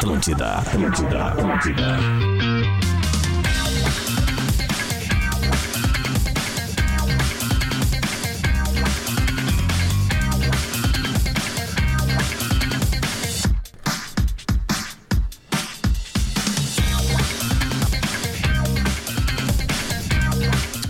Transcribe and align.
Atlântida, 0.00 0.46
Atlântida, 0.60 1.24
Atlântida. 1.26 1.98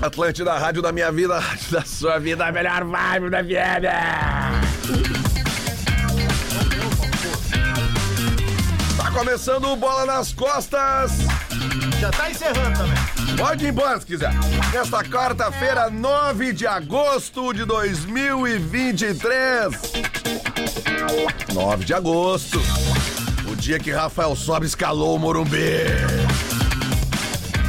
Atlântida, 0.00 0.56
rádio 0.56 0.82
da 0.82 0.92
minha 0.92 1.11
vida, 1.11 1.36
rádio 1.36 1.72
da 1.72 1.82
sua 1.82 2.20
vida, 2.20 2.46
a 2.46 2.52
melhor 2.52 2.84
vibe 2.84 3.29
da 3.29 3.42
FM. 3.42 4.39
Começando 9.20 9.66
o 9.66 9.77
Bola 9.77 10.06
nas 10.06 10.33
Costas. 10.33 11.12
Já 12.01 12.10
tá 12.10 12.30
encerrando 12.30 12.79
também. 12.79 12.97
Pode 13.37 13.66
ir 13.66 13.69
embora 13.69 14.01
se 14.01 14.06
quiser. 14.06 14.33
Nesta 14.73 15.05
quarta-feira, 15.05 15.91
9 15.91 16.55
de 16.55 16.66
agosto 16.66 17.52
de 17.52 17.66
2023. 17.66 19.74
9 21.52 21.84
de 21.84 21.93
agosto. 21.93 22.59
O 23.46 23.55
dia 23.56 23.79
que 23.79 23.91
Rafael 23.91 24.34
Sobe 24.34 24.65
escalou 24.65 25.16
o 25.16 25.19
Morumbi. 25.19 25.84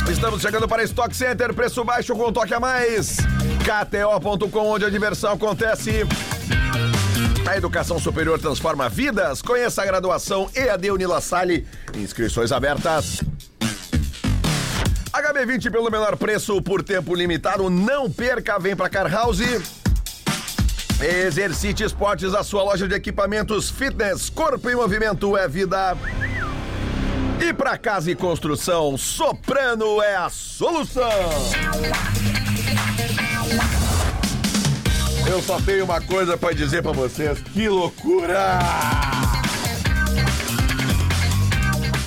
Estamos 0.09 0.41
chegando 0.41 0.69
para 0.69 0.83
Stock 0.83 1.13
Center, 1.13 1.53
preço 1.53 1.83
baixo 1.83 2.15
com 2.15 2.29
um 2.29 2.31
toque 2.31 2.53
a 2.53 2.61
mais. 2.61 3.17
KTO.com, 3.65 4.67
onde 4.67 4.85
a 4.85 4.89
diversão 4.89 5.33
acontece. 5.33 6.07
A 7.51 7.57
educação 7.57 7.99
superior 7.99 8.39
transforma 8.39 8.87
vidas. 8.87 9.41
Conheça 9.41 9.81
a 9.81 9.85
graduação 9.85 10.49
EAD 10.55 10.89
Unila 10.89 11.19
Salle. 11.19 11.67
Inscrições 11.97 12.49
abertas. 12.49 13.21
HB20 15.11 15.69
pelo 15.69 15.91
menor 15.91 16.15
preço 16.15 16.61
por 16.61 16.81
tempo 16.81 17.13
limitado. 17.13 17.69
Não 17.69 18.09
perca, 18.09 18.57
vem 18.57 18.73
pra 18.73 18.87
Car 18.87 19.11
House. 19.11 19.41
Exercite 21.01 21.83
Esportes, 21.83 22.33
a 22.33 22.41
sua 22.41 22.63
loja 22.63 22.87
de 22.87 22.95
equipamentos 22.95 23.69
fitness, 23.69 24.29
corpo 24.29 24.69
em 24.69 24.75
movimento 24.75 25.35
é 25.35 25.45
vida. 25.45 25.97
E 27.45 27.51
para 27.51 27.77
casa 27.77 28.09
e 28.09 28.15
construção, 28.15 28.97
Soprano 28.97 30.01
é 30.01 30.15
a 30.15 30.29
solução. 30.29 31.11
Eu 35.27 35.41
só 35.41 35.59
tenho 35.61 35.85
uma 35.85 36.01
coisa 36.01 36.37
para 36.37 36.53
dizer 36.53 36.81
para 36.81 36.91
vocês, 36.91 37.39
que 37.39 37.67
loucura! 37.69 38.59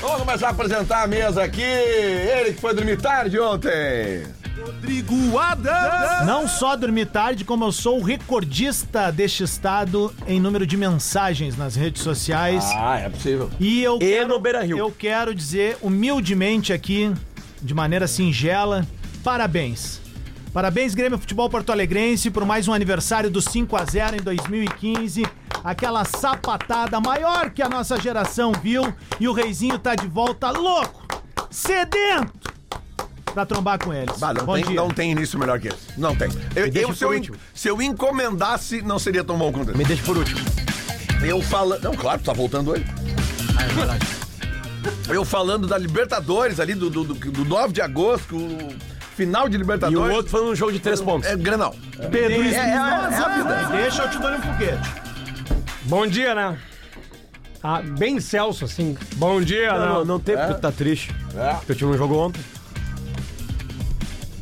Vamos 0.00 0.18
começar 0.20 0.48
a 0.48 0.50
apresentar 0.50 1.02
a 1.02 1.06
mesa 1.06 1.42
aqui. 1.42 1.62
Ele 1.62 2.52
que 2.52 2.60
foi 2.60 2.74
dormir 2.74 3.00
tarde 3.00 3.38
ontem. 3.40 4.24
Rodrigo 4.60 5.38
Adams. 5.38 6.26
Não 6.26 6.46
só 6.46 6.76
dormir 6.76 7.06
tarde, 7.06 7.44
como 7.44 7.64
eu 7.64 7.72
sou 7.72 7.98
o 7.98 8.02
recordista 8.02 9.10
deste 9.10 9.42
estado 9.42 10.14
em 10.26 10.38
número 10.40 10.66
de 10.66 10.76
mensagens 10.76 11.56
nas 11.56 11.74
redes 11.74 12.02
sociais. 12.02 12.64
Ah, 12.76 12.98
é 12.98 13.08
possível. 13.08 13.50
E 13.58 13.82
eu 13.82 13.96
E 13.96 13.98
quero, 14.00 14.28
no 14.28 14.38
Beira-Rio. 14.38 14.78
eu 14.78 14.90
quero 14.90 15.34
dizer 15.34 15.76
humildemente 15.82 16.72
aqui, 16.72 17.12
de 17.60 17.74
maneira 17.74 18.06
singela, 18.06 18.86
parabéns. 19.22 20.00
Parabéns, 20.54 20.94
Grêmio 20.94 21.18
Futebol 21.18 21.50
Porto 21.50 21.72
Alegrense, 21.72 22.30
por 22.30 22.44
mais 22.46 22.68
um 22.68 22.72
aniversário 22.72 23.28
do 23.28 23.42
5 23.42 23.76
a 23.76 23.84
0 23.84 24.16
em 24.16 24.22
2015. 24.22 25.26
Aquela 25.64 26.04
sapatada 26.04 27.00
maior 27.00 27.50
que 27.50 27.60
a 27.60 27.68
nossa 27.68 28.00
geração 28.00 28.52
viu. 28.62 28.94
E 29.18 29.26
o 29.26 29.32
Reizinho 29.32 29.80
tá 29.80 29.96
de 29.96 30.06
volta 30.06 30.50
louco, 30.52 31.02
sedento, 31.50 32.52
pra 33.32 33.44
trombar 33.44 33.80
com 33.82 33.92
eles. 33.92 34.16
Bah, 34.18 34.32
não, 34.32 34.44
Bom 34.46 34.54
tem, 34.54 34.64
dia. 34.64 34.76
não 34.76 34.88
tem 34.90 35.10
início 35.10 35.36
melhor 35.40 35.58
que 35.58 35.66
esse. 35.68 35.98
Não 35.98 36.14
tem. 36.14 36.28
Eu, 36.54 36.66
eu- 36.68 36.94
se, 36.94 37.04
eu, 37.04 37.12
en- 37.14 37.30
se 37.52 37.68
eu 37.68 37.82
encomendasse, 37.82 38.80
não 38.80 38.98
seria 38.98 39.24
tão 39.24 39.36
bom 39.36 39.50
quanto 39.50 39.70
esse. 39.70 39.78
Me 39.78 39.84
deixa 39.84 40.04
por 40.04 40.16
último. 40.16 40.38
Eu 41.20 41.42
falando. 41.42 41.82
Não, 41.82 41.94
claro, 41.96 42.22
tá 42.22 42.32
voltando 42.32 42.70
hoje. 42.70 42.84
Eu 45.08 45.24
falando 45.24 45.66
da 45.66 45.76
Libertadores 45.76 46.60
ali, 46.60 46.74
do, 46.74 46.88
do, 46.88 47.02
do, 47.02 47.14
do 47.14 47.44
9 47.44 47.72
de 47.72 47.80
agosto, 47.80 48.36
o 48.36 48.93
final 49.14 49.48
de 49.48 49.56
E 49.56 49.58
Libertadores. 49.58 50.12
o 50.12 50.16
outro 50.16 50.30
foi 50.30 50.44
um 50.44 50.54
jogo 50.54 50.72
de 50.72 50.78
três 50.80 51.00
pontos. 51.00 51.28
É 51.28 51.36
Grenal. 51.36 51.74
Pedro 52.10 52.42
É, 52.42 52.48
é, 52.48 52.74
é. 52.76 53.82
Deixa 53.82 54.02
eu 54.02 54.10
te 54.10 54.18
dar 54.18 54.38
um 54.38 54.42
foguete. 54.42 54.90
Bom 55.84 56.06
dia, 56.06 56.34
né? 56.34 56.58
Ah, 57.62 57.80
bem 57.82 58.20
Celso, 58.20 58.64
assim. 58.66 58.96
Bom 59.16 59.40
dia, 59.40 59.72
Não, 59.72 59.78
não, 59.86 59.98
né? 60.00 60.04
não 60.06 60.20
tem 60.20 60.36
porque 60.36 60.54
tu 60.54 60.60
tá 60.60 60.70
triste. 60.72 61.14
É. 61.36 61.54
Porque 61.54 61.72
o 61.72 61.74
time 61.74 61.90
não 61.92 61.98
jogou 61.98 62.26
ontem. 62.26 62.40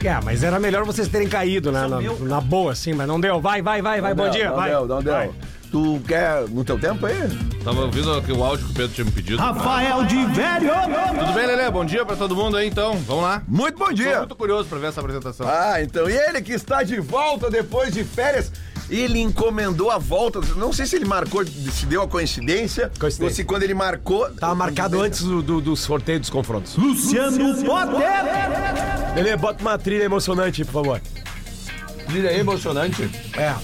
É, 0.05 0.21
mas 0.25 0.43
era 0.43 0.59
melhor 0.59 0.85
vocês 0.85 1.07
terem 1.07 1.29
caído, 1.29 1.71
né? 1.71 1.87
Na, 1.87 2.01
na 2.01 2.41
boa, 2.41 2.73
assim, 2.73 2.93
mas 2.93 3.07
não 3.07 3.21
deu. 3.21 3.41
Vai, 3.41 3.63
vai, 3.63 3.81
vai, 3.81 4.01
vai. 4.01 4.11
Não 4.11 4.17
Bom 4.17 4.23
deu, 4.25 4.33
dia, 4.33 4.49
não 4.49 4.57
vai. 4.57 4.71
Deu, 4.71 4.87
não 4.87 5.03
deu. 5.03 5.35
Tu 5.73 6.01
quer 6.07 6.47
no 6.51 6.63
teu 6.63 6.79
tempo 6.79 7.07
aí? 7.07 7.17
Tava 7.65 7.81
ouvindo 7.81 8.13
aqui 8.13 8.31
o 8.31 8.45
áudio 8.45 8.67
que 8.67 8.73
o 8.73 8.75
Pedro 8.75 8.93
tinha 8.95 9.05
me 9.07 9.11
pedido. 9.11 9.39
Rafael 9.39 10.05
de 10.05 10.17
Velho. 10.27 10.71
Tudo 11.19 11.33
bem, 11.33 11.47
Lelê? 11.47 11.71
Bom 11.71 11.83
dia 11.83 12.05
pra 12.05 12.15
todo 12.15 12.37
mundo 12.37 12.59
aí, 12.59 12.69
então. 12.69 12.95
Vamos 12.99 13.23
lá. 13.23 13.43
Muito 13.49 13.79
bom 13.79 13.87
Tô 13.87 13.93
dia. 13.95 14.19
muito 14.19 14.37
curioso 14.37 14.69
pra 14.69 14.79
ver 14.79 14.89
essa 14.89 15.01
apresentação. 15.01 15.47
Ah, 15.49 15.81
então. 15.83 16.11
E 16.11 16.13
ele 16.13 16.43
que 16.43 16.53
está 16.53 16.83
de 16.83 17.01
volta 17.01 17.51
depois 17.51 17.95
de 17.95 18.05
férias. 18.05 18.53
Ele 18.91 19.19
encomendou 19.19 19.91
a 19.91 19.97
volta. 19.97 20.41
Não 20.57 20.75
sei 20.75 20.85
se 20.85 20.97
ele 20.97 21.07
marcou, 21.07 21.43
se 21.47 21.87
deu 21.87 22.03
a 22.03 22.09
coincidência. 22.09 22.93
Coincidência. 23.01 23.25
Ou 23.25 23.35
se 23.35 23.43
quando 23.43 23.63
ele 23.63 23.73
marcou. 23.73 24.29
Tava 24.33 24.55
marcado 24.55 25.01
antes 25.01 25.23
do, 25.23 25.41
do, 25.41 25.59
do 25.63 25.75
sorteio 25.75 26.21
dos 26.21 26.29
confrontos. 26.29 26.77
Luciano 26.77 27.55
Potter. 27.65 27.99
Lelê, 29.15 29.35
bota 29.39 29.63
uma 29.63 29.79
trilha 29.79 30.05
emocionante 30.05 30.61
aí, 30.61 30.67
por 30.67 30.85
favor. 30.85 31.01
Trilha 32.09 32.31
emocionante. 32.37 33.11
É. 33.39 33.55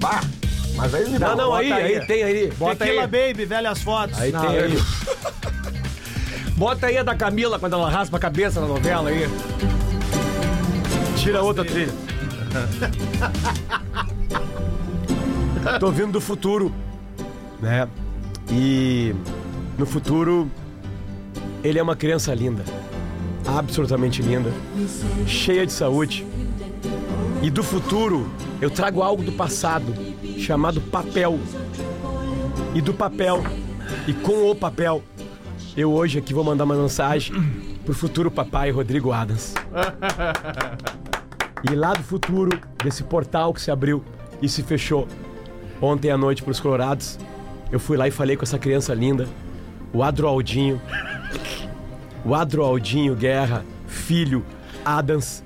Bah! 0.00 0.20
Mas 0.76 0.94
aí 0.94 1.08
me 1.08 1.18
Não, 1.18 1.36
não, 1.36 1.46
bota 1.50 1.58
aí, 1.58 1.72
aí. 1.72 1.96
aí, 1.96 2.06
tem 2.06 2.22
aí. 2.22 2.52
Bota 2.58 2.76
Tequila 2.84 3.02
aí. 3.02 3.06
Baby, 3.32 3.44
velhas 3.44 3.82
fotos. 3.82 4.18
Aí 4.20 4.32
Não, 4.32 4.40
tem 4.40 4.58
aí. 4.58 4.78
Bota 6.56 6.86
aí 6.86 6.96
a 6.98 7.02
da 7.02 7.14
Camila 7.16 7.58
quando 7.58 7.74
ela 7.74 7.90
raspa 7.90 8.16
a 8.16 8.20
cabeça 8.20 8.60
na 8.60 8.66
novela 8.66 9.10
aí. 9.10 9.28
Tira 11.16 11.42
outra 11.42 11.64
trilha. 11.64 11.92
Tô 15.80 15.90
vindo 15.90 16.12
do 16.12 16.20
futuro, 16.20 16.72
né? 17.60 17.88
E 18.50 19.14
no 19.78 19.86
futuro 19.86 20.50
ele 21.62 21.78
é 21.78 21.82
uma 21.82 21.96
criança 21.96 22.34
linda, 22.34 22.62
absolutamente 23.46 24.20
linda, 24.22 24.52
cheia 25.26 25.66
de 25.66 25.72
saúde. 25.72 26.26
E 27.42 27.50
do 27.50 27.62
futuro 27.64 28.30
eu 28.60 28.70
trago 28.70 29.02
algo 29.02 29.22
do 29.22 29.32
passado 29.32 29.94
chamado 30.38 30.80
papel. 30.80 31.38
E 32.74 32.80
do 32.80 32.92
papel 32.92 33.42
e 34.06 34.12
com 34.12 34.50
o 34.50 34.54
papel 34.54 35.02
eu 35.76 35.92
hoje 35.92 36.18
aqui 36.18 36.32
vou 36.32 36.44
mandar 36.44 36.64
uma 36.64 36.76
mensagem 36.76 37.34
pro 37.84 37.94
futuro 37.94 38.30
papai 38.30 38.70
Rodrigo 38.70 39.12
Adams. 39.12 39.54
E 41.70 41.74
lá 41.74 41.94
do 41.94 42.02
futuro, 42.02 42.60
desse 42.82 43.02
portal 43.02 43.54
que 43.54 43.60
se 43.60 43.70
abriu 43.70 44.04
e 44.42 44.50
se 44.50 44.62
fechou 44.62 45.08
ontem 45.80 46.10
à 46.10 46.18
noite 46.18 46.42
pros 46.42 46.60
Colorados, 46.60 47.18
eu 47.72 47.80
fui 47.80 47.96
lá 47.96 48.06
e 48.06 48.10
falei 48.10 48.36
com 48.36 48.42
essa 48.42 48.58
criança 48.58 48.92
linda, 48.92 49.26
o 49.90 50.02
Adroaldinho. 50.02 50.78
O 52.22 52.34
Adroaldinho 52.34 53.14
Guerra, 53.14 53.64
filho 53.86 54.44
Adams. 54.84 55.42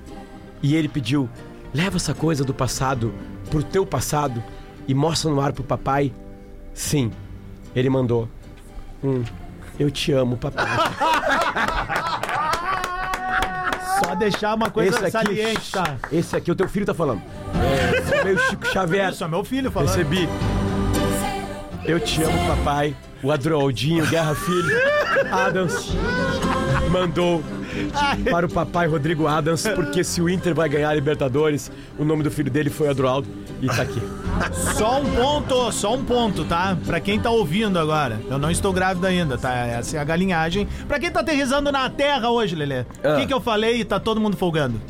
E 0.60 0.74
ele 0.74 0.88
pediu: 0.88 1.28
leva 1.72 1.96
essa 1.98 2.14
coisa 2.14 2.42
do 2.42 2.52
passado 2.52 3.14
pro 3.48 3.62
teu 3.62 3.86
passado 3.86 4.42
e 4.88 4.94
mostra 4.94 5.30
no 5.30 5.40
ar 5.40 5.52
pro 5.52 5.62
papai. 5.62 6.12
Sim, 6.74 7.12
ele 7.76 7.88
mandou 7.88 8.28
um 9.04 9.22
eu 9.78 9.92
te 9.92 10.10
amo, 10.10 10.36
papai. 10.36 10.66
Só 14.02 14.14
deixar 14.16 14.54
uma 14.54 14.70
coisa 14.70 15.08
saliente, 15.08 15.70
tá? 15.70 15.96
Esse 16.10 16.36
aqui, 16.36 16.50
o 16.50 16.56
teu 16.56 16.68
filho 16.68 16.84
tá 16.84 16.94
falando. 16.94 17.22
É, 17.54 18.24
meio 18.24 18.38
Chico 18.40 18.66
Xavier. 18.66 19.12
Isso 19.12 19.22
é 19.22 19.28
meu 19.28 19.44
filho 19.44 19.70
falando. 19.70 19.90
Recebi. 19.90 20.28
Eu 21.84 22.00
te 22.00 22.20
amo, 22.22 22.38
papai. 22.48 22.96
O 23.22 23.30
Adroaldinho, 23.30 24.04
Guerra 24.06 24.34
Filho, 24.34 24.76
Adams, 25.32 25.92
mandou 26.90 27.42
para 28.30 28.46
o 28.46 28.48
papai 28.48 28.86
Rodrigo 28.86 29.26
Adams, 29.26 29.66
porque 29.74 30.02
se 30.04 30.20
o 30.20 30.28
Inter 30.28 30.54
vai 30.54 30.68
ganhar 30.68 30.90
a 30.90 30.94
Libertadores, 30.94 31.70
o 31.98 32.04
nome 32.04 32.22
do 32.22 32.30
filho 32.30 32.50
dele 32.50 32.70
foi 32.70 32.88
Adroaldo 32.88 33.28
e 33.60 33.66
tá 33.66 33.82
aqui. 33.82 34.00
Só 34.76 35.00
um 35.00 35.04
ponto, 35.14 35.72
só 35.72 35.94
um 35.94 36.04
ponto, 36.04 36.44
tá? 36.44 36.76
Pra 36.86 37.00
quem 37.00 37.18
tá 37.20 37.30
ouvindo 37.30 37.78
agora. 37.78 38.20
Eu 38.30 38.38
não 38.38 38.50
estou 38.50 38.72
grávida 38.72 39.08
ainda, 39.08 39.36
tá? 39.36 39.52
Essa 39.54 39.96
é 39.96 40.00
a 40.00 40.04
galinhagem. 40.04 40.68
Pra 40.86 40.98
quem 40.98 41.10
tá 41.10 41.20
aterrizando 41.20 41.70
na 41.72 41.88
terra 41.90 42.30
hoje, 42.30 42.54
Lelê. 42.54 42.80
O 42.80 42.86
Ah. 43.04 43.16
que, 43.20 43.26
que 43.26 43.34
eu 43.34 43.40
falei 43.40 43.80
e 43.80 43.84
tá 43.84 43.98
todo 43.98 44.20
mundo 44.20 44.36
folgando? 44.36 44.80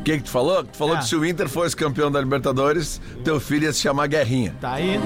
O 0.00 0.02
que, 0.02 0.16
que 0.16 0.24
tu 0.24 0.30
falou? 0.30 0.64
Tu 0.64 0.76
falou 0.76 0.94
Ah. 0.96 0.98
que 0.98 1.06
se 1.06 1.14
o 1.14 1.24
Inter 1.24 1.48
fosse 1.48 1.76
campeão 1.76 2.10
da 2.10 2.18
Libertadores, 2.20 3.00
teu 3.22 3.38
filho 3.38 3.64
ia 3.64 3.72
se 3.72 3.80
chamar 3.80 4.06
Guerrinha. 4.08 4.54
Tá 4.60 4.72
aí. 4.74 4.98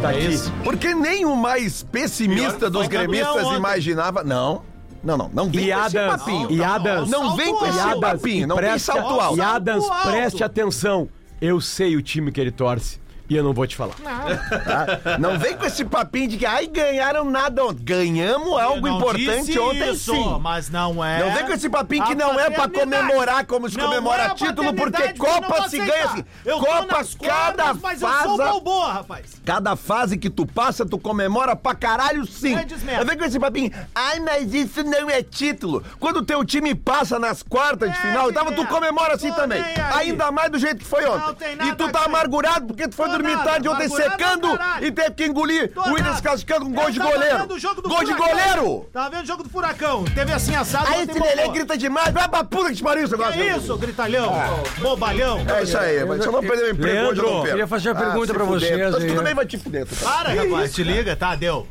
Tá 0.00 0.12
É 0.12 0.18
aqui. 0.18 0.26
isso. 0.34 0.52
Porque 0.62 0.94
nem 0.94 1.24
o 1.24 1.34
mais 1.34 1.82
pessimista 1.82 2.68
dos 2.70 2.86
gremistas 2.86 3.46
imaginava. 3.56 4.22
Não, 4.22 4.62
não, 5.06 5.16
não. 5.16 5.30
Não 5.32 5.50
vem 5.50 5.68
E 5.68 5.72
com 5.72 5.86
esse 5.86 5.94
papinho. 5.96 6.50
e 6.50 6.64
Adams, 6.64 7.10
Não 7.10 7.36
vem 7.36 7.54
com 7.54 7.66
esse 7.66 8.00
papinho. 8.00 8.46
Não 8.46 8.56
preste- 8.56 8.86
salto 8.86 9.20
alto. 9.20 9.38
E 9.38 9.40
Adams, 9.40 9.84
preste 10.04 10.42
atenção. 10.44 11.08
Eu 11.40 11.60
sei 11.60 11.96
o 11.96 12.02
time 12.02 12.32
que 12.32 12.40
ele 12.40 12.50
torce 12.50 12.98
e 13.28 13.36
eu 13.36 13.42
não 13.44 13.52
vou 13.52 13.66
te 13.66 13.76
falar. 13.76 13.94
tá? 13.96 15.18
Não 15.18 15.38
vem 15.38 15.56
com 15.56 15.64
esse 15.66 15.84
papinho 15.84 16.28
de 16.28 16.36
que, 16.36 16.46
ai, 16.46 16.66
ganharam 16.66 17.24
nada 17.24 17.64
ontem. 17.64 17.84
Ganhamos 17.84 18.58
algo 18.60 18.86
importante 18.88 19.58
ontem 19.58 19.92
isso, 19.92 20.12
sim. 20.14 20.38
Mas 20.40 20.68
não 20.70 21.04
é. 21.04 21.20
Não 21.24 21.34
vem 21.34 21.46
com 21.46 21.52
esse 21.52 21.68
papinho 21.68 22.04
que 22.04 22.14
não 22.14 22.38
é 22.38 22.50
pra 22.50 22.68
comemorar 22.68 23.44
como 23.46 23.68
se 23.68 23.76
Não 23.76 23.86
comemora 23.86 24.24
é 24.24 24.34
título, 24.34 24.72
porque 24.74 25.12
Copa 25.14 25.68
se 25.68 25.78
ganha 25.78 26.04
assim. 26.04 26.24
Eu 26.44 26.58
tô 26.58 26.66
Copa, 26.66 26.96
nas 26.98 27.14
cada 27.14 27.64
cordas, 27.64 27.82
mas 27.82 28.02
eu 28.02 28.08
sou 28.08 28.18
fase. 28.18 28.36
balboa, 28.38 28.92
rapaz. 28.92 29.22
Cada 29.44 29.76
fase 29.76 30.16
que 30.18 30.30
tu 30.30 30.46
passa, 30.46 30.84
tu 30.86 30.98
comemora 30.98 31.54
pra 31.56 31.74
caralho 31.74 32.26
sim. 32.26 32.54
Não 32.54 33.04
vem 33.04 33.16
com 33.18 33.24
esse 33.24 33.38
papinho, 33.38 33.70
ai, 33.94 34.20
mas 34.20 34.52
isso 34.54 34.82
não 34.84 35.08
é 35.10 35.22
título. 35.22 35.82
Quando 35.98 36.18
o 36.18 36.22
teu 36.24 36.44
time 36.44 36.74
passa 36.74 37.18
nas 37.18 37.42
quartas 37.42 37.90
de 37.90 37.96
É, 37.98 38.00
final, 38.00 38.30
então, 38.30 38.44
tu 38.46 38.50
merda. 38.50 38.66
comemora 38.66 39.14
assim 39.14 39.32
também. 39.32 39.62
aí. 39.62 40.08
Ainda 40.08 40.30
mais 40.30 40.50
do 40.50 40.58
jeito 40.58 40.78
que 40.78 40.84
foi 40.84 41.04
ontem. 41.06 41.56
E 41.66 41.74
tu 41.74 41.90
tá 41.90 42.04
amargurado 42.04 42.66
porque 42.66 42.86
tu 42.88 42.94
foi 42.94 43.08
Tarde 43.44 43.68
ontem 43.68 43.88
secando 43.88 44.48
é 44.54 44.56
caralho. 44.58 44.86
e 44.86 44.92
teve 44.92 45.10
que 45.12 45.24
engolir 45.26 45.72
Tô 45.72 45.80
o 45.82 45.92
Williams 45.92 46.20
classificando 46.20 46.64
com 46.64 46.70
um 46.70 46.74
gol 46.74 46.90
de 46.90 46.98
tava 46.98 47.10
goleiro. 47.12 47.38
vendo 47.38 47.54
o 47.54 47.58
jogo 47.58 47.82
do 47.82 47.88
Gol 47.88 48.04
de 48.04 48.14
goleiro! 48.14 48.86
Tava 48.92 49.10
vendo 49.10 49.22
o 49.22 49.26
jogo 49.26 49.42
do 49.42 49.48
Furacão. 49.48 50.04
Teve 50.04 50.32
assim 50.32 50.54
assado. 50.54 50.86
Aí 50.88 51.02
esse 51.02 51.18
Lelê 51.18 51.48
grita 51.48 51.76
demais, 51.76 52.12
vai 52.12 52.28
pra 52.28 52.44
puta 52.44 52.70
que 52.70 52.76
te 52.76 52.82
pariu 52.82 53.04
esse 53.04 53.12
negócio. 53.12 53.40
É 53.40 53.56
isso, 53.56 53.76
gritalhão. 53.78 54.32
Bobalhão. 54.80 55.38
É 55.48 55.62
isso 55.62 55.76
aí, 55.78 56.04
mas 56.04 56.24
eu 56.24 56.32
não 56.32 56.40
perder 56.40 56.62
meu 56.62 56.70
emprego 56.72 57.08
hoje, 57.10 57.20
eu 57.20 57.42
queria 57.42 57.66
fazer 57.66 57.90
uma 57.92 58.00
Ah, 58.00 58.04
pergunta 58.04 58.34
pra 58.34 58.44
vocês 58.44 58.70
Mas 58.78 58.94
aí, 58.94 59.06
tudo 59.08 59.18
né? 59.18 59.22
bem, 59.24 59.34
vai 59.34 59.46
te 59.46 59.58
fuder. 59.58 59.86
tu 59.86 59.94
tá? 59.96 60.10
Para, 60.10 60.30
rapaz. 60.34 60.72
Te 60.74 60.82
liga, 60.82 61.14
tá? 61.16 61.34
Deu. 61.34 61.66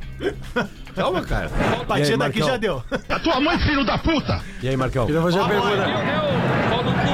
Calma, 0.95 1.21
cara. 1.23 1.49
A 1.89 1.93
aí, 1.95 2.01
daqui 2.03 2.17
Marcão? 2.17 2.47
já 2.47 2.57
deu. 2.57 2.83
E 4.63 4.69
aí, 4.69 4.77
Marcão? 4.77 5.05
Queria 5.05 5.21
fazer 5.21 5.39
uma 5.39 5.47
pergunta. 5.49 5.85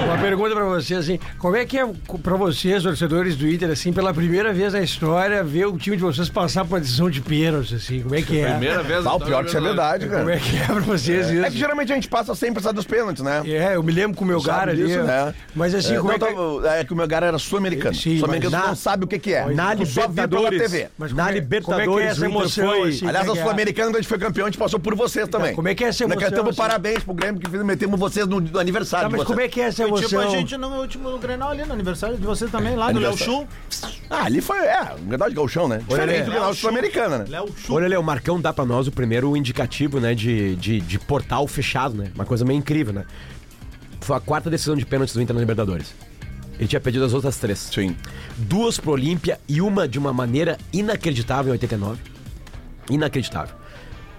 Uma 0.06 0.18
pergunta 0.18 0.56
pra 0.56 0.66
vocês, 0.66 1.00
assim. 1.00 1.20
Como 1.40 1.56
é 1.56 1.66
que 1.66 1.78
é 1.80 1.88
pra 2.22 2.36
vocês, 2.36 2.84
torcedores 2.84 3.36
do 3.36 3.48
Inter, 3.48 3.70
assim, 3.72 3.92
pela 3.94 4.14
primeira 4.14 4.54
vez 4.54 4.74
na 4.74 4.82
história, 4.82 5.44
ver 5.44 5.66
o 5.68 5.78
time 5.78 5.96
de 5.96 6.04
vocês 6.04 6.30
passar 6.30 6.64
por 6.66 6.74
uma 6.76 6.80
decisão 6.82 7.10
de 7.10 7.22
pênalti, 7.22 7.76
assim? 7.76 8.02
Como 8.02 8.14
é 8.16 8.22
que 8.22 8.40
é? 8.40 8.50
Primeira 8.52 8.84
vez. 8.84 9.06
Ah, 9.06 9.14
o 9.16 9.20
pior 9.20 9.44
que 9.44 9.50
isso 9.50 9.58
é 9.58 9.62
verdade, 9.62 10.06
Como 10.08 10.18
cara. 10.26 10.36
é 10.36 10.40
que 10.40 10.58
é 10.58 10.66
pra 10.66 10.80
vocês 10.80 11.30
É 11.30 11.42
que 11.44 11.48
isso? 11.50 11.58
geralmente 11.58 11.92
a 11.92 11.96
gente 11.96 12.08
passa 12.08 12.36
sem 12.36 12.52
precisar 12.52 12.74
dos 12.74 12.86
pênaltis, 12.86 13.24
né? 13.24 13.42
É, 13.46 13.76
eu 13.76 13.84
me 13.84 13.92
lembro 13.92 14.18
com 14.18 14.24
o 14.26 14.28
meu 14.28 14.42
gar 14.42 14.68
ali. 14.70 14.84
disso, 14.86 15.02
né? 15.02 15.34
Mas 15.56 15.74
assim, 15.74 15.94
É, 15.96 15.98
como 15.98 16.10
não, 16.10 16.16
é 16.16 16.20
que... 16.20 16.26
tava- 16.26 16.76
é 16.78 16.84
que 16.84 16.94
o 16.94 16.96
meu 16.96 17.08
cara 17.08 17.26
era 17.28 17.38
sul-americano. 17.40 17.96
Sim, 17.96 18.18
Sul-americano 18.20 18.58
na- 18.58 18.68
não 18.68 18.76
sabe 18.76 19.06
o 19.06 19.08
que, 19.08 19.18
que 19.20 19.34
é. 19.34 19.46
Na 19.54 19.76
Tu 19.76 19.86
só 19.86 20.08
viu 20.08 20.28
pela 20.28 20.28
Libertadores, 20.28 20.62
TV. 20.72 20.88
Mas 20.98 21.12
na 21.14 21.24
como 21.24 21.30
é- 21.30 21.34
Libertadores, 21.40 21.86
como 21.86 22.00
é 22.00 22.02
que 22.02 22.08
é 22.08 22.12
essa 22.12 22.22
o 22.22 22.26
emoção, 22.26 22.84
assim? 22.84 23.08
Aliás, 23.08 23.26
Como 23.28 23.32
a 23.32 23.34
é 23.34 23.36
que 23.36 23.40
é? 23.40 23.44
Sul-Americana, 23.72 23.88
quando 23.88 23.96
a 23.96 24.00
gente 24.02 24.08
foi 24.10 24.18
campeão, 24.20 24.46
a 24.46 24.50
gente 24.50 24.58
passou 24.60 24.80
por 24.80 24.96
vocês 24.96 25.28
também. 25.28 25.54
como 25.56 25.68
é 25.68 25.76
que 25.76 25.84
é 25.84 25.88
essa 25.88 26.04
Nós 26.06 26.12
emoção, 26.14 26.30
cantamos 26.30 26.50
assim? 26.52 26.58
parabéns 26.58 27.04
pro 27.04 27.14
Grêmio, 27.14 27.40
que 27.42 27.50
metemos 27.50 28.00
vocês 28.00 28.28
no, 28.28 28.40
no 28.40 28.60
aniversário 28.60 29.06
Tá, 29.06 29.10
de 29.10 29.12
mas 29.18 29.20
vocês. 29.22 29.28
como 29.28 29.42
é 29.42 29.48
que 29.48 29.62
é 29.62 29.64
essa 29.66 29.78
Foi 29.84 29.88
emoção? 29.88 30.08
tipo 30.10 30.22
a 30.22 30.28
gente 30.30 30.58
no 30.58 30.68
último 30.80 31.18
Grenal 31.18 31.50
ali, 31.52 31.64
no 31.66 31.74
aniversário 31.74 32.18
de 32.18 32.26
vocês 32.26 32.50
também, 32.52 32.76
lá 32.76 32.92
no 32.92 33.00
Léo. 33.00 33.18
Chu. 33.18 33.48
Ah, 34.10 34.26
ali 34.26 34.42
foi, 34.42 34.58
é, 34.60 34.96
um 35.02 35.08
verdade 35.10 35.34
gauchão, 35.34 35.68
né? 35.68 35.82
Diferente 35.88 36.26
do 36.30 36.32
Chu. 36.32 36.54
sul-americana, 36.56 37.18
né? 37.20 37.26
Léo 37.28 37.48
Chu. 37.58 37.74
Olha, 37.74 37.88
Léo, 37.88 38.02
o 38.02 38.04
Marcão 38.04 38.40
dá 38.40 38.52
pra 38.54 38.66
nós 38.66 38.88
o 38.88 38.92
primeiro 38.92 39.36
indicativo, 39.38 40.00
né, 40.00 40.14
de, 40.14 40.56
de, 40.56 40.80
de 40.82 41.00
portal 41.00 41.48
fechado, 41.48 41.96
né? 41.96 42.12
Uma 42.16 42.26
coisa 42.26 42.44
meio 42.46 42.58
incrível, 42.58 42.94
né? 42.94 43.06
Foi 44.02 44.16
a 44.18 44.20
quarta 44.20 44.50
decisão 44.50 44.76
de 44.76 44.86
pênaltis 44.86 45.16
do 45.16 45.22
Inter 45.22 45.34
na 45.34 45.40
Libertadores. 45.40 45.94
Ele 46.60 46.68
tinha 46.68 46.80
perdido 46.80 47.06
as 47.06 47.14
outras 47.14 47.38
três. 47.38 47.58
Sim. 47.74 47.96
Duas 48.38 48.80
pro 48.80 48.92
Olímpia 48.92 49.40
e 49.48 49.62
uma 49.62 49.88
de 49.88 49.98
uma 49.98 50.14
maneira 50.14 50.58
inacreditável 50.72 51.50
em 51.50 51.54
89. 51.54 52.00
Inacreditável. 52.90 53.56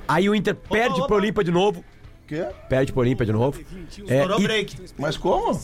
Aí 0.09 0.29
o 0.29 0.35
Inter 0.35 0.55
perde 0.55 0.99
opa. 0.99 1.07
pro 1.07 1.17
Olímpia 1.17 1.43
de 1.45 1.51
novo. 1.51 1.85
Quê? 2.27 2.47
Perde 2.69 2.93
pro 2.93 3.01
Olímpia 3.03 3.27
de 3.27 3.33
novo. 3.33 3.61
É, 4.09 4.17
Estourou 4.21 4.41
e- 4.41 4.43
break. 4.45 4.77
Mas 4.99 5.17
como? 5.17 5.61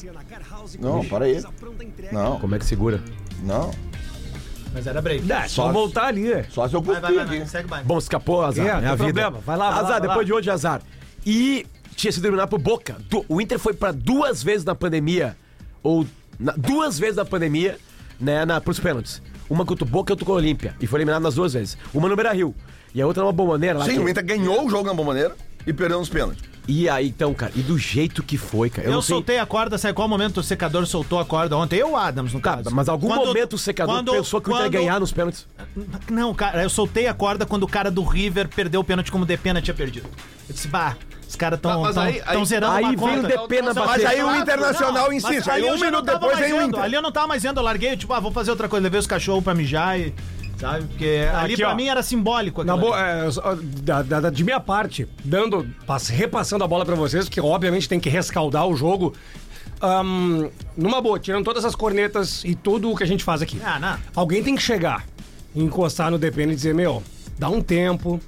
Não, 0.80 1.04
para 1.04 1.24
aí. 1.26 1.42
Não, 2.12 2.38
Como 2.38 2.54
é 2.54 2.58
que 2.58 2.64
segura? 2.64 3.00
não. 3.42 3.70
Mas 4.72 4.86
era 4.86 5.00
break. 5.00 5.24
Dá, 5.24 5.48
só 5.48 5.72
voltar 5.72 6.08
ali, 6.08 6.30
é. 6.30 6.44
Só 6.50 6.68
se 6.68 6.74
eu 6.74 6.82
Vai, 6.82 7.00
vai, 7.00 7.14
vai, 7.14 7.24
vai. 7.26 7.38
aqui. 7.38 7.48
Segue 7.48 7.70
mais. 7.70 7.86
Bom, 7.86 7.96
escapou, 7.96 8.44
azar. 8.44 8.66
É, 8.66 8.68
É, 8.68 8.78
tem 8.80 8.88
a 8.88 8.90
vida. 8.92 8.96
problema. 9.04 9.38
Vai 9.44 9.56
lá, 9.56 9.64
vai 9.70 9.74
lá, 9.74 9.80
azar, 9.80 9.90
vai 9.92 10.00
depois 10.02 10.18
lá. 10.18 10.24
de 10.24 10.32
hoje, 10.34 10.50
azar. 10.50 10.82
E 11.24 11.66
tinha 11.96 12.12
sido 12.12 12.24
eliminado 12.26 12.50
por 12.50 12.58
Boca. 12.58 12.96
O 13.28 13.40
Inter 13.40 13.58
foi 13.58 13.72
pra 13.72 13.92
duas 13.92 14.42
vezes 14.42 14.64
na 14.66 14.74
pandemia, 14.74 15.34
ou 15.82 16.06
na- 16.38 16.52
duas 16.52 16.98
vezes 16.98 17.16
na 17.16 17.24
pandemia, 17.24 17.78
né, 18.20 18.44
na, 18.44 18.60
pros 18.60 18.78
pênaltis. 18.78 19.22
Uma 19.48 19.64
contra 19.64 19.84
o 19.86 19.88
Boca 19.88 20.10
e 20.10 20.12
outra 20.12 20.26
com 20.26 20.32
o 20.32 20.34
Olímpia. 20.36 20.76
E 20.80 20.86
foi 20.86 20.98
eliminado 20.98 21.22
nas 21.22 21.34
duas 21.36 21.54
vezes. 21.54 21.78
Uma 21.94 22.06
no 22.06 22.14
Beira-Rio. 22.14 22.54
E 22.94 23.02
a 23.02 23.06
outra 23.06 23.22
numa 23.22 23.32
bomboneira 23.32 23.78
lá. 23.78 23.84
Sim, 23.84 23.92
que- 23.94 23.98
o 24.00 24.08
Inter 24.08 24.24
ganhou 24.24 24.66
o 24.66 24.70
jogo 24.70 24.84
na 24.86 24.94
bomboneira 24.94 25.34
e 25.66 25.72
perdeu 25.72 25.98
nos 25.98 26.08
pênaltis. 26.08 26.42
E 26.66 26.86
aí, 26.86 27.08
então, 27.08 27.32
cara, 27.32 27.50
e 27.56 27.60
do 27.62 27.78
jeito 27.78 28.22
que 28.22 28.36
foi, 28.36 28.68
cara. 28.68 28.86
Eu, 28.86 28.92
Eu, 28.94 29.00
sei. 29.02 29.14
soltei 29.14 29.38
a 29.38 29.46
corda, 29.46 29.78
sabe 29.78 29.94
qual 29.94 30.06
momento 30.06 30.40
o 30.40 30.42
secador 30.42 30.84
soltou 30.86 31.18
a 31.18 31.24
corda 31.24 31.56
ontem? 31.56 31.76
Eu, 31.76 31.96
Adams, 31.96 32.34
no 32.34 32.40
Tá, 32.40 32.56
caso. 32.58 32.74
mas 32.74 32.90
algum 32.90 33.06
Quando- 33.08 33.24
momento 33.26 33.54
o 33.54 33.58
secador 33.58 33.94
quando- 33.96 34.12
pensou 34.12 34.38
que 34.38 34.50
o 34.50 34.52
Inter 34.52 34.64
ia 34.66 34.70
quando- 34.70 34.72
ganhar 34.80 35.00
nos 35.00 35.10
pênaltis. 35.10 35.46
Não, 36.10 36.34
cara, 36.34 36.62
eu 36.62 36.68
soltei 36.68 37.06
a 37.06 37.14
corda 37.14 37.46
quando 37.46 37.62
o 37.62 37.68
cara 37.68 37.90
do 37.90 38.02
River 38.02 38.48
perdeu 38.48 38.80
o 38.82 38.84
pênalti 38.84 39.10
como 39.10 39.24
o 39.24 39.26
Depena 39.26 39.62
tinha 39.62 39.72
perdido. 39.74 40.08
Eu 40.46 40.54
disse, 40.54 40.68
bah, 40.68 40.94
os 41.26 41.34
caras 41.36 41.58
tão, 41.58 41.70
Tá, 41.70 41.78
mas 41.78 41.94
tão, 41.94 42.02
aí- 42.04 42.20
tão 42.20 42.40
aí- 42.40 42.46
zerando 42.46 42.72
aí 42.74 42.84
uma 42.84 42.94
conta. 42.96 43.18
o 43.18 43.22
Depena 43.22 43.66
Mas 43.68 43.74
Mas 43.76 43.86
bater. 43.86 44.06
aí 44.06 44.22
o 44.22 44.36
Internacional 44.36 44.92
não, 44.92 45.12
insiste. 45.12 45.50
Aí 45.50 45.66
eu 45.66 45.74
um 45.74 45.78
minuto 45.80 46.04
depois 46.04 46.38
vem 46.38 46.52
o 46.52 46.56
vendo. 46.58 46.68
Inter. 46.68 46.82
Ali 46.82 46.94
eu 46.96 47.02
não 47.02 47.12
tava 47.12 47.26
mais 47.28 47.42
vendo, 47.42 47.58
eu 47.60 47.64
larguei, 47.64 47.96
tipo, 47.96 48.12
ah, 48.12 48.20
vou 48.20 48.30
fazer 48.30 48.50
outra 48.50 48.68
coisa, 48.68 48.82
levei 48.82 49.00
os 49.00 49.06
cachorros 49.06 49.42
pra 49.42 49.54
mijar 49.54 49.98
e. 49.98 50.12
Sabe? 50.58 50.86
Porque 50.86 51.24
ali 51.32 51.52
Aqui, 51.54 51.62
pra 51.62 51.70
ó. 51.72 51.74
mim 51.76 51.86
era 51.88 52.02
simbólico 52.02 52.64
Na 52.64 52.74
é, 52.74 53.30
só, 53.30 53.56
da- 53.82 54.02
da- 54.02 54.20
da- 54.20 54.30
de 54.30 54.42
minha 54.42 54.58
parte, 54.58 55.06
dando, 55.24 55.64
pass- 55.86 56.08
repassando 56.08 56.64
a 56.64 56.66
bola 56.66 56.84
pra 56.84 56.96
vocês, 56.96 57.28
que 57.28 57.40
obviamente 57.40 57.88
tem 57.88 58.00
que 58.00 58.08
rescaldar 58.08 58.66
o 58.66 58.74
jogo. 58.76 59.14
Ahn, 59.80 60.48
numa 60.76 61.00
boa, 61.00 61.18
tirando 61.20 61.44
todas 61.44 61.64
as 61.64 61.74
cornetas 61.76 62.42
e 62.44 62.54
tudo 62.56 62.90
o 62.90 62.96
que 62.96 63.04
a 63.04 63.06
gente 63.06 63.22
faz 63.22 63.40
aqui. 63.40 63.60
Ah, 63.64 63.78
não. 63.78 63.96
Alguém 64.16 64.42
tem 64.42 64.56
que 64.56 64.62
chegar, 64.62 65.04
encostar 65.54 66.10
no 66.10 66.18
DPN 66.18 66.52
e 66.52 66.56
dizer, 66.56 66.74
meu, 66.74 67.02
dá 67.38 67.48
um 67.48 67.60
tempo. 67.62 68.20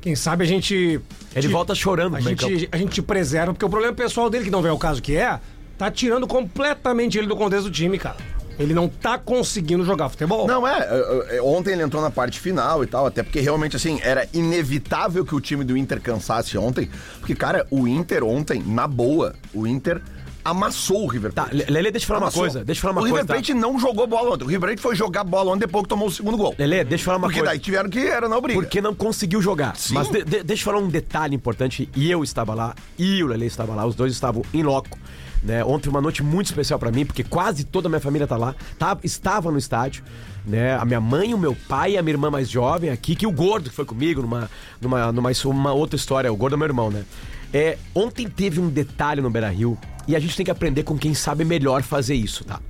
Quem 0.00 0.14
sabe 0.14 0.44
a 0.44 0.46
gente. 0.46 1.00
Ele 1.34 1.46
te- 1.48 1.52
volta 1.52 1.74
chorando 1.74 2.14
A 2.14 2.18
no 2.20 2.24
meio 2.24 2.38
gente, 2.40 2.68
a 2.70 2.76
gente 2.76 2.92
te 2.92 3.02
preserva, 3.02 3.52
porque 3.52 3.64
o 3.64 3.68
problema 3.68 3.92
pessoal 3.94 4.30
dele, 4.30 4.44
que 4.44 4.50
não 4.50 4.62
vem 4.62 4.70
ao 4.70 4.78
caso 4.78 5.02
que 5.02 5.16
é, 5.16 5.40
tá 5.76 5.90
tirando 5.90 6.26
completamente 6.28 7.18
ele 7.18 7.26
do 7.26 7.36
contexto 7.36 7.64
do 7.64 7.70
time, 7.72 7.98
cara. 7.98 8.16
Ele 8.58 8.74
não 8.74 8.88
tá 8.88 9.16
conseguindo 9.18 9.84
jogar 9.84 10.08
futebol. 10.08 10.46
Não, 10.46 10.66
é, 10.66 10.78
é, 10.80 11.36
é, 11.36 11.42
Ontem 11.42 11.72
ele 11.72 11.82
entrou 11.82 12.02
na 12.02 12.10
parte 12.10 12.38
final 12.38 12.82
e 12.84 12.86
tal, 12.86 13.06
até 13.06 13.22
porque 13.22 13.40
realmente, 13.40 13.76
assim, 13.76 13.98
era 14.02 14.28
inevitável 14.34 15.24
que 15.24 15.34
o 15.34 15.40
time 15.40 15.64
do 15.64 15.76
Inter 15.76 16.00
cansasse 16.00 16.56
ontem. 16.58 16.90
Porque, 17.18 17.34
cara, 17.34 17.66
o 17.70 17.88
Inter 17.88 18.22
ontem, 18.24 18.62
na 18.64 18.86
boa, 18.86 19.34
o 19.54 19.66
Inter 19.66 20.02
amassou 20.44 21.04
o 21.04 21.06
River 21.06 21.32
Tá, 21.32 21.44
Plate. 21.44 21.70
Lele, 21.70 21.90
deixa 21.90 22.04
eu 22.04 22.08
falar 22.08 22.18
uma 22.20 22.24
Amassou. 22.26 22.42
coisa. 22.42 22.64
Deixa 22.64 22.78
eu 22.78 22.82
falar 22.82 22.92
uma 22.94 23.00
o 23.00 23.02
coisa. 23.04 23.14
River 23.16 23.26
tá? 23.26 23.34
Plate 23.34 23.54
não 23.54 23.78
jogou 23.78 24.06
bola 24.06 24.34
ontem. 24.34 24.44
O 24.44 24.46
River 24.46 24.68
Plate 24.70 24.80
foi 24.82 24.96
jogar 24.96 25.22
bola 25.24 25.50
ontem 25.52 25.60
depois 25.60 25.82
que 25.82 25.88
tomou 25.90 26.08
o 26.08 26.10
segundo 26.10 26.36
gol. 26.36 26.54
Lele, 26.58 26.84
deixa 26.84 27.02
eu 27.02 27.06
falar 27.06 27.18
uma 27.18 27.26
Porque 27.28 27.40
coisa. 27.40 27.52
daí 27.52 27.58
tiveram 27.60 27.90
que 27.90 27.98
era 27.98 28.28
na 28.28 28.40
briga. 28.40 28.58
Porque 28.60 28.80
não 28.80 28.94
conseguiu 28.94 29.40
jogar. 29.42 29.76
Sim. 29.76 29.94
Mas 29.94 30.08
de- 30.08 30.24
de- 30.24 30.42
deixa 30.42 30.62
eu 30.62 30.64
falar 30.64 30.78
um 30.78 30.88
detalhe 30.88 31.34
importante. 31.36 31.88
E 31.94 32.10
eu 32.10 32.22
estava 32.24 32.54
lá, 32.54 32.74
e 32.98 33.22
o 33.22 33.26
Lele 33.26 33.46
estava 33.46 33.74
lá, 33.74 33.84
os 33.86 33.94
dois 33.94 34.12
estavam 34.12 34.42
em 34.52 34.62
loco. 34.62 34.98
Né? 35.42 35.64
Ontem 35.64 35.88
uma 35.88 36.00
noite 36.00 36.22
muito 36.22 36.46
especial 36.46 36.78
pra 36.78 36.90
mim, 36.90 37.06
porque 37.06 37.24
quase 37.24 37.64
toda 37.64 37.88
a 37.88 37.90
minha 37.90 38.00
família 38.00 38.26
tá 38.26 38.36
lá, 38.36 38.54
tá, 38.78 38.96
estava 39.02 39.50
no 39.50 39.58
estádio. 39.58 40.04
Né? 40.46 40.76
A 40.76 40.84
minha 40.84 41.00
mãe, 41.00 41.32
o 41.32 41.38
meu 41.38 41.56
pai 41.68 41.92
e 41.92 41.98
a 41.98 42.02
minha 42.02 42.14
irmã 42.14 42.30
mais 42.30 42.48
jovem 42.48 42.90
aqui, 42.90 43.16
que 43.16 43.26
o 43.26 43.32
gordo 43.32 43.70
que 43.70 43.76
foi 43.76 43.84
comigo 43.84 44.22
numa, 44.22 44.50
numa, 44.80 45.12
numa 45.12 45.30
uma 45.44 45.72
outra 45.72 45.96
história, 45.96 46.32
o 46.32 46.36
gordo 46.36 46.54
é 46.54 46.56
meu 46.56 46.66
irmão, 46.66 46.90
né? 46.90 47.04
É, 47.52 47.78
ontem 47.94 48.28
teve 48.28 48.60
um 48.60 48.68
detalhe 48.68 49.20
no 49.20 49.30
Beira 49.30 49.50
Rio 49.50 49.76
e 50.06 50.14
a 50.14 50.20
gente 50.20 50.36
tem 50.36 50.44
que 50.44 50.50
aprender 50.50 50.84
com 50.84 50.96
quem 50.96 51.14
sabe 51.14 51.44
melhor 51.44 51.82
fazer 51.82 52.14
isso, 52.14 52.44
tá? 52.44 52.60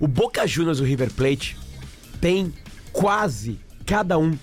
O 0.00 0.06
Boca 0.06 0.46
Juniors 0.46 0.78
e 0.78 0.82
o 0.82 0.84
River 0.84 1.12
Plate 1.12 1.56
tem 2.20 2.52
quase 2.92 3.58
cada 3.84 4.16
um 4.18 4.36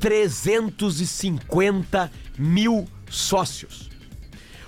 350 0.00 2.10
mil 2.38 2.86
sócios. 3.08 3.87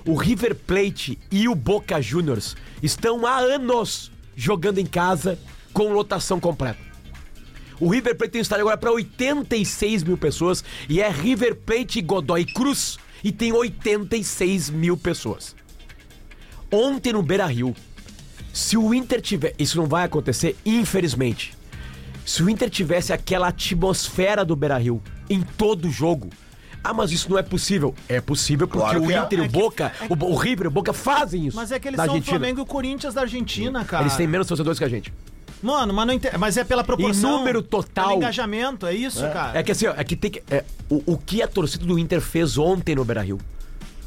O 0.07 0.15
River 0.15 0.55
Plate 0.55 1.19
e 1.31 1.49
o 1.49 1.55
Boca 1.55 2.01
Juniors 2.01 2.57
estão 2.83 3.27
há 3.27 3.39
anos 3.39 4.11
jogando 4.35 4.79
em 4.79 4.87
casa 4.87 5.39
com 5.73 5.93
lotação 5.93 6.41
completa. 6.41 6.79
O 7.79 7.89
River 7.89 8.17
Plate 8.17 8.33
tem 8.33 8.41
estádio 8.43 8.63
agora 8.63 8.77
para 8.77 8.93
86 8.93 10.03
mil 10.03 10.17
pessoas 10.17 10.63
e 10.89 11.01
é 11.01 11.09
River 11.09 11.57
Plate 11.57 12.01
Godoy 12.03 12.45
Cruz 12.45 12.99
e 13.23 13.33
tem 13.33 13.53
86 13.53 14.71
mil 14.71 14.97
pessoas. 14.97 15.55
Ontem 16.71 17.13
no 17.13 17.23
Beira 17.23 17.47
Rio, 17.47 17.75
se 18.53 18.77
o 18.77 18.93
Inter 18.93 19.21
tiver. 19.21 19.55
Isso 19.59 19.77
não 19.77 19.87
vai 19.87 20.05
acontecer, 20.05 20.57
infelizmente. 20.65 21.57
Se 22.25 22.43
o 22.43 22.51
Inter 22.51 22.71
tivesse 22.71 23.13
aquela 23.13 23.49
atmosfera 23.49 24.45
do 24.45 24.55
Beira 24.55 24.79
Rio 24.79 25.03
em 25.29 25.41
todo 25.43 25.91
jogo. 25.91 26.31
Ah, 26.83 26.93
mas 26.95 27.13
isso 27.13 27.31
não 27.31 27.39
é 27.39 27.43
possível. 27.43 27.95
É 28.09 28.21
possível 28.21 28.67
porque 28.67 28.83
Claro 28.83 29.03
o 29.03 29.07
que 29.07 29.13
é. 29.13 29.19
Inter 29.19 29.39
e 29.41 29.43
o 29.43 29.49
Boca, 29.51 29.93
o, 30.09 30.17
Bo- 30.17 30.31
o 30.31 30.35
River 30.35 30.65
e 30.65 30.69
o 30.69 30.71
Boca 30.71 30.93
fazem 30.93 31.47
isso. 31.47 31.57
Mas 31.57 31.71
é 31.73 31.79
que 31.79 31.89
eles 31.89 32.01
são 32.03 32.17
o. 32.19 32.23
Flamengo 32.23 32.61
e 32.61 32.63
o 32.63 32.67
Corinthians 32.67 33.13
da 33.15 33.21
Argentina, 33.23 33.85
cara. 33.85 34.05
Eles 34.05 34.17
têm 34.17 34.27
menos 34.27 34.47
torcedores 34.47 34.79
que 34.79 34.85
a 34.85 34.89
gente. 34.89 35.13
Mano, 35.63 35.93
mas, 35.93 36.07
não 36.07 36.15
ente- 36.15 36.31
mas 36.39 36.57
é 36.57 36.65
pela 36.65 36.83
proporção. 36.83 37.39
número 37.39 37.61
total. 37.63 38.07
Pelo 38.09 38.17
engajamento, 38.19 38.87
é 38.87 38.95
isso, 38.95 39.21
cara. 39.31 39.59
É 39.59 39.63
que 39.63 39.73
assim, 39.73 39.87
ó, 39.87 39.95
é 39.95 40.03
que 40.05 40.17
tem 40.17 40.31
que. 40.31 40.43
é, 40.51 40.65
o, 40.89 41.03
o 41.13 41.19
que 41.19 41.43
a 41.43 41.49
torcida 41.49 41.85
do 41.85 41.99
Inter 41.99 42.21
fez 42.23 42.57
ontem 42.57 42.95
no 42.95 43.05
Beira 43.05 43.21
Rio 43.21 43.39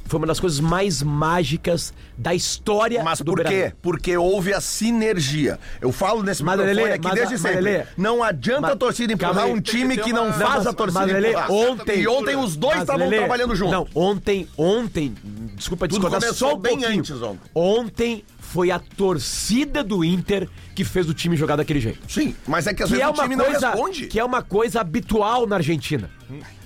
foi 0.06 0.18
uma 0.20 0.28
das 0.28 0.40
coisas 0.40 0.60
mais 0.60 1.02
mágicas 1.02 1.94
da 2.18 2.34
história 2.36 3.04
Mas 3.04 3.20
do 3.20 3.26
por 3.26 3.36
Beira-Rio. 3.36 3.70
quê? 3.72 3.76
Porque 3.82 4.16
houve 4.18 4.54
a 4.54 4.62
sinergia. 4.62 5.60
Eu 5.82 5.92
falo 5.92 6.22
nesse 6.22 6.44
Mas, 6.44 6.60
microfone 6.60 6.92
aqui 6.92 7.04
mas, 7.08 7.14
desde 7.16 7.38
sempre. 7.40 7.86
Não 7.98 8.22
adianta 8.24 8.62
mas- 8.62 8.72
a 8.72 8.76
torcida 8.76 9.14
empurrar 9.14 9.46
aí. 9.46 9.52
um 9.52 9.60
time 9.62 9.96
ter 9.96 10.04
que 10.04 10.14
não 10.14 10.26
uma- 10.26 10.34
faz 10.34 10.56
mas- 10.58 10.68
a 10.68 10.74
torcida 10.74 11.00
mas, 11.02 11.12
Lelê, 11.12 11.30
empurrar. 11.30 11.52
ontem- 11.52 12.00
E 12.02 12.08
ontem 12.08 12.36
os 12.36 12.56
dois 12.56 12.82
estavam 12.82 13.10
trabalhando 13.10 13.56
junto. 13.56 13.72
Não, 13.72 13.88
ontem, 13.96 14.48
ontem, 14.58 15.16
desculpa 15.56 15.88
Tudo 15.88 16.00
discordar 16.00 16.22
começou 16.22 16.50
só 16.50 16.56
um 16.56 16.60
bem 16.60 16.78
pouquinho. 16.80 17.00
antes 17.00 17.22
ontem. 17.22 17.50
Ontem 17.56 18.26
foi 18.40 18.70
a 18.72 18.80
torcida 18.80 19.84
do 19.84 20.04
Inter 20.04 20.48
que 20.76 20.84
fez 20.84 21.10
o 21.10 21.14
time 21.14 21.36
jogar 21.36 21.56
daquele 21.56 21.80
jeito. 21.80 22.00
Sim, 22.12 22.36
mas 22.46 22.68
é 22.68 22.74
que 22.74 22.84
às 22.84 22.90
que 22.90 22.96
vezes 22.98 23.08
é 23.08 23.10
o 23.10 23.14
time 23.24 23.36
não 23.36 23.46
coisa 23.46 23.70
responde. 23.72 24.08
que 24.08 24.20
é 24.20 24.24
uma 24.24 24.42
coisa 24.44 24.82
habitual 24.82 25.48
na 25.48 25.56
Argentina. 25.56 26.10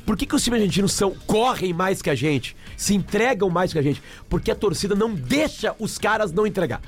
Por 0.08 0.16
que, 0.18 0.26
que 0.26 0.34
os 0.36 0.42
times 0.44 0.62
argentinos 0.62 0.94
são 0.94 1.12
correm 1.28 1.74
mais 1.74 2.02
que 2.02 2.10
a 2.10 2.16
gente, 2.16 2.56
se 2.78 2.96
entregam 2.96 3.50
mais 3.50 3.74
que 3.74 3.78
a 3.78 3.82
gente? 3.82 4.02
Porque 4.30 4.50
a 4.50 4.56
torcida 4.56 4.96
não 4.96 5.14
deixa 5.14 5.76
os 5.78 5.98
caras 5.98 6.32
não 6.32 6.48
entregar. 6.48 6.82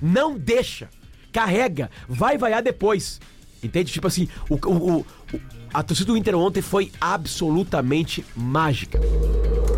Não 0.00 0.38
deixa. 0.38 0.88
Carrega, 1.32 1.90
vai 2.08 2.38
vaiar 2.38 2.62
depois. 2.62 3.20
Entende? 3.62 3.92
Tipo 3.92 4.06
assim, 4.06 4.28
o, 4.48 4.54
o- 4.54 4.70
o- 4.70 5.06
o- 5.34 5.40
a 5.74 5.82
torcida 5.82 6.12
do 6.12 6.16
Inter 6.16 6.34
ontem 6.36 6.62
foi 6.62 6.90
absolutamente 7.00 8.24
mágica. 8.36 9.00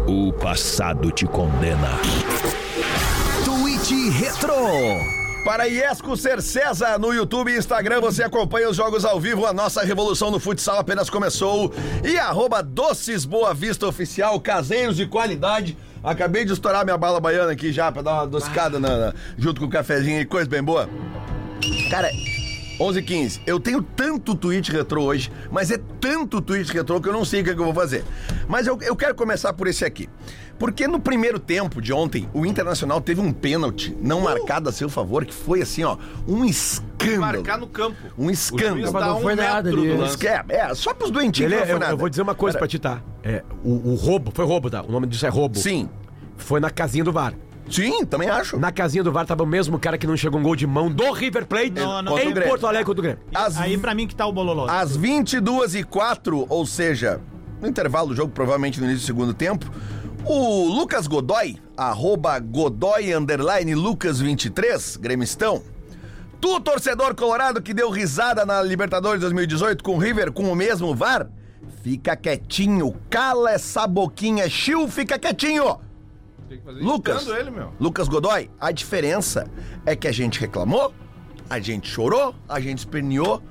O 0.07 0.33
passado 0.35 1.11
te 1.11 1.25
condena. 1.27 1.99
Tweet 3.45 4.11
Retro. 4.11 5.22
Para 5.45 5.67
Iesco 5.67 6.17
Ser 6.17 6.41
César 6.41 6.99
no 6.99 7.13
YouTube 7.13 7.51
e 7.53 7.59
Instagram, 7.59 8.01
você 8.01 8.23
acompanha 8.23 8.69
os 8.71 8.77
jogos 8.77 9.05
ao 9.05 9.19
vivo. 9.19 9.45
A 9.45 9.53
nossa 9.53 9.83
revolução 9.83 10.31
no 10.31 10.39
futsal 10.39 10.79
apenas 10.79 11.11
começou. 11.11 11.73
E 12.05 12.17
arroba 12.17 12.63
Doces 12.63 13.25
Boa 13.25 13.53
Vista 13.53 13.87
Oficial, 13.87 14.39
caseiros 14.41 14.97
de 14.97 15.05
qualidade. 15.07 15.77
Acabei 16.03 16.45
de 16.45 16.53
estourar 16.53 16.85
minha 16.85 16.97
bala 16.97 17.19
baiana 17.21 17.51
aqui 17.53 17.73
já 17.73 17.91
pra 17.91 18.03
dar 18.03 18.13
uma 18.15 18.23
adocicada 18.23 18.79
na- 18.79 18.97
na- 18.97 19.15
junto 19.37 19.61
com 19.61 19.67
o 19.67 19.71
cafezinho 19.71 20.21
e 20.21 20.25
coisa 20.25 20.49
bem 20.49 20.63
boa. 20.63 20.89
Cara, 21.91 22.09
11 22.81 22.99
h 23.01 23.07
15 23.07 23.41
Eu 23.47 23.61
tenho 23.61 23.83
tanto 23.83 24.35
tweet 24.35 24.71
retrô 24.73 25.05
hoje, 25.05 25.31
mas 25.51 25.71
é 25.71 25.79
tanto 26.01 26.41
tweet 26.41 26.73
retrô 26.73 27.01
que 27.01 27.09
eu 27.09 27.13
não 27.13 27.25
sei 27.25 27.41
o 27.41 27.45
que, 27.45 27.51
é 27.51 27.55
que 27.55 27.61
eu 27.61 27.65
vou 27.65 27.75
fazer. 27.75 28.05
Mas 28.49 28.67
eu, 28.67 28.79
eu 28.83 28.95
quero 28.97 29.15
começar 29.15 29.53
por 29.53 29.67
esse 29.69 29.85
aqui. 29.85 30.09
Porque 30.59 30.87
no 30.87 31.00
primeiro 31.00 31.38
tempo 31.40 31.80
de 31.82 31.92
ontem, 31.92 32.28
o 32.32 32.47
Internacional 32.47 33.00
teve 33.00 33.21
um 33.21 33.32
pênalti 33.32 33.97
não 34.00 34.21
marcado 34.21 34.68
a 34.68 34.73
seu 34.73 34.88
favor, 34.88 35.25
que 35.25 35.35
foi 35.35 35.61
assim, 35.62 35.82
ó, 35.82 35.97
um 36.28 36.44
escândalo. 36.44 37.21
Marcar 37.21 37.59
no 37.59 37.66
campo. 37.66 37.97
Um 38.16 38.23
O 38.23 38.26
juiz 38.26 38.44
escândalo. 38.44 38.92
dá 38.92 39.06
não 39.06 39.18
um 39.18 39.23
foi 39.23 39.35
nada 39.35 39.71
do 39.71 39.80
ali. 39.80 39.92
lance. 39.97 40.26
É, 40.26 40.44
é, 40.49 40.75
só 40.75 40.94
pros 40.94 41.11
doentinhos 41.11 41.50
Ele, 41.52 41.61
que 41.62 41.66
não 41.66 41.66
foi 41.66 41.75
eu, 41.76 41.80
nada. 41.80 41.92
eu 41.92 41.97
vou 41.99 42.09
dizer 42.09 42.23
uma 42.23 42.35
coisa 42.35 42.59
Cara, 42.59 42.61
pra 42.61 42.68
ti, 42.68 42.78
tá? 42.78 43.02
É, 43.25 43.42
o, 43.64 43.90
o 43.90 43.94
roubo, 43.97 44.30
foi 44.32 44.44
roubo, 44.44 44.71
tá? 44.71 44.82
O 44.82 44.92
nome 44.92 45.06
disso 45.09 45.26
é 45.26 45.28
roubo. 45.28 45.59
Sim, 45.59 45.88
Foi 46.37 46.61
na 46.61 46.71
casinha 46.71 47.02
do 47.02 47.12
VAR. 47.12 47.35
sim, 47.68 48.04
também 48.04 48.28
acho. 48.28 48.56
Na 48.59 48.71
casinha 48.71 49.02
do 49.02 49.11
VAR 49.11 49.26
tava 49.26 49.42
o 49.42 49.47
mesmo 49.47 49.78
cara 49.80 49.99
que 49.99 50.06
não 50.06 50.16
chegou 50.16 50.38
um 50.38 50.42
gol 50.44 50.54
de 50.54 50.66
mão 50.66 50.88
do 50.90 51.11
River 51.12 51.44
Plate 51.47 51.71
Não, 51.73 52.02
não. 52.02 52.14
O 52.14 52.18
em. 52.21 52.32
Porto 52.35 52.66
Alegre 52.68 52.85
contra 52.85 53.00
o 53.00 53.02
Grêmio. 53.02 53.23
As 53.35 53.56
Aí 53.59 53.76
pra 53.78 53.94
mim 53.94 54.06
que 54.06 54.14
tá 54.14 54.26
o 54.26 54.32
bololô. 54.32 54.66
Às 54.68 54.97
22 54.97 55.75
e 55.75 55.82
04 55.85 56.47
ou 56.49 56.64
seja, 56.66 57.21
no 57.61 57.66
intervalo 57.68 58.09
do 58.09 58.14
jogo, 58.14 58.30
provavelmente 58.32 58.78
no 58.80 58.87
início 58.87 59.02
do 59.02 59.06
segundo 59.06 59.32
tempo, 59.35 59.71
o 60.25 60.69
Lucas 60.69 61.07
Godoy, 61.07 61.59
arroba 61.76 62.38
Godoy 62.38 63.12
underline 63.14 63.73
Lucas23, 63.73 64.99
gremistão. 64.99 65.62
Tu, 66.41 66.61
torcedor 66.61 67.14
colorado 67.14 67.62
que 67.62 67.75
deu 67.75 67.91
risada 67.91 68.45
na 68.45 68.62
Libertadores 68.62 69.21
2018 69.21 69.83
com 69.83 69.97
o 69.97 69.99
River 69.99 70.33
com 70.33 70.50
o 70.50 70.57
mesmo 70.57 70.95
VAR, 70.95 71.29
fica 71.83 72.17
quietinho, 72.17 72.95
cala 73.09 73.52
essa 73.52 73.87
boquinha, 73.87 74.49
chiu, 74.49 74.88
fica 74.88 75.19
quietinho. 75.19 75.79
Tem 76.49 76.59
que 76.59 76.64
fazer 76.64 76.81
Lucas, 76.81 77.26
ele, 77.26 77.50
meu. 77.50 77.73
Lucas 77.81 78.09
Godoy, 78.09 78.50
a 78.61 78.73
diferença 78.73 79.49
é 79.87 79.95
que 79.95 80.07
a 80.09 80.12
gente 80.12 80.41
reclamou, 80.41 80.93
a 81.49 81.59
gente 81.61 81.88
chorou, 81.88 82.35
a 82.49 82.61
gente 82.61 82.79
esperneou 82.79 83.43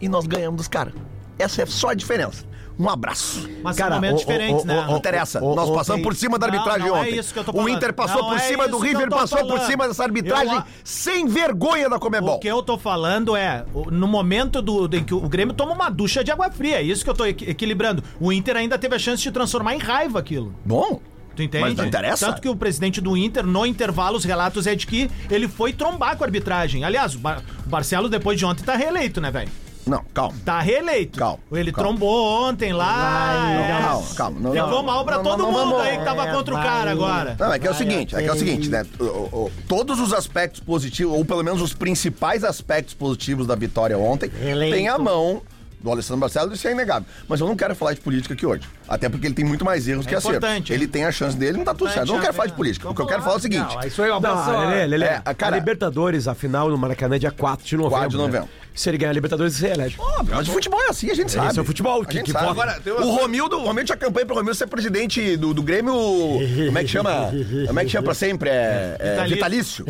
e 0.00 0.08
nós 0.08 0.26
ganhamos 0.26 0.56
dos 0.56 0.68
caras. 0.68 0.94
Essa 1.38 1.62
é 1.62 1.66
só 1.66 1.90
a 1.90 1.94
diferença. 1.94 2.49
Um 2.80 2.88
abraço. 2.88 3.46
Mas 3.62 3.76
Cara, 3.76 3.90
são 3.90 4.00
momentos 4.00 4.22
o- 4.22 4.24
o- 4.24 4.26
diferentes, 4.26 4.64
o- 4.64 4.66
né? 4.66 4.80
o- 4.80 4.86
Não 4.86 4.96
interessa. 4.96 5.44
o- 5.44 5.54
nós 5.54 5.68
o- 5.68 5.74
passamos 5.74 6.02
por 6.02 6.16
cima 6.16 6.38
da 6.38 6.46
Não, 6.46 6.54
arbitragem 6.54 6.88
não 6.88 6.96
é 6.96 7.00
ontem. 7.00 7.18
isso 7.18 7.32
que 7.34 7.38
eu 7.38 7.44
tô 7.44 7.50
o 7.50 7.54
falando. 7.56 7.68
Inter 7.76 7.92
passou 7.92 8.22
Não 8.22 8.28
por 8.30 8.36
é 8.36 8.40
cima 8.40 8.68
do 8.68 8.78
River, 8.78 9.08
passou 9.10 9.38
por 9.40 9.48
falando. 9.48 9.66
cima 9.66 9.86
dessa 9.86 10.02
arbitragem 10.02 10.54
Eu- 10.54 10.62
sem 10.82 11.26
vergonha 11.26 11.90
da 11.90 11.98
Comebol. 11.98 12.36
O 12.36 12.38
que 12.40 12.48
eu 12.48 12.62
tô 12.62 12.78
falando 12.78 13.36
é, 13.36 13.66
o- 13.74 13.90
no 13.90 14.08
momento 14.08 14.62
do, 14.62 14.88
em 14.96 15.04
que 15.04 15.12
o 15.12 15.20
Grêmio 15.28 15.52
toma 15.54 15.72
uma 15.72 15.90
ducha 15.90 16.24
de 16.24 16.32
água 16.32 16.50
fria, 16.50 16.76
é 16.78 16.82
isso 16.82 17.04
que 17.04 17.10
eu 17.10 17.14
tô 17.14 17.26
equi- 17.26 17.50
equilibrando. 17.50 18.02
O 18.18 18.32
Inter 18.32 18.56
ainda 18.56 18.78
teve 18.78 18.96
a 18.96 18.98
chance 18.98 19.22
de 19.22 19.30
transformar 19.30 19.74
em 19.74 19.78
raiva 19.78 20.18
aquilo. 20.18 20.54
Bom, 20.64 21.00
Tu 21.36 21.44
entende? 21.44 21.62
Mas 21.64 21.76
não 21.76 21.86
interessa. 21.86 22.26
Tanto 22.26 22.42
que 22.42 22.48
o 22.48 22.56
presidente 22.56 23.00
do 23.00 23.16
Inter, 23.16 23.46
no 23.46 23.64
intervalo, 23.64 24.16
os 24.16 24.24
relatos 24.24 24.66
é 24.66 24.74
de 24.74 24.84
que 24.86 25.08
ele 25.30 25.46
foi 25.46 25.72
trombar 25.72 26.16
com 26.16 26.24
a 26.24 26.26
arbitragem. 26.26 26.82
Aliás, 26.82 27.14
o, 27.14 27.18
Bar- 27.18 27.40
o 27.64 27.68
Barcelo, 27.68 28.08
depois 28.08 28.36
de 28.38 28.44
ontem, 28.44 28.64
tá 28.64 28.74
reeleito, 28.74 29.20
né, 29.20 29.30
velho? 29.30 29.48
Não, 29.86 30.04
calma. 30.14 30.34
Tá 30.44 30.60
reeleito. 30.60 31.18
Calma, 31.18 31.38
Ele 31.52 31.72
calma. 31.72 31.88
trombou 31.90 32.48
ontem 32.48 32.72
lá. 32.72 33.32
Não, 33.54 33.60
é. 33.64 33.80
calma, 33.82 34.06
calma. 34.14 34.40
Não, 34.40 34.50
Levou 34.52 34.70
não, 34.70 34.82
mal 34.82 35.04
pra 35.04 35.16
não, 35.16 35.24
todo 35.24 35.38
não, 35.38 35.52
não 35.52 35.58
mundo 35.58 35.70
vamos- 35.76 35.86
aí 35.86 35.98
que 35.98 36.04
tava 36.04 36.26
contra 36.28 36.54
o 36.54 36.58
cara 36.62 36.90
agora. 36.92 37.36
Não, 37.38 37.52
é 37.52 37.58
que 37.58 37.66
é 37.66 37.70
o 37.70 37.74
seguinte, 37.74 38.14
é 38.14 38.22
que 38.22 38.28
é 38.28 38.32
o 38.32 38.36
seguinte, 38.38 38.68
né? 38.68 38.86
O- 38.98 39.04
o- 39.04 39.44
o- 39.46 39.52
todos 39.68 39.98
os 39.98 40.12
aspectos 40.12 40.60
positivos, 40.60 41.12
ou 41.16 41.24
pelo 41.24 41.42
menos 41.42 41.60
os 41.62 41.72
principais 41.72 42.44
aspectos 42.44 42.94
positivos 42.94 43.46
da 43.46 43.54
vitória 43.54 43.98
ontem, 43.98 44.28
tem 44.28 44.88
a 44.88 44.98
mão 44.98 45.42
do 45.82 45.90
Alessandro 45.90 46.20
Barcelos, 46.20 46.58
isso 46.58 46.68
é 46.68 46.72
inegável. 46.72 47.08
Mas 47.26 47.40
eu 47.40 47.46
não 47.46 47.56
quero 47.56 47.74
falar 47.74 47.94
de 47.94 48.00
política 48.02 48.34
aqui 48.34 48.44
hoje. 48.44 48.68
Até 48.86 49.08
porque 49.08 49.26
ele 49.26 49.34
tem 49.34 49.46
muito 49.46 49.64
mais 49.64 49.88
erros 49.88 50.04
que 50.04 50.14
acertos. 50.14 50.36
importante, 50.36 50.74
Ele 50.74 50.86
tem 50.86 51.04
a 51.06 51.10
chance 51.12 51.34
dele, 51.34 51.56
não 51.56 51.64
tá 51.64 51.72
tudo 51.72 51.90
certo. 51.90 52.06
Eu 52.06 52.14
não 52.16 52.20
quero 52.20 52.34
falar 52.34 52.48
de 52.48 52.52
política. 52.52 52.90
O 52.90 52.94
que 52.94 53.00
eu 53.00 53.06
quero 53.06 53.22
falar 53.22 53.36
é 53.36 53.38
o 53.38 53.40
seguinte. 53.40 53.74
Não, 53.74 53.80
isso 53.86 54.02
aí 54.02 54.10
é 54.10 54.12
uma 54.14 54.20
Não. 54.20 54.68
Lelê, 54.68 54.86
Lelê, 54.86 55.06
É, 55.06 55.22
a 55.24 55.32
cara- 55.32 55.56
Libertadores, 55.56 56.28
a 56.28 56.34
final 56.34 56.68
no 56.68 56.76
Maracanã 56.76 57.16
é 57.16 57.18
dia 57.18 57.30
4 57.30 57.66
de 57.66 57.76
novembro. 57.78 57.96
4 57.98 58.18
de 58.26 58.30
né? 58.30 58.48
Se 58.74 58.88
ele 58.88 58.98
ganhar 58.98 59.10
a 59.10 59.14
Libertadores, 59.14 59.60
ele 59.62 59.72
se 59.74 59.80
elege. 59.80 59.96
Óbvio, 59.98 60.34
mas 60.36 60.48
o 60.48 60.52
futebol 60.52 60.80
é 60.82 60.88
assim, 60.88 61.10
a 61.10 61.14
gente 61.14 61.30
sabe. 61.32 61.48
Esse 61.48 61.58
é 61.58 61.62
o 61.62 61.64
futebol, 61.64 62.02
A 62.02 62.04
que- 62.04 62.12
gente 62.14 62.26
que 62.26 62.32
sabe. 62.32 62.46
vota. 62.46 62.62
Agora, 62.62 62.80
tem 62.80 62.92
uma 62.92 63.04
o 63.04 63.10
Romildo, 63.16 63.56
o 63.58 63.64
Romildo 63.64 63.84
tinha 63.86 63.96
campanha 63.96 64.24
pro 64.26 64.36
Romildo 64.36 64.56
ser 64.56 64.66
presidente 64.66 65.36
do, 65.36 65.52
do 65.52 65.62
Grêmio. 65.62 65.92
Como 65.92 66.78
é 66.78 66.82
que 66.82 66.88
chama? 66.88 67.30
Como 67.66 67.80
é 67.80 67.84
que 67.84 67.90
chama 67.90 68.04
pra 68.04 68.14
sempre? 68.14 68.48
É, 68.50 68.96
é 69.00 69.24
vitalício. 69.26 69.84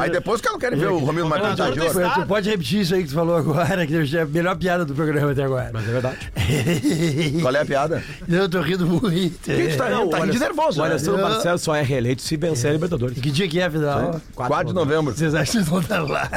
Aí 0.00 0.10
depois 0.10 0.36
os 0.36 0.40
caras 0.40 0.54
não 0.54 0.60
querem 0.60 0.78
ver 0.78 0.88
o 0.88 0.98
Romildo 0.98 1.28
de 1.30 1.36
Governador 1.38 1.68
ouro. 1.78 1.86
Estado. 1.86 2.22
Tu 2.22 2.26
pode 2.28 2.50
repetir 2.50 2.80
isso 2.80 2.94
aí 2.94 3.02
que 3.02 3.08
tu 3.08 3.14
falou 3.14 3.36
agora, 3.36 3.86
que 3.86 3.94
é 4.16 4.20
a 4.22 4.26
melhor 4.26 4.56
piada 4.56 4.84
do 4.84 4.94
programa 4.94 5.32
até 5.32 5.42
agora. 5.44 5.70
Mas 5.72 5.88
é 5.88 5.92
verdade. 5.92 6.16
Qual 7.42 7.54
é 7.54 7.60
a 7.60 7.64
piada? 7.66 8.02
Eu 8.28 8.48
tô 8.48 8.60
rindo 8.60 8.86
muito. 8.86 9.40
Quem 9.42 9.68
que 9.68 9.76
tá 9.76 9.88
rindo? 9.88 10.08
Tá 10.10 10.18
rindo 10.18 10.32
de 10.32 10.38
nervoso, 10.38 10.80
O 10.80 10.84
né? 10.84 10.90
Alessandro 10.90 11.20
Eu- 11.20 11.28
Barcelos 11.28 11.62
só 11.62 11.74
é 11.74 11.82
reeleito 11.82 12.22
se 12.22 12.36
vencer 12.36 12.70
a 12.70 12.72
Libertadores. 12.74 13.18
Que 13.18 13.30
dia 13.30 13.48
que 13.48 13.58
é, 13.60 13.64
afinal? 13.64 14.20
4 14.34 14.68
de 14.68 14.74
novembro. 14.74 15.14
Vocês 15.14 15.34
acham 15.34 15.62
que 15.62 15.68
vão 15.70 15.80
estar 15.80 16.02
lá? 16.02 16.28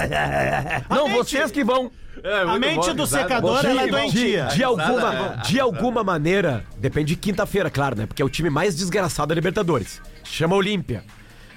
Não, 0.89 1.09
vocês 1.09 1.51
que 1.51 1.63
vão. 1.63 1.88
É, 2.23 2.41
A 2.41 2.45
muito 2.47 2.59
mente 2.59 2.75
bom, 2.87 2.95
do 2.95 3.03
risada. 3.03 3.23
secador, 3.23 3.65
ela 3.65 3.81
é 3.81 3.85
De, 3.85 3.91
doentia. 3.91 4.45
de 4.47 4.63
alguma, 4.63 5.35
de 5.47 5.59
alguma 5.59 6.03
maneira, 6.03 6.65
depende 6.77 7.07
de 7.07 7.15
quinta-feira, 7.15 7.69
claro, 7.69 7.95
né? 7.97 8.05
Porque 8.05 8.21
é 8.21 8.25
o 8.25 8.29
time 8.29 8.49
mais 8.49 8.75
desgraçado 8.75 9.29
da 9.29 9.35
Libertadores. 9.35 10.01
Chama 10.23 10.55
Olímpia. 10.55 11.03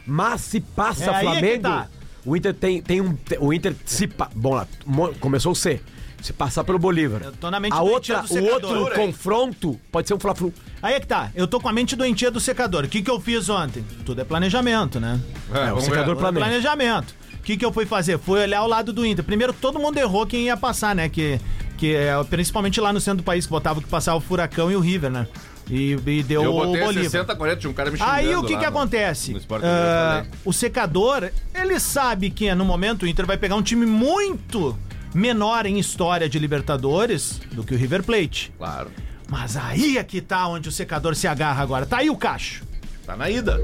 Mas 0.07 0.41
se 0.43 0.61
passa 0.61 1.05
É 1.11 1.15
aí 1.15 1.27
é 1.27 1.31
Flamengo, 1.31 1.63
tá. 1.63 1.89
o 2.25 2.37
Inter 2.37 2.55
tem, 2.55 2.81
tem 2.83 3.01
um. 3.01 3.17
O 3.41 3.53
Inter 3.53 3.75
se. 3.85 4.07
pa- 4.07 4.31
Bom, 4.35 4.55
lá, 4.55 4.67
mo- 4.87 5.13
começou 5.21 5.53
o 5.53 5.57
C. 5.57 5.81
Se 6.21 6.33
passar 6.33 6.63
pelo 6.63 6.79
Bolívar. 6.79 7.21
Eu 7.25 7.33
tô 7.33 7.51
na 7.51 7.59
mente 7.59 7.73
a 7.73 7.83
outra, 7.83 8.23
do 8.23 8.35
o 8.35 8.45
outro 8.53 8.87
hein? 8.87 8.93
confronto 8.95 9.81
pode 9.91 10.07
ser 10.07 10.15
um 10.15 10.21
Fla-Flu. 10.21 10.55
Aí 10.81 10.95
é 10.95 11.01
que 11.01 11.07
tá, 11.09 11.33
eu 11.35 11.49
tô 11.49 11.59
com 11.59 11.69
a 11.69 11.73
mente 11.73 11.97
doentia 11.97 12.31
do 12.31 12.39
secador. 12.39 12.85
O 12.85 12.89
que 12.89 13.03
que 13.03 13.11
eu 13.11 13.19
fiz 13.19 13.49
ontem? 13.49 13.85
Tudo 14.07 14.21
é 14.21 14.25
planejamento, 14.25 15.01
né? 15.01 15.19
É, 15.53 15.73
o 15.73 15.81
secador 15.81 16.15
ver. 16.15 16.21
planeja. 16.21 16.45
Planejamento. 16.47 17.15
O 17.43 17.45
que, 17.45 17.57
que 17.57 17.65
eu 17.65 17.73
fui 17.73 17.85
fazer? 17.85 18.19
Fui 18.21 18.41
olhar 18.41 18.63
o 18.63 18.69
lado 18.69 18.93
do 18.93 19.05
Inter. 19.05 19.25
Primeiro, 19.25 19.53
todo 19.53 19.77
mundo 19.77 19.99
errou 19.99 20.25
quem 20.25 20.45
ia 20.45 20.57
passar, 20.57 20.95
né? 20.95 21.09
Que, 21.09 21.41
que 21.77 21.93
é, 21.93 22.13
principalmente 22.31 22.81
lá 22.81 22.93
no 22.93 23.01
centro 23.01 23.19
do 23.19 23.25
país, 23.25 23.47
que 23.47 23.51
botava 23.51 23.81
que 23.83 23.89
passar 23.89 24.15
o 24.15 24.21
Furacão 24.21 24.71
e 24.71 24.77
o 24.77 24.81
River, 24.81 25.11
né? 25.11 25.27
E, 25.69 25.93
e 26.07 26.23
deu 26.23 26.43
Eu 26.45 26.55
o 26.55 26.67
botei 26.67 26.83
Bolívar. 26.85 27.05
60, 27.11 27.35
40, 27.35 27.61
tinha 27.61 27.71
um 27.71 27.75
cara 27.75 27.91
me 27.91 27.99
Aí 28.01 28.35
o 28.37 28.43
que 28.45 28.53
lá 28.55 28.59
que 28.61 28.65
no- 28.65 28.79
acontece? 28.79 29.33
No 29.33 29.41
TV, 29.41 29.55
eu 29.57 29.61
Ah, 29.65 30.25
o 30.45 30.53
secador, 30.53 31.31
ele 31.55 31.81
sabe 31.81 32.31
que 32.31 32.53
no 32.55 32.65
momento 32.65 33.03
o 33.03 33.07
Inter 33.09 33.27
vai 33.27 33.37
pegar 33.37 33.57
um 33.57 33.63
time 33.63 33.87
muito 33.87 34.79
menor 35.13 35.67
em 35.67 35.79
história 35.81 36.29
de 36.29 36.39
Libertadores 36.39 37.41
do 37.53 37.65
que 37.65 37.75
o 37.75 37.77
River 37.77 38.03
Plate. 38.05 38.53
Claro. 38.57 38.91
Mas 39.29 39.57
aí 39.57 39.99
é 39.99 40.05
que 40.05 40.21
tá 40.21 40.47
onde 40.47 40.69
o 40.69 40.73
secador 40.73 41.15
se 41.17 41.27
agarra 41.27 41.63
agora. 41.63 41.87
Tá 41.87 41.99
aí 41.99 42.09
o 42.11 42.17
cacho. 42.17 42.65
Tá 43.07 43.17
na 43.17 43.29
ida. 43.29 43.59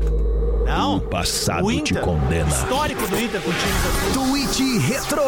Não. 0.67 0.97
O 0.97 1.01
passado 1.01 1.65
o 1.65 1.71
te 1.71 1.93
Inter, 1.93 2.03
condena. 2.03 2.49
Histórico 2.49 3.07
do 3.07 3.19
Inter 3.21 3.41
com 3.41 3.51
times 3.53 3.87
assim. 3.87 4.13
Tweet 4.13 4.79
Retro. 4.79 5.23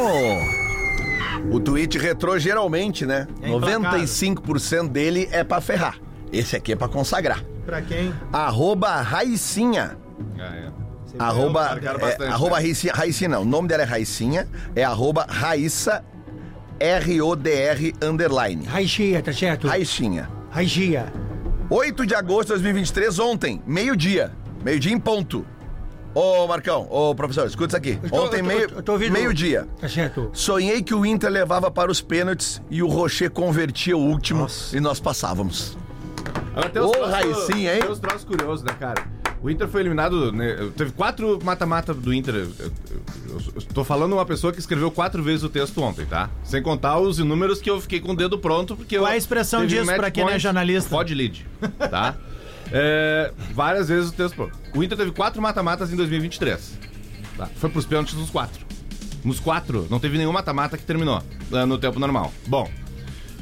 O 1.50 1.59
tweet 1.59 1.99
retrô 1.99 2.38
geralmente, 2.38 3.07
né? 3.07 3.26
É 3.40 3.49
implacável. 3.49 4.00
95% 4.00 4.88
dele 4.88 5.29
é 5.33 5.43
pra 5.43 5.61
ferrar. 5.61 5.97
Esse 6.33 6.57
aqui 6.57 6.73
é 6.73 6.76
pra 6.76 6.88
consagrar. 6.88 7.43
Pra 7.64 7.81
quem? 7.81 8.12
Arroba 8.33 9.00
Raicinha. 9.00 9.97
É, 10.38 10.43
é. 10.43 10.71
Arroba, 11.19 11.71
marcaram 11.71 11.99
é, 11.99 12.02
bastante, 12.02 12.33
arroba 12.33 12.57
né? 12.57 12.62
Raicinha, 12.62 12.93
Raicinha 12.93 13.31
não, 13.31 13.43
o 13.43 13.45
nome 13.45 13.67
dela 13.67 13.83
é 13.83 13.87
Raicinha, 13.87 14.47
é 14.76 14.85
arroba 14.85 15.26
Raíssa 15.29 16.05
R-O-D-R 16.79 17.95
underline. 18.00 18.64
Raixinha, 18.67 19.23
tá 19.23 19.33
certo? 19.33 19.67
Raichinha. 19.67 20.31
Raixinha. 20.50 21.12
8 21.71 22.05
de 22.05 22.15
agosto 22.15 22.49
de 22.49 22.55
2023, 22.55 23.19
ontem, 23.21 23.62
meio-dia. 23.67 24.33
Meio-dia 24.65 24.93
em 24.93 24.99
ponto. 24.99 25.47
Ô, 26.12 26.47
Marcão, 26.49 26.89
ô, 26.91 27.15
professor, 27.15 27.47
escuta 27.47 27.69
isso 27.69 27.77
aqui. 27.77 28.09
Tô- 28.09 28.25
ontem, 28.25 28.39
tô- 28.41 28.45
meio, 28.47 28.61
eu 28.71 28.83
tô 28.83 28.93
ouvindo. 28.93 29.12
meio-dia. 29.12 29.69
Tá 29.81 29.89
certo. 29.89 30.29
Sonhei 30.33 30.83
que 30.83 30.93
o 30.93 31.07
Inter 31.07 31.31
levava 31.31 31.71
para 31.71 31.89
os 31.91 32.00
pênaltis 32.00 32.61
e 32.69 32.83
o 32.83 32.89
Rocher 32.89 33.31
convertia 33.31 33.97
o 33.97 34.00
último 34.00 34.49
e 34.73 34.81
nós 34.81 34.99
passávamos. 34.99 35.79
Ô, 36.85 37.05
Raicinha, 37.07 37.75
hein? 37.77 37.81
Tem 37.83 37.91
uns 37.91 38.00
troços 38.00 38.25
curiosos, 38.25 38.65
né, 38.65 38.73
cara? 38.79 39.05
O 39.42 39.49
Inter 39.49 39.66
foi 39.68 39.80
eliminado, 39.80 40.30
né, 40.32 40.70
teve 40.76 40.92
quatro 40.92 41.38
mata-mata 41.42 41.94
do 41.94 42.12
Inter. 42.12 42.35
Eu, 42.35 42.40
eu- 42.59 42.73
eu- 43.30 43.40
eu 43.56 43.62
tô 43.73 43.82
falando 43.85 44.12
uma 44.12 44.26
pessoa 44.26 44.52
que 44.52 44.59
escreveu 44.59 44.90
quatro 44.90 45.23
vezes 45.23 45.42
o 45.42 45.49
texto 45.49 45.80
ontem, 45.80 46.04
tá? 46.04 46.28
Sem 46.44 46.62
contar 46.62 46.99
os 46.99 47.18
inúmeros 47.18 47.59
que 47.61 47.70
eu 47.70 47.80
fiquei 47.80 48.00
com 48.00 48.12
o 48.12 48.16
dedo 48.16 48.38
pronto, 48.38 48.76
porque 48.76 48.97
Qual 48.97 49.06
eu- 49.06 49.11
é 49.11 49.14
a 49.14 49.16
expressão 49.16 49.64
disso 49.66 49.87
pra 49.94 50.11
quem 50.11 50.25
não 50.25 50.30
é 50.30 50.38
jornalista? 50.38 50.90
Pode 50.90 51.14
lead, 51.14 51.47
tá? 51.90 52.16
É, 52.73 53.32
várias 53.52 53.88
vezes 53.88 54.11
o 54.11 54.12
texto 54.12 54.37
pronto. 54.37 54.56
O 54.76 54.85
Inter 54.85 54.97
teve 54.97 55.11
quatro 55.11 55.42
mata-matas 55.42 55.92
em 55.92 55.97
2023. 55.97 56.78
Tá? 57.37 57.47
Foi 57.56 57.68
pros 57.68 57.85
pênaltis 57.85 58.14
nos 58.14 58.30
quatro. 58.30 58.64
Nos 59.25 59.40
quatro, 59.40 59.88
não 59.90 59.99
teve 59.99 60.16
nenhum 60.16 60.30
mata-mata 60.30 60.78
que 60.78 60.85
terminou 60.85 61.20
ah, 61.52 61.66
no 61.66 61.78
tempo 61.78 61.99
normal. 61.99 62.32
Bom, 62.47 62.70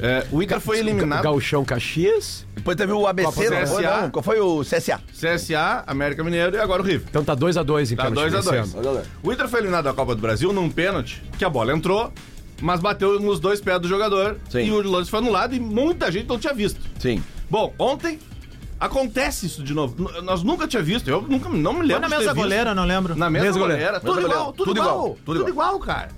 é, 0.01 0.25
o 0.31 0.41
Inter 0.41 0.59
foi 0.59 0.79
eliminado. 0.79 1.23
Gauchão 1.23 1.63
Caxias. 1.65 2.45
Depois 2.55 2.75
teve 2.77 2.91
o 2.91 3.05
ABC, 3.07 3.49
não 3.49 3.67
foi, 3.67 3.83
CSA. 3.83 4.01
não? 4.01 4.09
Qual 4.11 4.23
foi 4.23 4.39
o 4.39 4.61
CSA? 4.61 4.99
CSA, 5.13 5.83
América 5.87 6.23
Mineiro 6.23 6.55
e 6.55 6.59
agora 6.59 6.81
o 6.81 6.85
River. 6.85 7.07
Então 7.09 7.23
tá 7.23 7.35
2x2 7.35 7.91
em 7.91 7.95
Tá 7.95 8.03
pênalti 8.05 8.33
2x2. 8.33 8.51
nesse 8.61 8.77
ano. 8.77 9.01
O 9.23 9.31
Inter 9.31 9.47
foi 9.47 9.59
eliminado 9.59 9.85
da 9.85 9.93
Copa 9.93 10.15
do 10.15 10.21
Brasil 10.21 10.51
num 10.53 10.69
pênalti 10.69 11.21
que 11.37 11.43
a 11.45 11.49
bola 11.49 11.73
entrou, 11.73 12.11
mas 12.61 12.79
bateu 12.79 13.19
nos 13.19 13.39
dois 13.39 13.61
pés 13.61 13.79
do 13.79 13.87
jogador 13.87 14.37
Sim. 14.49 14.59
e 14.65 14.71
o 14.71 14.81
lance 14.89 15.09
foi 15.09 15.19
anulado 15.19 15.55
e 15.55 15.59
muita 15.59 16.11
gente 16.11 16.27
não 16.27 16.37
tinha 16.39 16.53
visto. 16.53 16.79
Sim. 16.99 17.23
Bom, 17.49 17.73
ontem 17.79 18.19
acontece 18.79 19.45
isso 19.45 19.63
de 19.63 19.73
novo. 19.73 19.95
N- 20.11 20.21
Nós 20.21 20.43
nunca 20.43 20.67
tinha 20.67 20.81
visto, 20.83 21.09
eu 21.09 21.21
nunca 21.21 21.49
não 21.49 21.73
me 21.73 21.81
lembro 21.81 22.01
Foi 22.01 22.01
na 22.01 22.09
mesa 22.09 22.21
visto. 22.33 22.35
goleira, 22.35 22.75
não 22.75 22.85
lembro. 22.85 23.15
Na 23.15 23.29
mesa, 23.29 23.45
Mesa 23.45 23.59
goleira. 23.59 23.83
goleira. 23.83 23.99
Tudo 23.99 24.21
igual, 24.21 24.53
tudo, 24.53 24.65
Tudo 24.65 24.77
igual, 24.79 24.95
igual, 24.95 25.17
tudo 25.25 25.39
tudo 25.39 25.49
igual, 25.49 25.79
cara. 25.79 26.09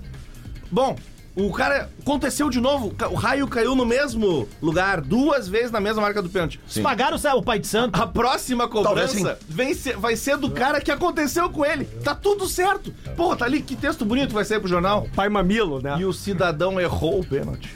Bom, 0.70 0.96
o 1.34 1.50
cara 1.52 1.88
aconteceu 2.00 2.50
de 2.50 2.60
novo. 2.60 2.94
O 3.10 3.14
raio 3.14 3.48
caiu 3.48 3.74
no 3.74 3.86
mesmo 3.86 4.46
lugar, 4.60 5.00
duas 5.00 5.48
vezes 5.48 5.70
na 5.70 5.80
mesma 5.80 6.02
marca 6.02 6.20
do 6.20 6.28
pênalti. 6.28 6.60
Eles 6.70 6.82
pagaram 6.82 7.16
o 7.16 7.38
o 7.38 7.42
pai 7.42 7.58
de 7.58 7.66
santo. 7.66 8.00
A 8.00 8.06
próxima 8.06 8.68
cobrança 8.68 9.38
vem 9.48 9.72
ser- 9.74 9.96
vai 9.96 10.14
ser 10.16 10.36
do 10.36 10.50
cara 10.50 10.80
que 10.80 10.90
aconteceu 10.90 11.48
com 11.48 11.64
ele. 11.64 11.84
Tá 11.84 12.14
tudo 12.14 12.46
certo. 12.46 12.92
Porra, 13.16 13.36
tá 13.36 13.44
ali, 13.46 13.62
que 13.62 13.74
texto 13.74 14.04
bonito 14.04 14.34
vai 14.34 14.44
sair 14.44 14.60
pro 14.60 14.68
jornal. 14.68 15.08
Pai 15.14 15.28
Mamilo, 15.28 15.80
né? 15.80 15.96
E 15.98 16.04
o 16.04 16.12
cidadão 16.12 16.80
errou 16.80 17.20
o 17.20 17.24
pênalti. 17.26 17.74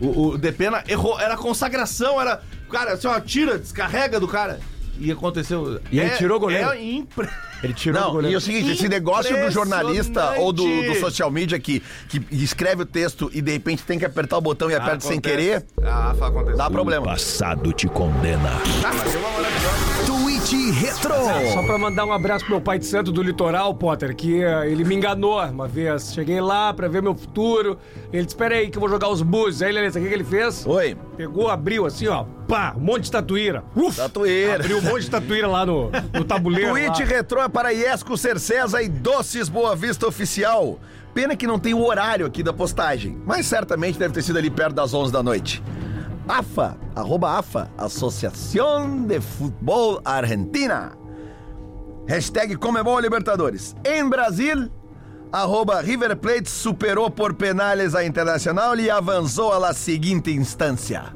O, 0.00 0.28
o 0.28 0.38
Depena 0.38 0.84
errou, 0.86 1.18
era 1.18 1.36
consagração, 1.36 2.20
era. 2.20 2.42
Cara, 2.70 2.92
assim, 2.94 3.06
ó, 3.06 3.18
tira, 3.20 3.58
descarrega 3.58 4.20
do 4.20 4.28
cara. 4.28 4.60
E 4.98 5.10
aconteceu. 5.12 5.80
E 5.90 5.98
ele 6.00 6.10
tirou 6.10 6.36
o 6.36 6.40
goleiro. 6.40 6.70
É 6.70 6.82
impre... 6.82 7.28
Ele 7.62 7.72
tirou 7.72 7.98
o 8.00 8.04
Não, 8.04 8.10
goleiro. 8.12 8.32
e 8.32 8.34
é 8.34 8.36
o 8.36 8.40
seguinte, 8.40 8.70
esse 8.72 8.86
negócio 8.86 9.34
do 9.34 9.50
jornalista 9.50 10.32
ou 10.38 10.52
do, 10.52 10.62
do 10.62 10.94
social 10.96 11.30
media 11.30 11.58
que, 11.58 11.82
que 12.06 12.22
escreve 12.30 12.82
o 12.82 12.86
texto 12.86 13.30
e 13.32 13.40
de 13.40 13.50
repente 13.50 13.82
tem 13.82 13.98
que 13.98 14.04
apertar 14.04 14.36
o 14.36 14.42
botão 14.42 14.70
e 14.70 14.74
aperta 14.74 15.00
sem 15.00 15.12
Acontece. 15.18 15.36
querer, 15.36 15.64
Ah, 15.82 16.10
aconteceu. 16.20 16.56
dá 16.58 16.66
O 16.66 16.70
problema. 16.70 17.06
passado 17.06 17.72
te 17.72 17.88
condena. 17.88 18.50
Ah, 18.84 18.92
mas 18.94 19.10
tem 19.10 19.18
uma 19.20 19.30
maravilhosa. 19.30 19.95
Tweet 20.46 20.70
Retro. 20.70 21.14
Só 21.52 21.62
pra 21.62 21.76
mandar 21.76 22.04
um 22.04 22.12
abraço 22.12 22.44
pro 22.44 22.54
meu 22.54 22.60
pai 22.60 22.78
de 22.78 22.86
santo 22.86 23.10
do 23.10 23.20
litoral, 23.20 23.74
Potter, 23.74 24.14
que 24.14 24.44
eh, 24.44 24.70
ele 24.70 24.84
me 24.84 24.94
enganou 24.94 25.42
uma 25.44 25.66
vez. 25.66 26.14
Cheguei 26.14 26.40
lá 26.40 26.72
pra 26.72 26.86
ver 26.86 27.02
meu 27.02 27.16
futuro. 27.16 27.76
Ele 28.12 28.22
disse: 28.22 28.36
Espera 28.36 28.54
aí 28.54 28.70
que 28.70 28.78
eu 28.78 28.80
vou 28.80 28.88
jogar 28.88 29.08
os 29.08 29.22
búzios. 29.22 29.60
Aí, 29.62 29.72
Lelê, 29.72 29.90
sabe 29.90 30.06
o 30.06 30.08
que 30.08 30.14
ele 30.14 30.22
fez? 30.22 30.64
Oi, 30.64 30.96
Pegou, 31.16 31.48
abriu 31.48 31.84
assim, 31.84 32.06
ó. 32.06 32.24
Pá, 32.46 32.74
um 32.76 32.80
monte 32.80 33.04
de 33.04 33.10
tatuíra. 33.10 33.64
Uf! 33.74 33.96
tatueira. 33.96 34.62
Abriu 34.62 34.78
um 34.78 34.82
monte 34.82 35.02
de 35.02 35.10
tatuíra 35.10 35.48
lá 35.48 35.66
no, 35.66 35.90
no 36.14 36.24
tabuleiro. 36.24 36.70
Tweet 36.70 37.02
lá. 37.02 37.08
retrô 37.08 37.42
é 37.42 37.48
para 37.48 37.70
Iesco 37.70 38.16
Cercesa 38.16 38.80
e 38.80 38.88
Doces 38.88 39.48
Boa 39.48 39.74
Vista 39.74 40.06
Oficial. 40.06 40.78
Pena 41.12 41.34
que 41.34 41.46
não 41.46 41.58
tem 41.58 41.74
o 41.74 41.84
horário 41.84 42.24
aqui 42.24 42.42
da 42.42 42.52
postagem, 42.52 43.20
mas 43.26 43.46
certamente 43.46 43.98
deve 43.98 44.14
ter 44.14 44.22
sido 44.22 44.38
ali 44.38 44.50
perto 44.50 44.74
das 44.74 44.94
11 44.94 45.12
da 45.12 45.22
noite. 45.24 45.60
AFA, 46.28 46.76
arroba 46.94 47.38
AFA, 47.38 47.70
Associação 47.78 49.06
de 49.06 49.20
Futebol 49.20 50.00
Argentina. 50.04 50.92
Hashtag 52.08 52.56
Comebol 52.56 52.98
Libertadores. 52.98 53.76
Em 53.84 54.08
Brasil, 54.08 54.68
arroba 55.32 55.80
River 55.80 56.16
Plate 56.16 56.50
superou 56.50 57.10
por 57.10 57.34
penales 57.34 57.94
a 57.94 58.04
Internacional 58.04 58.76
e 58.76 58.90
avançou 58.90 59.52
à 59.52 59.58
la 59.58 59.72
seguinte 59.72 60.32
instância. 60.32 61.14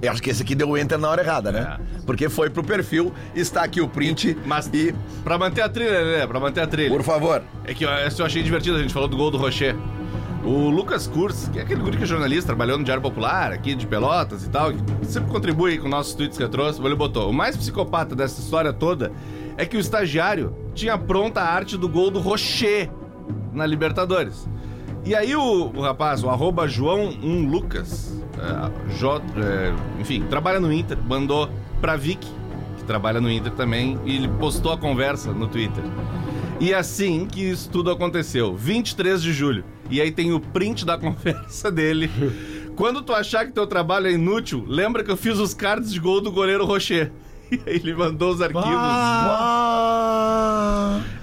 Eu 0.00 0.12
acho 0.12 0.22
que 0.22 0.30
esse 0.30 0.42
aqui 0.42 0.54
deu 0.54 0.68
o 0.70 0.78
enter 0.78 0.98
na 0.98 1.08
hora 1.08 1.22
errada, 1.22 1.50
né? 1.50 1.78
Porque 2.06 2.28
foi 2.28 2.48
pro 2.48 2.62
perfil, 2.62 3.12
está 3.34 3.62
aqui 3.62 3.80
o 3.80 3.88
print 3.88 4.36
Mas 4.44 4.68
e, 4.72 4.94
pra 5.22 5.38
manter 5.38 5.62
a 5.62 5.68
trilha, 5.68 6.18
né? 6.18 6.26
Pra 6.26 6.38
manter 6.40 6.60
a 6.60 6.66
trilha. 6.66 6.90
por 6.90 7.02
favor, 7.02 7.42
É 7.64 7.74
que 7.74 7.84
essa 7.84 8.22
eu 8.22 8.26
achei 8.26 8.42
divertido, 8.42 8.76
a 8.76 8.80
gente 8.80 8.92
falou 8.92 9.08
do 9.08 9.16
gol 9.16 9.30
do 9.30 9.38
Rocher. 9.38 9.76
O 10.44 10.68
Lucas 10.70 11.06
Kurz, 11.06 11.48
que 11.52 11.58
é 11.60 11.62
aquele 11.62 11.80
guri 11.80 11.96
que 11.96 12.02
é 12.02 12.06
jornalista, 12.06 12.46
trabalhou 12.48 12.76
no 12.76 12.82
Diário 12.84 13.02
Popular, 13.02 13.52
aqui 13.52 13.74
de 13.76 13.86
Pelotas 13.86 14.44
e 14.44 14.50
tal, 14.50 14.72
que 14.72 15.06
sempre 15.06 15.30
contribui 15.30 15.78
com 15.78 15.88
nossos 15.88 16.14
tweets 16.14 16.36
que 16.36 16.42
eu 16.42 16.48
trouxe, 16.48 16.80
ele 16.84 16.96
botou. 16.96 17.30
O 17.30 17.32
mais 17.32 17.56
psicopata 17.56 18.16
dessa 18.16 18.40
história 18.40 18.72
toda 18.72 19.12
é 19.56 19.64
que 19.64 19.76
o 19.76 19.80
estagiário 19.80 20.52
tinha 20.74 20.98
pronta 20.98 21.40
a 21.40 21.48
arte 21.48 21.76
do 21.76 21.88
gol 21.88 22.10
do 22.10 22.18
Rocher 22.18 22.90
na 23.52 23.64
Libertadores. 23.64 24.48
E 25.04 25.14
aí 25.14 25.34
o, 25.36 25.70
o 25.74 25.80
rapaz, 25.80 26.24
o 26.24 26.28
arroba 26.30 26.66
João 26.66 27.10
1 27.22 27.48
Lucas, 27.48 28.20
é, 28.38 28.92
J- 28.94 29.22
é, 29.36 29.72
enfim, 30.00 30.22
trabalha 30.28 30.58
no 30.58 30.72
Inter, 30.72 30.98
mandou 31.06 31.48
pra 31.80 31.94
Vic, 31.96 32.26
que 32.78 32.84
trabalha 32.84 33.20
no 33.20 33.30
Inter 33.30 33.52
também, 33.52 33.96
e 34.04 34.16
ele 34.16 34.28
postou 34.28 34.72
a 34.72 34.78
conversa 34.78 35.30
no 35.32 35.46
Twitter. 35.46 35.84
E 36.62 36.72
assim 36.72 37.26
que 37.26 37.40
isso 37.42 37.68
tudo 37.68 37.90
aconteceu, 37.90 38.54
23 38.54 39.20
de 39.20 39.32
julho. 39.32 39.64
E 39.90 40.00
aí 40.00 40.12
tem 40.12 40.32
o 40.32 40.38
print 40.38 40.86
da 40.86 40.96
conversa 40.98 41.72
dele. 41.72 42.08
Quando 42.76 43.02
tu 43.02 43.12
achar 43.12 43.44
que 43.44 43.50
teu 43.50 43.66
trabalho 43.66 44.06
é 44.06 44.12
inútil, 44.12 44.64
lembra 44.68 45.02
que 45.02 45.10
eu 45.10 45.16
fiz 45.16 45.40
os 45.40 45.52
cards 45.54 45.92
de 45.92 45.98
gol 45.98 46.20
do 46.20 46.30
goleiro 46.30 46.64
Rocher. 46.64 47.10
E 47.52 47.60
aí 47.66 47.76
ele 47.76 47.92
mandou 47.92 48.32
os 48.32 48.40
arquivos. 48.40 48.64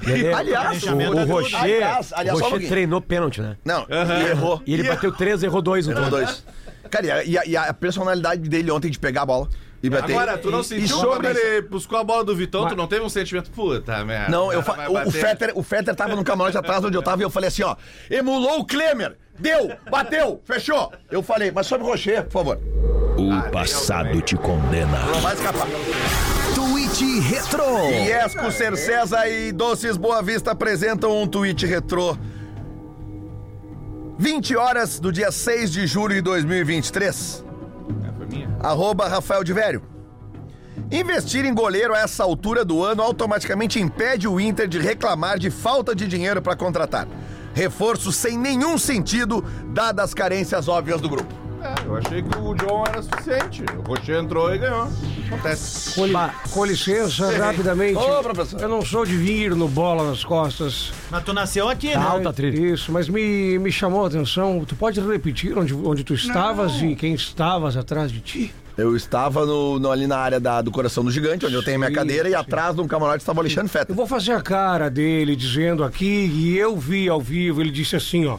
Lelê, 0.05 0.31
aliás, 0.35 0.83
o, 0.83 0.93
o. 0.95 1.25
Rocher, 1.25 1.59
Aliás, 1.59 2.13
aliás, 2.13 2.39
Rocher 2.39 2.67
treinou 2.67 3.01
pênalti, 3.01 3.41
né? 3.41 3.57
Não, 3.65 3.87
e 3.89 4.29
errou. 4.29 4.61
E 4.63 4.75
ele 4.75 4.83
bateu 4.83 5.11
3, 5.11 5.41
errou 5.41 5.59
2 5.59 5.87
no 5.87 5.93
Errou 5.93 6.03
todo. 6.03 6.11
dois. 6.11 6.45
Cara, 6.89 7.23
e 7.23 7.37
a, 7.37 7.45
e 7.45 7.57
a 7.57 7.73
personalidade 7.73 8.47
dele 8.49 8.71
ontem 8.71 8.89
de 8.89 8.99
pegar 8.99 9.23
a 9.23 9.25
bola 9.25 9.49
e 9.81 9.89
bater. 9.89 10.11
Agora, 10.11 10.37
tu 10.37 10.51
não 10.51 10.61
sentiu 10.63 10.97
e 10.97 11.05
quando 11.05 11.25
ele 11.25 11.61
buscou 11.61 11.97
a 11.97 12.03
bola 12.03 12.23
do 12.23 12.35
Vitão, 12.35 12.67
tu 12.67 12.75
não 12.75 12.87
teve 12.87 13.03
um 13.03 13.09
sentimento, 13.09 13.49
puta 13.51 14.03
merda. 14.03 14.29
Não, 14.31 14.51
eu 14.51 14.61
fa... 14.61 14.89
o. 14.89 15.11
Fetter, 15.11 15.51
o 15.55 15.63
Fetter 15.63 15.95
tava 15.95 16.15
no 16.15 16.23
camarote 16.23 16.57
atrás 16.57 16.83
onde 16.83 16.97
eu 16.97 17.01
tava 17.01 17.21
e 17.21 17.25
eu 17.25 17.29
falei 17.29 17.47
assim, 17.47 17.63
ó, 17.63 17.75
emulou 18.09 18.59
o 18.59 18.65
Klemer, 18.65 19.17
deu, 19.37 19.71
bateu, 19.89 20.41
fechou. 20.43 20.91
Eu 21.09 21.21
falei, 21.23 21.51
mas 21.51 21.67
sobre 21.67 21.85
o 21.85 21.89
Rocher, 21.89 22.23
por 22.25 22.31
favor, 22.31 22.59
O 23.17 23.51
passado 23.51 24.21
te 24.21 24.35
condena. 24.35 24.99
não 25.05 25.21
vai 25.21 25.33
escapar. 25.35 25.67
Tweet 26.55 27.19
Retro. 27.19 27.63
Iesco 27.89 28.51
Cercesa 28.51 29.27
e 29.27 29.51
Doces 29.51 29.97
Boa 29.97 30.21
Vista 30.21 30.51
apresentam 30.51 31.21
um 31.21 31.27
tweet 31.27 31.65
retrô. 31.65 32.17
20 34.19 34.57
horas 34.57 34.99
do 34.99 35.13
dia 35.13 35.31
6 35.31 35.71
de 35.71 35.87
julho 35.87 36.13
de 36.13 36.19
2023. 36.19 37.45
É, 38.03 38.11
foi 38.17 38.25
minha. 38.27 38.53
Arroba 38.59 39.07
Rafael 39.07 39.45
de 39.45 39.53
Vério. 39.53 39.81
Investir 40.91 41.45
em 41.45 41.53
goleiro 41.53 41.93
a 41.93 41.99
essa 41.99 42.21
altura 42.21 42.65
do 42.65 42.83
ano 42.83 43.01
automaticamente 43.01 43.79
impede 43.79 44.27
o 44.27 44.37
Inter 44.37 44.67
de 44.67 44.77
reclamar 44.77 45.39
de 45.39 45.49
falta 45.49 45.95
de 45.95 46.05
dinheiro 46.05 46.41
para 46.41 46.53
contratar. 46.57 47.07
Reforço 47.53 48.11
sem 48.11 48.37
nenhum 48.37 48.77
sentido, 48.77 49.41
dadas 49.73 50.09
as 50.09 50.13
carências 50.13 50.67
óbvias 50.67 50.99
do 50.99 51.07
grupo. 51.07 51.33
É, 51.61 51.85
eu 51.87 51.95
achei 51.97 52.21
que 52.23 52.37
o 52.37 52.53
John 52.55 52.83
era 52.87 53.01
suficiente. 53.01 53.63
O 53.77 53.81
Rocher 53.89 54.15
entrou 54.17 54.53
e 54.53 54.57
ganhou. 54.57 54.87
Acontece. 55.27 55.93
Com, 55.95 56.05
li- 56.05 56.13
com 56.51 56.65
licença, 56.65 57.29
rapidamente. 57.37 57.97
Ô, 57.97 58.21
professor. 58.23 58.61
Eu 58.61 58.69
não 58.69 58.83
sou 58.83 59.05
de 59.05 59.15
vir 59.17 59.55
no 59.55 59.67
bola 59.67 60.09
nas 60.09 60.23
costas. 60.23 60.91
Mas 61.11 61.23
tu 61.23 61.33
nasceu 61.33 61.67
aqui, 61.69 61.91
Tá 61.91 61.99
né? 61.99 62.05
alta 62.07 62.29
a 62.29 62.33
trilha. 62.33 62.73
Isso, 62.73 62.91
mas 62.91 63.09
me, 63.09 63.59
me 63.59 63.71
chamou 63.71 64.03
a 64.05 64.07
atenção. 64.07 64.63
Tu 64.65 64.75
pode 64.75 64.99
repetir 65.01 65.57
onde, 65.57 65.73
onde 65.73 66.03
tu 66.03 66.13
estavas 66.13 66.81
e 66.81 66.95
quem 66.95 67.13
estavas 67.13 67.75
atrás 67.77 68.11
de 68.11 68.21
ti? 68.21 68.53
Eu 68.77 68.95
estava 68.95 69.45
no, 69.45 69.77
no- 69.77 69.91
ali 69.91 70.07
na 70.07 70.17
área 70.17 70.39
da- 70.39 70.61
do 70.61 70.71
coração 70.71 71.03
do 71.03 71.11
gigante, 71.11 71.45
onde 71.45 71.55
eu 71.55 71.61
tenho 71.63 71.77
minha 71.77 71.89
Sim, 71.89 71.95
cadeira, 71.95 72.29
e 72.29 72.33
atrás 72.35 72.73
de 72.73 72.81
um 72.81 72.87
camarote 72.87 73.17
estava 73.17 73.39
o 73.39 73.41
Alexandre. 73.41 73.69
Eu 73.89 73.93
vou 73.95 74.07
fazer 74.07 74.31
a 74.31 74.41
cara 74.41 74.89
dele 74.89 75.35
dizendo 75.35 75.83
aqui, 75.83 76.05
e 76.33 76.57
eu 76.57 76.77
vi 76.77 77.09
ao 77.09 77.19
vivo, 77.19 77.59
ele 77.61 77.71
disse 77.71 77.97
assim, 77.97 78.25
ó. 78.25 78.37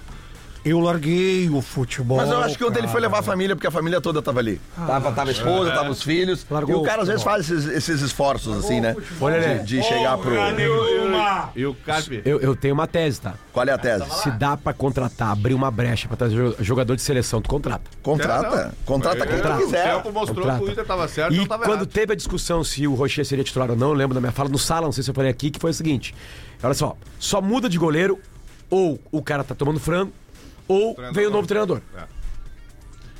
Eu 0.65 0.79
larguei 0.79 1.49
o 1.49 1.63
futebol. 1.63 2.19
Mas 2.19 2.29
eu 2.31 2.39
acho 2.43 2.59
que 2.59 2.65
ontem 2.65 2.81
ele 2.81 2.89
foi 2.89 3.01
levar 3.01 3.21
a 3.21 3.23
família, 3.23 3.57
porque 3.57 3.67
a 3.67 3.71
família 3.71 4.01
toda 4.01 4.21
tava 4.21 4.41
ali. 4.41 4.61
Tava, 4.77 5.11
tava 5.13 5.31
a 5.31 5.33
esposa, 5.33 5.71
tava 5.71 5.89
os 5.91 6.03
filhos. 6.03 6.47
Largou 6.51 6.77
e 6.77 6.79
o 6.79 6.83
cara 6.83 6.99
o 6.99 7.03
às 7.03 7.09
vezes 7.09 7.23
faz 7.23 7.51
esses, 7.51 7.67
esses 7.67 8.03
esforços, 8.03 8.57
assim, 8.63 8.81
né? 8.81 8.95
De, 8.95 9.65
de 9.65 9.83
chegar 9.83 10.19
pro. 10.19 10.35
E 11.57 11.67
o 11.67 11.75
Carpe? 11.75 12.23
Eu, 12.25 12.41
eu 12.41 12.55
tenho 12.55 12.75
uma 12.75 12.87
tese, 12.87 13.21
tá? 13.21 13.35
Qual 13.53 13.67
é 13.67 13.73
a 13.73 13.79
tese? 13.79 14.05
Se 14.23 14.31
dá 14.33 14.57
pra 14.57 14.73
contratar, 14.73 15.31
abrir 15.31 15.55
uma 15.55 15.71
brecha 15.71 16.07
pra 16.09 16.17
trazer 16.17 16.37
jo- 16.37 16.55
jogador 16.61 16.95
de 16.95 17.03
seleção, 17.03 17.41
tu 17.41 17.49
contrata. 17.49 17.91
Contrata. 18.03 18.75
Contrata 18.85 19.27
quem 19.27 19.41
tu 19.41 19.49
O 19.49 19.57
quiser. 19.59 19.95
tempo 19.97 20.13
mostrou 20.13 20.43
Contrata. 20.43 20.59
que 20.63 20.69
o 20.69 20.73
Inter 20.73 20.85
tava 20.87 21.09
certo 21.09 21.33
e 21.33 21.37
E 21.37 21.39
não 21.39 21.47
tava 21.47 21.65
quando 21.65 21.81
errado. 21.83 21.89
teve 21.89 22.13
a 22.13 22.17
discussão 22.17 22.63
se 22.63 22.87
o 22.87 22.95
Rocher 22.95 23.25
seria 23.25 23.43
titular 23.45 23.71
ou 23.71 23.77
não, 23.77 23.89
eu 23.89 23.95
lembro 23.95 24.15
da 24.15 24.21
minha 24.21 24.33
fala 24.33 24.49
no 24.49 24.59
sala, 24.59 24.83
não 24.87 24.93
sei 24.93 25.03
se 25.03 25.11
eu 25.11 25.15
falei 25.15 25.31
aqui, 25.31 25.51
que 25.51 25.59
foi 25.59 25.71
o 25.71 25.75
seguinte: 25.75 26.15
olha 26.63 26.75
só, 26.75 26.97
só 27.19 27.41
muda 27.41 27.69
de 27.69 27.79
goleiro, 27.79 28.19
ou 28.69 29.01
o 29.11 29.23
cara 29.23 29.43
tá 29.43 29.55
tomando 29.55 29.81
frango, 29.81 30.13
ou 30.69 30.95
Treinador. 30.95 31.15
veio 31.15 31.29
o 31.29 31.33
novo 31.33 31.47
treinador. 31.47 31.81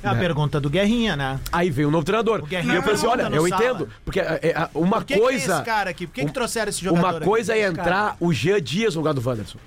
É 0.03 0.07
a 0.07 0.15
pergunta 0.15 0.59
do 0.59 0.67
Guerrinha, 0.67 1.15
né? 1.15 1.39
Aí 1.51 1.69
veio 1.69 1.87
o 1.89 1.91
novo 1.91 2.03
treinador. 2.03 2.41
O 2.41 2.45
E 2.45 2.49
Guerrinha 2.49 2.75
eu 2.75 2.81
falei 2.81 2.95
assim: 2.95 3.05
olha, 3.07 3.21
eu 3.23 3.47
sala. 3.47 3.63
entendo, 3.63 3.89
porque 4.03 4.19
é, 4.19 4.39
é, 4.43 4.69
uma 4.73 4.97
Por 4.97 5.05
que, 5.05 5.13
que 5.13 5.19
é 5.19 5.23
coisa. 5.23 5.53
esse 5.55 5.63
cara 5.63 5.89
aqui? 5.91 6.07
Por 6.07 6.13
que, 6.13 6.25
que 6.25 6.31
trouxeram 6.31 6.69
esse 6.69 6.83
jogador 6.83 7.05
Uma 7.07 7.17
aqui? 7.17 7.25
coisa 7.25 7.55
é 7.55 7.61
entrar 7.67 8.17
o 8.19 8.33
Jean 8.33 8.59
Dias 8.61 8.95
no 8.95 9.01
lugar 9.01 9.13
do 9.13 9.21
Wanderson. 9.23 9.59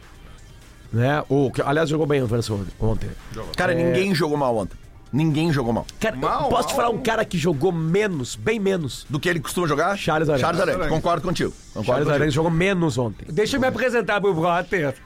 Né? 0.93 1.23
O, 1.29 1.51
que, 1.53 1.63
aliás, 1.63 1.89
jogou 1.89 2.07
bem 2.07 2.21
o 2.21 2.25
Wanderson 2.25 2.65
ontem. 2.81 3.11
Cara, 3.57 3.75
ninguém 3.75 4.13
jogou 4.15 4.37
mal 4.37 4.57
ontem. 4.57 4.77
Ninguém 5.14 5.53
jogou 5.53 5.72
mal. 5.72 5.87
Cara, 6.00 6.16
Mal, 6.16 6.48
posso 6.48 6.68
te 6.68 6.74
falar 6.74 6.90
um 6.90 6.98
cara 6.98 7.24
que 7.24 7.38
jogou 7.38 7.70
menos, 7.70 8.35
bem 8.35 8.59
menos. 8.59 9.07
Do 9.09 9.20
que 9.20 9.29
ele 9.29 9.38
costuma 9.38 9.68
jogar? 9.68 9.96
Charles 9.96 10.29
Aranha. 10.29 10.40
Charles 10.44 10.61
Aranha. 10.61 10.88
Concordo 10.88 11.22
contigo. 11.22 11.53
Concordo 11.68 11.85
Charles 11.87 12.05
contigo. 12.05 12.14
Aranha 12.16 12.31
jogou 12.33 12.50
menos 12.50 12.98
ontem. 12.98 13.24
Deixa 13.31 13.57
eu 13.57 13.61
me 13.61 13.66
apresentar 13.68 14.20
pro 14.20 14.35
brother. 14.35 14.96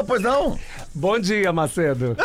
Ô, 0.00 0.02
pois 0.04 0.20
não. 0.20 0.58
Bom 0.92 1.16
dia, 1.20 1.52
Macedo. 1.52 2.16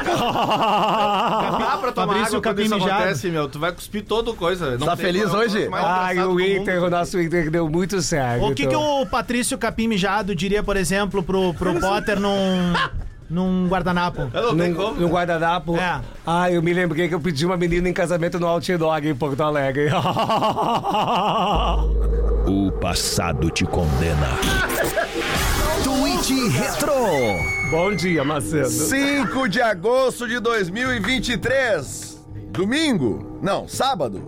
Dá 0.00 1.78
pra 1.80 1.92
tomar 1.92 2.06
Fabrício 2.06 2.26
água 2.38 2.42
quando 2.42 2.62
isso 2.62 2.74
acontece, 2.74 3.28
meu. 3.30 3.48
Tu 3.48 3.58
vai 3.58 3.72
cuspir 3.72 4.04
toda 4.04 4.32
coisa. 4.32 4.78
Não 4.78 4.86
Tá 4.86 4.96
tem- 4.96 5.06
feliz 5.06 5.24
não- 5.32 5.38
hoje? 5.40 5.66
engraçado 5.66 6.30
o 6.32 6.40
Inter, 6.40 6.74
mundo. 6.76 6.86
o 6.86 6.90
nosso 6.90 7.20
Inter 7.20 7.50
deu 7.50 7.68
muito 7.68 8.00
certo. 8.02 8.46
O 8.46 8.54
que, 8.54 8.66
que 8.66 8.76
o 8.76 9.04
Patrício 9.06 9.58
Capim 9.58 9.88
Mijado 9.88 10.34
diria, 10.34 10.62
por 10.62 10.76
exemplo, 10.76 11.22
pro, 11.22 11.52
pro 11.54 11.74
Potter 11.80 12.20
num, 12.20 12.72
num 13.30 13.68
guardanapo? 13.68 14.28
Eu 14.34 14.42
não 14.54 14.56
tenho 14.56 14.74
No, 14.76 14.84
como. 14.84 15.00
no 15.00 15.08
guardanapo. 15.08 15.76
É. 15.76 16.00
Ah, 16.26 16.50
eu 16.50 16.60
me 16.62 16.72
lembrei 16.74 17.08
que 17.08 17.14
eu 17.14 17.20
pedi 17.20 17.46
uma 17.46 17.56
menina 17.56 17.88
em 17.88 17.92
casamento 17.92 18.38
no 18.40 18.46
Outdog 18.46 19.08
em 19.08 19.14
Porto 19.14 19.42
Alegre. 19.42 19.88
O 22.46 22.72
passado 22.80 23.50
te 23.50 23.64
condena. 23.64 24.28
Tweet 25.84 26.48
Retro. 26.48 26.92
Bom 27.70 27.94
dia, 27.94 28.24
Macedo. 28.24 28.68
5 28.68 29.48
de 29.48 29.60
agosto 29.60 30.26
de 30.26 30.40
2023. 30.40 32.18
Domingo. 32.50 33.38
Não, 33.42 33.68
sábado. 33.68 34.22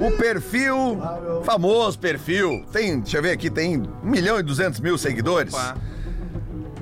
O 0.00 0.10
perfil, 0.12 0.98
famoso 1.44 1.98
perfil, 1.98 2.64
tem, 2.72 2.98
deixa 3.00 3.18
eu 3.18 3.22
ver 3.22 3.30
aqui, 3.32 3.48
tem 3.48 3.76
1 3.80 3.86
milhão 4.02 4.38
e 4.38 4.42
200 4.42 4.80
mil 4.80 4.96
seguidores. 4.98 5.52
Opa. 5.54 5.76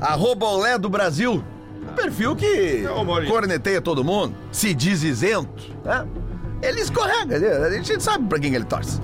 Arroba 0.02 0.46
Olé 0.46 0.76
do 0.78 0.88
Brasil. 0.88 1.42
Um 1.82 1.94
perfil 1.94 2.34
que 2.36 2.84
humorista. 2.86 3.32
corneteia 3.32 3.80
todo 3.80 4.04
mundo, 4.04 4.34
se 4.50 4.74
diz 4.74 5.02
isento, 5.02 5.72
né? 5.84 6.06
Ele 6.60 6.80
escorrega, 6.80 7.38
né? 7.38 7.66
a 7.66 7.70
gente 7.70 8.02
sabe 8.02 8.26
pra 8.28 8.38
quem 8.38 8.54
ele 8.54 8.64
torce. 8.64 9.00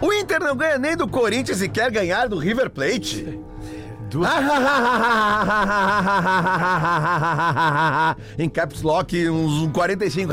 O 0.00 0.12
Inter 0.12 0.40
não 0.40 0.56
ganha 0.56 0.78
nem 0.78 0.96
do 0.96 1.08
Corinthians 1.08 1.62
e 1.62 1.68
quer 1.68 1.90
ganhar 1.90 2.28
do 2.28 2.38
River 2.38 2.70
Plate. 2.70 3.40
em 8.38 8.48
caps 8.48 8.82
lock, 8.82 9.28
uns 9.28 9.70
45. 9.72 10.32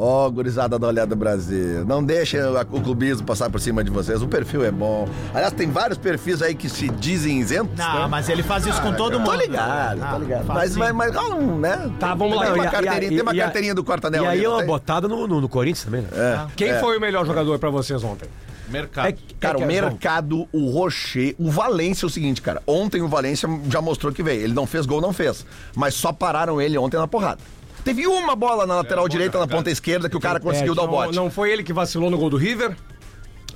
Ó, 0.00 0.30
gurizada 0.30 0.78
da 0.78 0.86
Olhada 0.86 1.16
Brasil. 1.16 1.84
Não 1.84 2.04
deixa 2.04 2.38
o 2.70 2.80
clubismo 2.80 3.26
passar 3.26 3.50
por 3.50 3.60
cima 3.60 3.82
de 3.82 3.90
vocês. 3.90 4.22
O 4.22 4.28
perfil 4.28 4.64
é 4.64 4.70
bom. 4.70 5.08
Aliás, 5.34 5.52
tem 5.52 5.68
vários 5.68 5.98
perfis 5.98 6.40
aí 6.40 6.54
que 6.54 6.68
se 6.68 6.88
dizem 6.88 7.40
isentos. 7.40 7.76
Não, 7.76 8.02
né? 8.02 8.06
mas 8.06 8.28
ele 8.28 8.44
faz 8.44 8.64
isso 8.64 8.80
com 8.80 8.92
todo 8.92 9.18
mundo. 9.18 9.32
Tô 9.32 9.34
ligado, 9.34 10.00
Ah, 10.00 10.12
tô 10.12 10.18
ligado. 10.20 10.44
Mas, 10.46 10.76
mas, 10.76 10.94
mas 10.94 11.16
um, 11.16 11.58
né? 11.58 11.90
Tá, 11.98 12.14
vamos 12.14 12.36
lá. 12.36 12.46
Tem 12.46 12.52
E 12.52 12.60
uma 12.60 12.70
carteirinha, 12.70 13.10
tem 13.10 13.22
uma 13.22 13.34
e 13.34 13.38
carteirinha 13.38 13.74
do 13.74 13.82
quartanel 13.82 14.22
E 14.22 14.26
ali, 14.28 14.38
aí 14.38 14.44
não 14.44 14.52
uma 14.52 14.64
botada 14.64 15.08
no, 15.08 15.26
no, 15.26 15.40
no 15.40 15.48
Corinthians 15.48 15.84
também, 15.84 16.02
né? 16.02 16.08
É, 16.12 16.46
Quem 16.54 16.68
é. 16.70 16.78
foi 16.78 16.96
o 16.96 17.00
melhor 17.00 17.26
jogador 17.26 17.58
pra 17.58 17.68
vocês 17.68 18.04
ontem? 18.04 18.28
Mercado. 18.68 19.16
Cara, 19.40 19.56
que 19.56 19.62
o 19.62 19.64
é 19.64 19.66
mercado, 19.66 20.46
o 20.52 20.70
Rocher, 20.70 21.34
o 21.38 21.50
Valência 21.50 22.04
é 22.04 22.08
o 22.08 22.10
seguinte, 22.10 22.40
cara. 22.40 22.62
Ontem 22.66 23.02
o 23.02 23.08
Valência 23.08 23.48
já 23.68 23.80
mostrou 23.80 24.12
que 24.12 24.22
veio. 24.22 24.42
Ele 24.42 24.52
não 24.52 24.66
fez 24.66 24.86
gol, 24.86 25.00
não 25.00 25.12
fez. 25.12 25.44
Mas 25.74 25.94
só 25.94 26.12
pararam 26.12 26.60
ele 26.60 26.78
ontem 26.78 26.98
na 26.98 27.08
porrada. 27.08 27.40
Teve 27.84 28.06
uma 28.06 28.36
bola 28.36 28.66
na 28.66 28.76
lateral 28.76 29.04
boa 29.04 29.08
direita, 29.08 29.38
na 29.38 29.44
jogada. 29.44 29.56
ponta 29.58 29.70
esquerda, 29.70 30.08
que 30.08 30.16
o 30.16 30.20
cara 30.20 30.38
conseguiu 30.40 30.74
dar 30.74 30.82
o 30.82 30.86
Não, 30.86 30.92
bote. 30.92 31.16
não 31.16 31.30
foi 31.30 31.50
ele 31.52 31.62
que 31.62 31.72
vacilou 31.72 32.10
no 32.10 32.18
gol 32.18 32.30
do 32.30 32.36
River? 32.36 32.76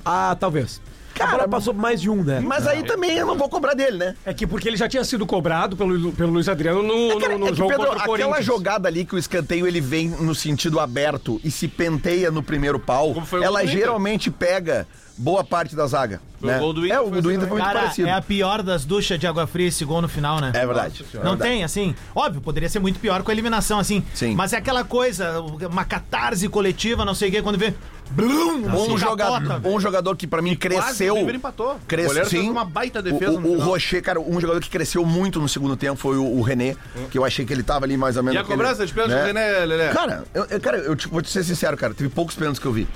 Ah, 0.03 0.35
talvez. 0.39 0.81
Cara, 1.13 1.47
passou 1.47 1.75
por 1.75 1.79
mais 1.79 2.01
de 2.01 2.09
um, 2.09 2.23
né? 2.23 2.39
Mas 2.39 2.65
aí 2.65 2.81
também 2.83 3.15
eu 3.15 3.27
não 3.27 3.37
vou 3.37 3.47
cobrar 3.47 3.75
dele, 3.75 3.97
né? 3.97 4.15
É 4.25 4.33
que 4.33 4.47
porque 4.47 4.67
ele 4.67 4.77
já 4.77 4.89
tinha 4.89 5.03
sido 5.03 5.27
cobrado 5.27 5.77
pelo, 5.77 6.11
pelo 6.11 6.31
Luiz 6.33 6.49
Adriano 6.49 6.81
no, 6.81 7.19
Cara, 7.19 7.33
no, 7.33 7.39
no 7.39 7.47
é 7.47 7.49
que, 7.51 7.55
jogo 7.55 7.69
Pedro, 7.69 7.85
contra 7.85 8.09
o 8.09 8.13
aquela 8.15 8.41
jogada 8.41 8.87
ali 8.87 9.05
que 9.05 9.13
o 9.13 9.17
escanteio 9.19 9.67
ele 9.67 9.79
vem 9.79 10.09
no 10.09 10.33
sentido 10.33 10.79
aberto 10.79 11.39
e 11.43 11.51
se 11.51 11.67
penteia 11.67 12.31
no 12.31 12.41
primeiro 12.41 12.79
pau, 12.79 13.13
ela 13.43 13.63
Inter. 13.63 13.77
geralmente 13.77 14.31
pega 14.31 14.87
boa 15.15 15.43
parte 15.43 15.75
da 15.75 15.85
zaga. 15.85 16.19
Né? 16.47 16.57
o 16.57 16.59
gol 16.59 16.73
do 16.73 16.85
Inter, 16.85 16.97
É, 16.97 16.99
o 17.01 17.09
foi 17.09 17.21
do 17.21 17.27
assim 17.29 17.37
Inter 17.37 17.47
foi 17.47 17.57
muito 17.57 17.67
Cara, 17.67 17.79
parecido. 17.81 18.07
é 18.07 18.11
a 18.11 18.21
pior 18.21 18.61
das 18.61 18.85
duchas 18.85 19.19
de 19.19 19.25
água 19.27 19.47
fria 19.47 19.67
esse 19.67 19.83
gol 19.85 20.01
no 20.01 20.07
final, 20.09 20.39
né? 20.39 20.51
É 20.53 20.65
verdade. 20.65 21.03
é 21.13 21.17
Não 21.17 21.31
verdade. 21.31 21.41
tem, 21.51 21.63
assim. 21.63 21.95
Óbvio, 22.15 22.41
poderia 22.41 22.69
ser 22.69 22.79
muito 22.79 22.99
pior 22.99 23.23
com 23.23 23.31
a 23.31 23.33
eliminação, 23.33 23.79
assim. 23.79 24.03
Sim. 24.13 24.35
Mas 24.35 24.53
é 24.53 24.57
aquela 24.57 24.83
coisa, 24.83 25.39
uma 25.69 25.85
catarse 25.85 26.47
coletiva, 26.49 27.05
não 27.05 27.13
sei 27.15 27.29
o 27.29 27.31
quê, 27.31 27.41
quando 27.41 27.57
vê. 27.57 27.73
Blum, 28.11 28.65
Um 28.67 28.83
assim, 28.83 28.97
jogador, 28.97 29.41
capota. 29.41 29.67
um 29.69 29.79
jogador 29.79 30.15
que 30.15 30.27
pra 30.27 30.41
mim 30.41 30.55
cresceu. 30.55 31.13
o 31.15 31.17
River 31.19 31.35
empatou. 31.35 31.75
O 31.75 31.79
Cresceu 31.87 32.09
goleiro 32.09 32.29
fez 32.29 32.43
sim. 32.43 32.49
uma 32.49 32.63
baita 32.65 33.01
defesa 33.01 33.31
O, 33.31 33.39
no 33.39 33.47
o, 33.47 33.51
o 33.51 33.53
final. 33.55 33.67
Rocher, 33.69 34.03
cara, 34.03 34.19
um 34.19 34.39
jogador 34.39 34.59
que 34.61 34.69
cresceu 34.69 35.03
muito 35.05 35.39
no 35.39 35.47
segundo 35.49 35.75
tempo 35.75 35.95
foi 35.99 36.17
o, 36.17 36.23
o 36.25 36.41
René, 36.41 36.75
que 37.09 37.17
eu 37.17 37.25
achei 37.25 37.43
que 37.45 37.51
ele 37.53 37.63
tava 37.63 37.85
ali 37.85 37.97
mais 37.97 38.15
ou 38.17 38.21
menos. 38.23 38.35
E 38.35 38.37
a 38.37 38.41
aquele, 38.41 38.55
cobrança 38.57 38.85
de 38.85 38.93
pênalti 38.93 39.13
do 39.19 39.25
René, 39.25 39.65
Lelé? 39.65 39.89
Cara, 39.93 40.23
eu, 40.33 40.45
eu- 40.45 40.59
cara, 40.59 40.77
eu 40.77 40.95
te- 40.95 41.07
vou 41.07 41.21
te 41.21 41.29
ser 41.29 41.43
sincero, 41.43 41.75
cara, 41.77 41.93
teve 41.93 42.09
poucos 42.09 42.35
pênaltis 42.35 42.59
que 42.59 42.67
eu 42.67 42.73
vi. 42.73 42.87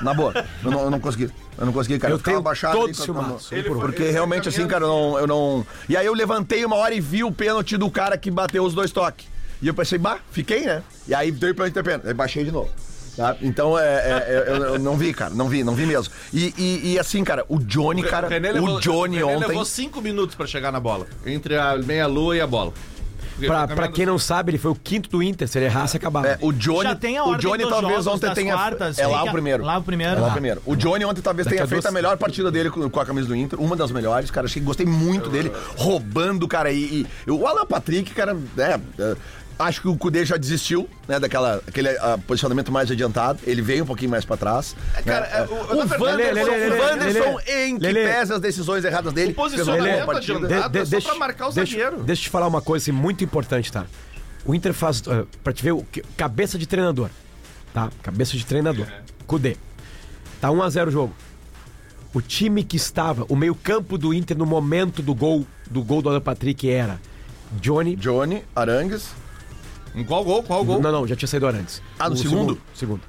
Na 0.00 0.14
boa. 0.14 0.32
Eu 0.64 0.70
não, 0.70 0.80
eu 0.84 0.90
não 0.90 1.00
consegui. 1.00 1.28
Eu 1.58 1.66
não 1.66 1.72
consegui, 1.72 1.98
cara. 1.98 2.14
Eu 2.14 2.18
ficava 2.18 2.34
tenho 2.36 2.42
baixado 2.42 2.80
ali, 2.82 2.91
filmados, 2.94 3.50
um 3.52 3.62
por 3.62 3.76
um. 3.76 3.80
Porque 3.80 4.04
realmente, 4.10 4.48
assim, 4.48 4.66
cara, 4.66 4.84
eu 4.84 4.88
não, 4.88 5.18
eu 5.18 5.26
não. 5.26 5.66
E 5.88 5.96
aí 5.96 6.06
eu 6.06 6.14
levantei 6.14 6.64
uma 6.64 6.76
hora 6.76 6.94
e 6.94 7.00
vi 7.00 7.22
o 7.24 7.32
pênalti 7.32 7.76
do 7.76 7.90
cara 7.90 8.16
que 8.18 8.30
bateu 8.30 8.64
os 8.64 8.74
dois 8.74 8.90
toques. 8.90 9.26
E 9.60 9.68
eu 9.68 9.74
pensei, 9.74 9.98
bah, 9.98 10.18
fiquei, 10.30 10.66
né? 10.66 10.82
E 11.06 11.14
aí 11.14 11.30
deu 11.30 11.54
pra 11.54 11.70
ter 11.70 11.82
pênalti. 11.84 12.06
Aí 12.08 12.14
baixei 12.14 12.44
de 12.44 12.50
novo. 12.50 12.68
Tá? 13.16 13.36
Então, 13.42 13.78
é, 13.78 13.82
é- 13.84 14.24
é- 14.26 14.44
eu, 14.48 14.64
eu 14.74 14.78
não 14.78 14.96
vi, 14.96 15.12
cara. 15.12 15.34
Não 15.34 15.46
vi, 15.48 15.62
não 15.62 15.74
vi 15.74 15.84
mesmo. 15.84 16.12
E, 16.32 16.54
e- 16.56 16.92
e 16.94 16.98
assim, 16.98 17.22
cara, 17.22 17.44
o 17.48 17.58
Johnny, 17.58 18.02
cara. 18.02 18.26
René 18.26 18.52
levou- 18.52 18.76
o 18.76 18.80
Johnny 18.80 19.18
René 19.18 19.36
ontem. 19.36 19.48
levou 19.48 19.64
cinco 19.66 20.00
minutos 20.00 20.34
pra 20.34 20.46
chegar 20.46 20.72
na 20.72 20.80
bola. 20.80 21.06
Entre 21.26 21.54
a 21.56 21.76
meia-lua 21.76 22.34
e 22.36 22.40
a 22.40 22.46
bola. 22.46 22.72
Pra, 23.74 23.88
quem 23.88 24.06
não 24.06 24.18
sabe, 24.18 24.50
ele 24.50 24.58
foi 24.58 24.70
o 24.70 24.74
quinto 24.74 25.08
do 25.08 25.22
Inter. 25.22 25.48
Se 25.48 25.58
ele 25.58 25.66
errasse, 25.66 25.96
acabava. 25.96 26.28
É, 26.28 26.38
o 26.40 26.52
Johnny, 26.52 26.82
Já 26.90 26.94
tem 26.94 27.18
a 27.18 27.24
o 27.24 27.36
Johnny 27.36 27.62
dos 27.64 27.70
talvez 27.70 28.06
ontem 28.06 28.34
tenha. 28.34 28.54
quartas, 28.54 28.98
é 28.98 29.06
lá 29.06 29.24
o 29.24 29.30
primeiro. 29.32 29.64
lá 29.64 29.78
o 29.78 29.82
primeiro. 29.82 30.12
É 30.16 30.18
lá 30.20 30.22
o 30.22 30.26
Tá. 30.28 30.32
primeiro. 30.32 30.62
O 30.66 30.76
Johnny 30.76 31.04
ontem 31.04 31.20
talvez 31.20 31.44
Daqui 31.46 31.56
tenha 31.56 31.64
a 31.64 31.68
feito 31.68 31.82
duas- 31.82 31.90
a 31.90 31.94
melhor 31.94 32.16
partida 32.16 32.50
dele 32.50 32.70
com, 32.70 32.88
com 32.88 33.00
a 33.00 33.06
camisa 33.06 33.28
do 33.28 33.34
Inter, 33.36 33.60
uma 33.60 33.74
das 33.76 33.90
melhores, 33.90 34.30
cara. 34.30 34.46
Achei 34.46 34.60
que 34.60 34.66
gostei 34.66 34.86
muito 34.86 35.28
dele, 35.30 35.50
roubando, 35.76 36.46
cara. 36.46 36.70
E, 36.70 37.06
e 37.26 37.30
o 37.30 37.46
Alan 37.46 37.66
Patrick, 37.66 38.12
cara, 38.14 38.36
é, 38.58 38.78
é, 38.98 39.16
acho 39.58 39.80
que 39.82 39.88
o 39.88 39.96
Cudê 39.96 40.24
já 40.24 40.36
desistiu, 40.36 40.88
né, 41.06 41.18
daquela 41.20 41.62
aquele 41.66 41.88
ah, 41.90 42.18
posicionamento 42.26 42.70
mais 42.72 42.90
adiantado. 42.90 43.38
Ele 43.46 43.62
veio 43.62 43.84
um 43.84 43.86
pouquinho 43.86 44.10
mais 44.10 44.24
pra 44.24 44.36
trás. 44.36 44.74
cara, 45.04 45.26
né? 45.26 45.32
é, 45.38 45.42
o- 45.42 46.00
o, 46.00 46.04
Lelê, 46.04 46.42
o 46.42 46.80
Wanderson, 46.82 47.38
em 47.46 47.78
que 47.78 47.82
Lelê. 47.86 48.04
pese 48.06 48.32
as 48.32 48.40
decisões 48.40 48.84
erradas 48.84 49.12
dele, 49.12 49.32
O 49.32 49.34
posicionamento 49.34 49.94
boa 49.94 50.06
partida. 50.06 50.38
adiantado 50.46 50.78
é 50.78 50.84
só 50.84 51.00
pra 51.10 51.14
marcar 51.18 51.48
o 51.48 51.52
deixa, 51.52 51.72
zagueiro. 51.72 52.02
Deixa 52.02 52.20
eu 52.20 52.24
te 52.24 52.30
falar 52.30 52.46
uma 52.48 52.60
coisa 52.62 52.84
assim, 52.84 52.92
muito 52.92 53.22
importante, 53.24 53.70
tá? 53.72 53.86
O 54.44 54.54
Inter 54.54 54.72
faz. 54.72 55.00
Uh, 55.02 55.26
pra 55.44 55.52
te 55.52 55.62
ver, 55.62 55.72
o 55.72 55.82
que- 55.84 56.02
cabeça 56.16 56.58
de 56.58 56.66
treinador. 56.66 57.08
Tá? 57.72 57.88
Cabeça 58.02 58.36
de 58.36 58.44
treinador. 58.44 58.86
Cudê. 59.26 59.56
Tá 60.40 60.50
1x0 60.50 60.88
o 60.88 60.90
jogo. 60.90 61.14
O 62.12 62.20
time 62.20 62.62
que 62.62 62.76
estava, 62.76 63.24
o 63.28 63.34
meio-campo 63.36 63.96
do 63.96 64.12
Inter 64.12 64.36
no 64.36 64.44
momento 64.44 65.00
do 65.00 65.14
gol, 65.14 65.46
do 65.70 65.82
gol 65.82 66.02
do 66.02 66.10
Alan 66.10 66.20
Patrick 66.20 66.68
era 66.68 67.00
Johnny. 67.60 67.96
Johnny, 67.96 68.44
Arangues. 68.54 69.08
Em 69.94 70.04
qual 70.04 70.24
gol? 70.24 70.42
Qual 70.42 70.64
gol? 70.64 70.80
Não, 70.80 70.90
não, 70.92 71.06
já 71.06 71.14
tinha 71.16 71.28
saído 71.28 71.46
antes. 71.46 71.82
Ah, 71.98 72.08
no 72.08 72.14
O 72.14 72.18
segundo? 72.18 72.60
Segundo. 72.74 73.00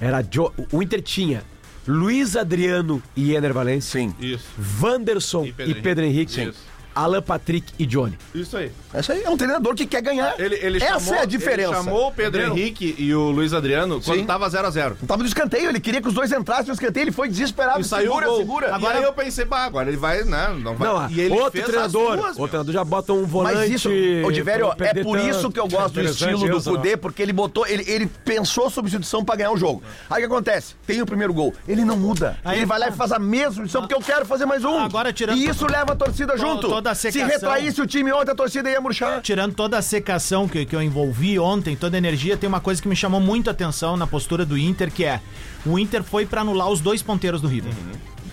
Era 0.00 0.22
Jo- 0.22 0.52
o 0.72 0.82
Inter 0.82 1.02
tinha 1.02 1.42
Luiz 1.86 2.36
Adriano 2.36 3.02
e 3.16 3.34
Ener 3.34 3.52
Valencia. 3.52 4.00
Sim. 4.00 4.14
Isso. 4.20 4.44
Wanderson 4.80 5.44
E 5.44 5.48
e 5.48 5.52
Pedro 5.52 5.82
Pedro, 5.82 6.04
Henrique. 6.04 6.40
Henrique. 6.40 6.58
Isso. 6.90 6.98
Alan 7.00 7.22
Patrick 7.22 7.72
e 7.78 7.86
Johnny. 7.86 8.18
Isso 8.34 8.56
aí. 8.56 8.70
Esse 8.92 9.12
aí 9.12 9.22
é 9.22 9.30
um 9.30 9.36
treinador 9.36 9.74
que 9.74 9.86
quer 9.86 10.02
ganhar. 10.02 10.34
Ele, 10.38 10.56
ele 10.56 10.78
Essa 10.82 10.98
chamou, 10.98 11.14
é 11.14 11.20
a 11.22 11.24
diferença. 11.24 11.68
Ele 11.74 11.84
chamou 11.84 12.08
o 12.08 12.12
Pedro 12.12 12.40
Entendeu? 12.40 12.56
Henrique 12.58 12.94
e 12.98 13.14
o 13.14 13.30
Luiz 13.30 13.52
Adriano 13.52 14.00
quando 14.02 14.18
Sim. 14.18 14.24
tava 14.26 14.48
0x0. 14.50 14.96
Tava 15.06 15.22
no 15.22 15.28
escanteio, 15.28 15.68
ele 15.68 15.78
queria 15.80 16.02
que 16.02 16.08
os 16.08 16.14
dois 16.14 16.32
entrassem 16.32 16.66
no 16.66 16.72
escanteio, 16.72 17.04
ele 17.04 17.12
foi 17.12 17.28
desesperado. 17.28 17.80
E 17.80 17.84
saiu 17.84 18.12
segura, 18.14 18.36
segura. 18.36 18.74
Agora 18.74 18.98
aí 18.98 19.04
eu 19.04 19.12
pensei, 19.12 19.44
bah, 19.44 19.64
agora 19.64 19.88
ele 19.88 19.96
vai, 19.96 20.24
né? 20.24 20.56
Não 20.60 20.74
vai. 20.74 20.88
Não, 20.88 21.10
e 21.10 21.20
ele 21.20 21.34
outro 21.34 21.52
fez 21.52 21.64
as 21.64 21.70
treinador, 21.70 22.16
duas, 22.16 22.26
outro 22.26 22.40
meu. 22.40 22.48
treinador 22.48 22.72
já 22.74 22.84
bota 22.84 23.12
um 23.12 23.24
volante. 23.24 23.56
Mas 23.56 23.70
isso, 23.70 23.88
Odivério, 24.26 24.72
é 24.78 25.02
por 25.02 25.18
isso 25.18 25.50
que 25.50 25.60
eu 25.60 25.68
gosto 25.68 25.94
do 25.94 26.02
estilo 26.02 26.38
do 26.38 26.56
isso, 26.56 26.70
né? 26.72 26.76
Kudê, 26.76 26.96
porque 26.96 27.22
ele 27.22 27.32
botou, 27.32 27.66
ele, 27.66 27.84
ele 27.86 28.06
pensou 28.24 28.66
a 28.66 28.70
substituição 28.70 29.24
pra 29.24 29.36
ganhar 29.36 29.52
o 29.52 29.56
jogo. 29.56 29.82
Aí 30.08 30.24
o 30.24 30.26
que 30.28 30.32
acontece? 30.34 30.74
Tem 30.86 31.00
o 31.00 31.06
primeiro 31.06 31.32
gol, 31.32 31.54
ele 31.68 31.84
não 31.84 31.96
muda. 31.96 32.36
Aí- 32.44 32.58
ele 32.58 32.66
vai 32.66 32.78
lá 32.78 32.88
e 32.88 32.92
faz 32.92 33.12
a 33.12 33.18
mesma 33.18 33.46
substituição, 33.52 33.82
porque 33.82 33.94
eu 33.94 34.00
quero 34.00 34.26
fazer 34.26 34.46
mais 34.46 34.64
um. 34.64 34.78
Agora, 34.80 35.12
tirando- 35.12 35.38
E 35.38 35.48
isso 35.48 35.66
leva 35.70 35.92
a 35.92 35.96
torcida 35.96 36.32
To- 36.32 36.38
junto. 36.38 36.79
Toda 36.80 36.90
a 36.92 36.94
Se 36.94 37.12
secação. 37.12 37.28
retraísse 37.28 37.80
o 37.80 37.86
time 37.86 38.10
ontem, 38.12 38.30
a 38.32 38.34
torcida 38.34 38.70
ia 38.70 38.80
murchar. 38.80 39.20
Tirando 39.20 39.54
toda 39.54 39.76
a 39.78 39.82
secação 39.82 40.48
que, 40.48 40.64
que 40.64 40.74
eu 40.74 40.82
envolvi 40.82 41.38
ontem, 41.38 41.76
toda 41.76 41.96
a 41.96 41.98
energia, 41.98 42.36
tem 42.36 42.48
uma 42.48 42.60
coisa 42.60 42.80
que 42.80 42.88
me 42.88 42.96
chamou 42.96 43.20
muito 43.20 43.48
a 43.48 43.50
atenção 43.52 43.96
na 43.96 44.06
postura 44.06 44.44
do 44.46 44.56
Inter, 44.56 44.90
que 44.90 45.04
é 45.04 45.20
o 45.66 45.78
Inter 45.78 46.02
foi 46.02 46.24
pra 46.24 46.40
anular 46.40 46.68
os 46.70 46.80
dois 46.80 47.02
ponteiros 47.02 47.40
do 47.42 47.48
River. 47.48 47.72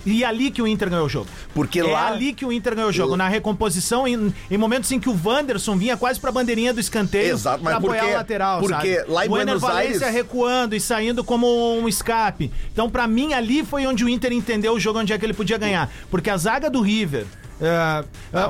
E 0.06 0.22
é 0.24 0.26
ali 0.26 0.50
que 0.50 0.62
o 0.62 0.66
Inter 0.66 0.88
ganhou 0.88 1.04
o 1.04 1.08
jogo. 1.08 1.26
Porque 1.52 1.80
é 1.80 1.82
lá- 1.82 2.06
ali 2.08 2.32
que 2.32 2.46
o 2.46 2.50
Inter 2.52 2.74
ganhou 2.74 2.88
o 2.88 2.92
jogo. 2.92 3.14
Na 3.16 3.28
recomposição, 3.28 4.08
em, 4.08 4.32
em 4.50 4.56
momentos 4.56 4.90
em 4.90 4.98
que 4.98 5.08
o 5.08 5.20
Wanderson 5.22 5.76
vinha 5.76 5.98
quase 5.98 6.18
pra 6.18 6.32
bandeirinha 6.32 6.72
do 6.72 6.80
escanteio 6.80 7.34
Exato, 7.34 7.62
mas 7.62 7.72
pra 7.74 7.78
apoiar 7.78 8.00
porque- 8.00 8.14
o 8.14 8.16
lateral. 8.16 8.60
porque 8.60 8.94
sabe? 9.00 9.10
lá 9.10 9.24
em 9.24 9.28
o 9.28 9.30
Buenos 9.30 9.60
Valencia 9.60 10.06
Aires- 10.06 10.14
recuando 10.14 10.74
e 10.74 10.80
saindo 10.80 11.22
como 11.22 11.46
um 11.78 11.86
escape. 11.86 12.50
Então, 12.72 12.88
pra 12.88 13.06
mim, 13.06 13.34
ali 13.34 13.62
foi 13.64 13.86
onde 13.86 14.02
o 14.02 14.08
Inter 14.08 14.32
entendeu 14.32 14.72
o 14.72 14.80
jogo 14.80 14.98
onde 15.00 15.12
é 15.12 15.18
que 15.18 15.26
ele 15.26 15.34
podia 15.34 15.58
ganhar. 15.58 15.90
Porque 16.10 16.30
a 16.30 16.36
zaga 16.38 16.70
do 16.70 16.80
River. 16.80 17.26
Ah, 17.60 18.04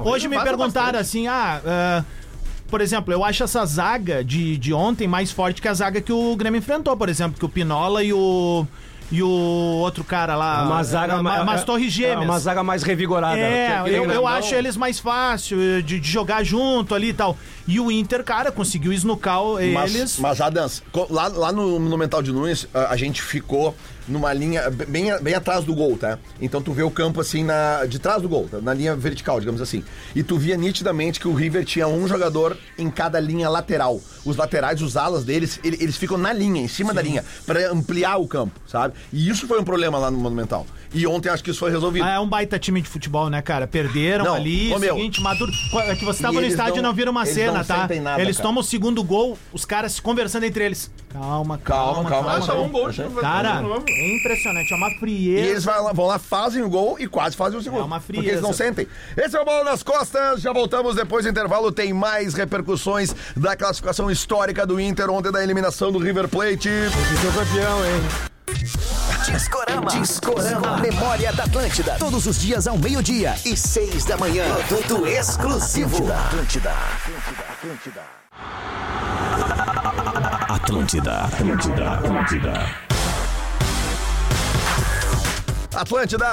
o 0.04 0.08
hoje 0.08 0.28
me 0.28 0.36
perguntaram 0.42 0.86
bastante. 0.92 0.96
assim: 0.96 1.26
ah. 1.28 1.60
ah, 1.66 2.04
por 2.68 2.82
exemplo, 2.82 3.12
eu 3.14 3.24
acho 3.24 3.42
essa 3.42 3.64
zaga 3.64 4.22
de, 4.22 4.58
de 4.58 4.74
ontem 4.74 5.08
mais 5.08 5.30
forte 5.32 5.62
que 5.62 5.68
a 5.68 5.72
zaga 5.72 6.02
que 6.02 6.12
o 6.12 6.36
Grêmio 6.36 6.58
enfrentou, 6.58 6.94
por 6.96 7.08
exemplo, 7.08 7.38
que 7.38 7.44
o 7.44 7.48
Pinola 7.48 8.02
e 8.04 8.12
o. 8.12 8.66
E 9.10 9.22
o 9.22 9.26
outro 9.26 10.04
cara 10.04 10.36
lá. 10.36 10.64
Uma 10.64 10.82
zaga 10.84 11.16
ma- 11.22 11.36
ma- 11.38 11.42
Umas 11.42 11.64
torres 11.64 11.86
É 11.86 11.90
gêmeas. 11.90 12.24
uma 12.26 12.38
zaga 12.38 12.62
mais 12.62 12.82
revigorada. 12.82 13.38
É, 13.38 13.80
que- 13.82 13.88
eu, 13.90 14.04
eu 14.10 14.26
acho 14.26 14.54
eles 14.54 14.76
mais 14.76 14.98
fácil 14.98 15.58
eh, 15.58 15.80
de, 15.80 15.98
de 15.98 16.10
jogar 16.10 16.44
junto 16.44 16.94
ali 16.94 17.08
e 17.08 17.12
tal. 17.14 17.34
E 17.66 17.80
o 17.80 17.90
Inter, 17.90 18.22
cara, 18.22 18.52
conseguiu 18.52 18.92
esnucar 18.92 19.38
Mas, 19.72 19.94
eles. 19.94 20.18
mas 20.18 20.42
Adams, 20.42 20.82
co- 20.92 21.06
lá, 21.08 21.26
lá 21.28 21.50
no 21.50 21.80
Monumental 21.80 22.22
de 22.22 22.30
Nunes, 22.30 22.68
a, 22.74 22.92
a 22.92 22.96
gente 22.98 23.22
ficou 23.22 23.74
numa 24.08 24.32
linha 24.32 24.70
bem, 24.70 25.06
bem 25.22 25.34
atrás 25.34 25.64
do 25.64 25.74
gol, 25.74 25.96
tá? 25.96 26.18
Então 26.40 26.60
tu 26.62 26.72
vê 26.72 26.82
o 26.82 26.90
campo 26.90 27.20
assim 27.20 27.44
na, 27.44 27.84
de 27.86 27.98
trás 27.98 28.22
do 28.22 28.28
gol, 28.28 28.48
tá? 28.50 28.58
na 28.60 28.72
linha 28.74 28.96
vertical, 28.96 29.38
digamos 29.38 29.60
assim. 29.60 29.84
E 30.14 30.22
tu 30.22 30.36
via 30.38 30.56
nitidamente 30.56 31.20
que 31.20 31.28
o 31.28 31.34
River 31.34 31.64
tinha 31.64 31.86
um 31.86 32.06
jogador 32.08 32.56
em 32.78 32.90
cada 32.90 33.20
linha 33.20 33.48
lateral. 33.48 34.00
Os 34.24 34.36
laterais, 34.36 34.80
os 34.82 34.96
alas 34.96 35.24
deles, 35.24 35.60
ele- 35.62 35.78
eles 35.80 35.96
ficam 35.96 36.16
na 36.18 36.32
linha, 36.32 36.60
em 36.62 36.68
cima 36.68 36.92
da 36.94 37.02
linha, 37.02 37.24
pra 37.46 37.70
ampliar 37.70 38.16
o 38.18 38.26
campo, 38.26 38.58
sabe? 38.66 38.94
E 39.12 39.28
isso 39.28 39.46
foi 39.46 39.60
um 39.60 39.64
problema 39.64 39.98
lá 39.98 40.10
no 40.10 40.18
Monumental. 40.18 40.66
E 40.92 41.06
ontem 41.06 41.28
acho 41.28 41.44
que 41.44 41.50
isso 41.50 41.60
foi 41.60 41.70
resolvido. 41.70 42.04
Ah, 42.04 42.12
é 42.14 42.18
um 42.18 42.26
baita 42.26 42.58
time 42.58 42.80
de 42.80 42.88
futebol, 42.88 43.28
né, 43.28 43.42
cara? 43.42 43.66
Perderam 43.66 44.24
Não, 44.24 44.34
ali, 44.34 44.72
ô, 44.72 44.78
meu. 44.78 44.94
seguinte, 44.96 45.20
Maduro. 45.20 45.52
É 45.84 45.94
que 45.94 46.02
você 46.04 46.22
tava 46.22 46.40
no 46.40 46.46
estádio 46.46 46.76
e 46.78 46.82
não- 46.82 46.88
não 46.88 46.94
viram 46.94 47.12
uma 47.12 47.26
cena, 47.26 47.58
não 47.58 47.64
tá? 47.64 47.86
nada, 48.00 48.22
eles 48.22 48.38
cara. 48.38 48.48
tomam 48.48 48.62
o 48.62 48.64
segundo 48.64 49.04
gol, 49.04 49.36
os 49.52 49.66
caras 49.66 49.92
se 49.92 50.00
conversando 50.02 50.44
entre 50.44 50.64
eles. 50.64 50.90
Calma, 51.10 51.58
calma, 51.58 51.94
Calma, 51.94 52.10
calma. 52.10 52.10
calma. 52.10 52.38
Ah, 52.38 52.40
só 52.42 52.62
um 52.62 52.68
gol 52.70 52.88
Cara, 53.20 53.60
novo. 53.60 53.84
É 54.00 54.16
impressionante, 54.16 54.72
é 54.72 54.76
uma 54.76 54.90
E 54.90 54.98
frieza. 54.98 55.46
eles 55.50 55.64
vão 55.64 55.84
lá, 55.84 55.92
vão 55.92 56.06
lá, 56.06 56.18
fazem 56.18 56.62
o 56.62 56.68
gol 56.68 56.96
e 56.98 57.06
quase 57.06 57.36
fazem 57.36 57.58
o 57.58 57.62
segundo. 57.62 57.80
É 57.82 57.84
uma 57.84 58.00
Porque 58.00 58.18
eles 58.20 58.40
não 58.40 58.52
frieza. 58.52 58.64
sentem. 58.64 58.88
Esse 59.16 59.36
é 59.36 59.40
o 59.40 59.44
Bola 59.44 59.64
nas 59.64 59.82
Costas. 59.82 60.40
Já 60.40 60.52
voltamos 60.52 60.94
depois 60.96 61.24
do 61.24 61.30
intervalo. 61.30 61.70
Tem 61.72 61.92
mais 61.92 62.34
repercussões 62.34 63.14
da 63.36 63.56
classificação 63.56 64.10
histórica 64.10 64.66
do 64.66 64.80
Inter 64.80 65.10
ontem 65.10 65.30
da 65.32 65.42
eliminação 65.42 65.90
do 65.92 65.98
River 65.98 66.28
Plate. 66.28 66.70
Sou 67.22 67.32
campeão, 67.32 67.84
hein? 67.84 68.00
Discorama. 69.30 69.90
Discorama. 69.90 70.78
Memória 70.78 71.32
da 71.32 71.44
Atlântida. 71.44 71.96
Todos 71.98 72.26
os 72.26 72.40
dias 72.40 72.66
ao 72.66 72.78
meio-dia 72.78 73.34
e 73.44 73.56
seis 73.56 74.04
da 74.06 74.16
manhã. 74.16 74.44
Produto 74.66 75.06
exclusivo. 75.06 76.10
Atlântida. 76.10 76.72
Atlântida, 77.28 78.04
Atlântida, 80.48 81.20
Atlântida. 81.24 81.92
Atlântida, 81.92 82.87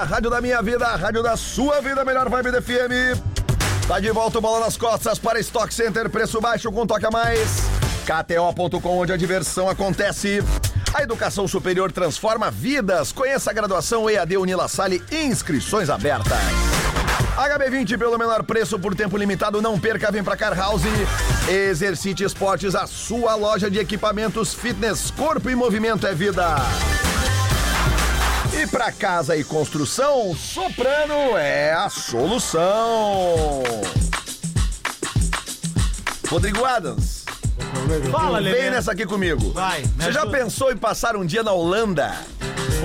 rádio 0.08 0.30
da 0.30 0.42
minha 0.42 0.62
vida, 0.62 0.88
rádio 0.96 1.22
da 1.22 1.36
sua 1.36 1.82
vida, 1.82 2.04
melhor 2.06 2.30
vibe 2.30 2.52
da 2.52 2.62
FM. 2.62 3.20
Tá 3.88 4.00
de 4.00 4.10
volta 4.12 4.38
o 4.40 4.42
Bola 4.42 4.62
nas 4.62 4.78
Costas 4.78 5.20
para 5.20 5.40
Stock 5.40 5.74
Center, 5.74 6.10
preço 6.10 6.42
baixo 6.42 6.72
com 6.72 6.88
toque 6.88 7.06
a 7.06 7.12
mais. 7.12 7.64
KTO.com, 8.06 8.98
onde 9.00 9.12
a 9.12 9.18
diversão 9.18 9.70
acontece. 9.70 10.44
A 10.94 11.04
educação 11.04 11.48
superior 11.48 11.92
transforma 11.92 12.50
vidas. 12.50 13.12
Conheça 13.12 13.52
a 13.52 13.54
graduação 13.54 14.10
EAD 14.10 14.38
Unila 14.38 14.68
Salle, 14.68 15.04
inscrições 15.12 15.90
abertas. 15.90 16.38
HB20 17.36 17.98
pelo 17.98 18.18
menor 18.18 18.44
preço 18.44 18.80
por 18.80 18.96
tempo 18.96 19.18
limitado, 19.18 19.62
não 19.62 19.78
perca, 19.78 20.10
vem 20.10 20.24
pra 20.24 20.38
Car 20.38 20.58
House. 20.58 20.84
Exercite 21.50 22.24
Esportes, 22.24 22.74
a 22.76 22.88
sua 22.88 23.36
loja 23.36 23.70
de 23.70 23.78
equipamentos 23.78 24.54
fitness, 24.54 25.12
corpo 25.12 25.50
e 25.50 25.56
movimento 25.56 26.08
é 26.08 26.14
vida. 26.16 26.56
E 28.66 28.68
para 28.68 28.92
casa 28.92 29.38
e 29.38 29.44
construção, 29.44 30.36
Soprano 30.36 31.38
é 31.38 31.72
a 31.72 31.88
solução. 31.88 32.64
Rodrigo 36.28 36.66
Adams, 36.66 37.25
Fala, 38.12 38.42
vem 38.42 38.54
Lelê. 38.54 38.70
nessa 38.70 38.92
aqui 38.94 39.06
comigo. 39.06 39.52
Vai, 39.52 39.84
Você 39.98 40.12
já 40.12 40.26
pensou 40.26 40.72
em 40.72 40.78
passar 40.78 41.16
um 41.16 41.26
dia 41.26 41.44
na 41.44 41.52
Holanda? 41.52 42.14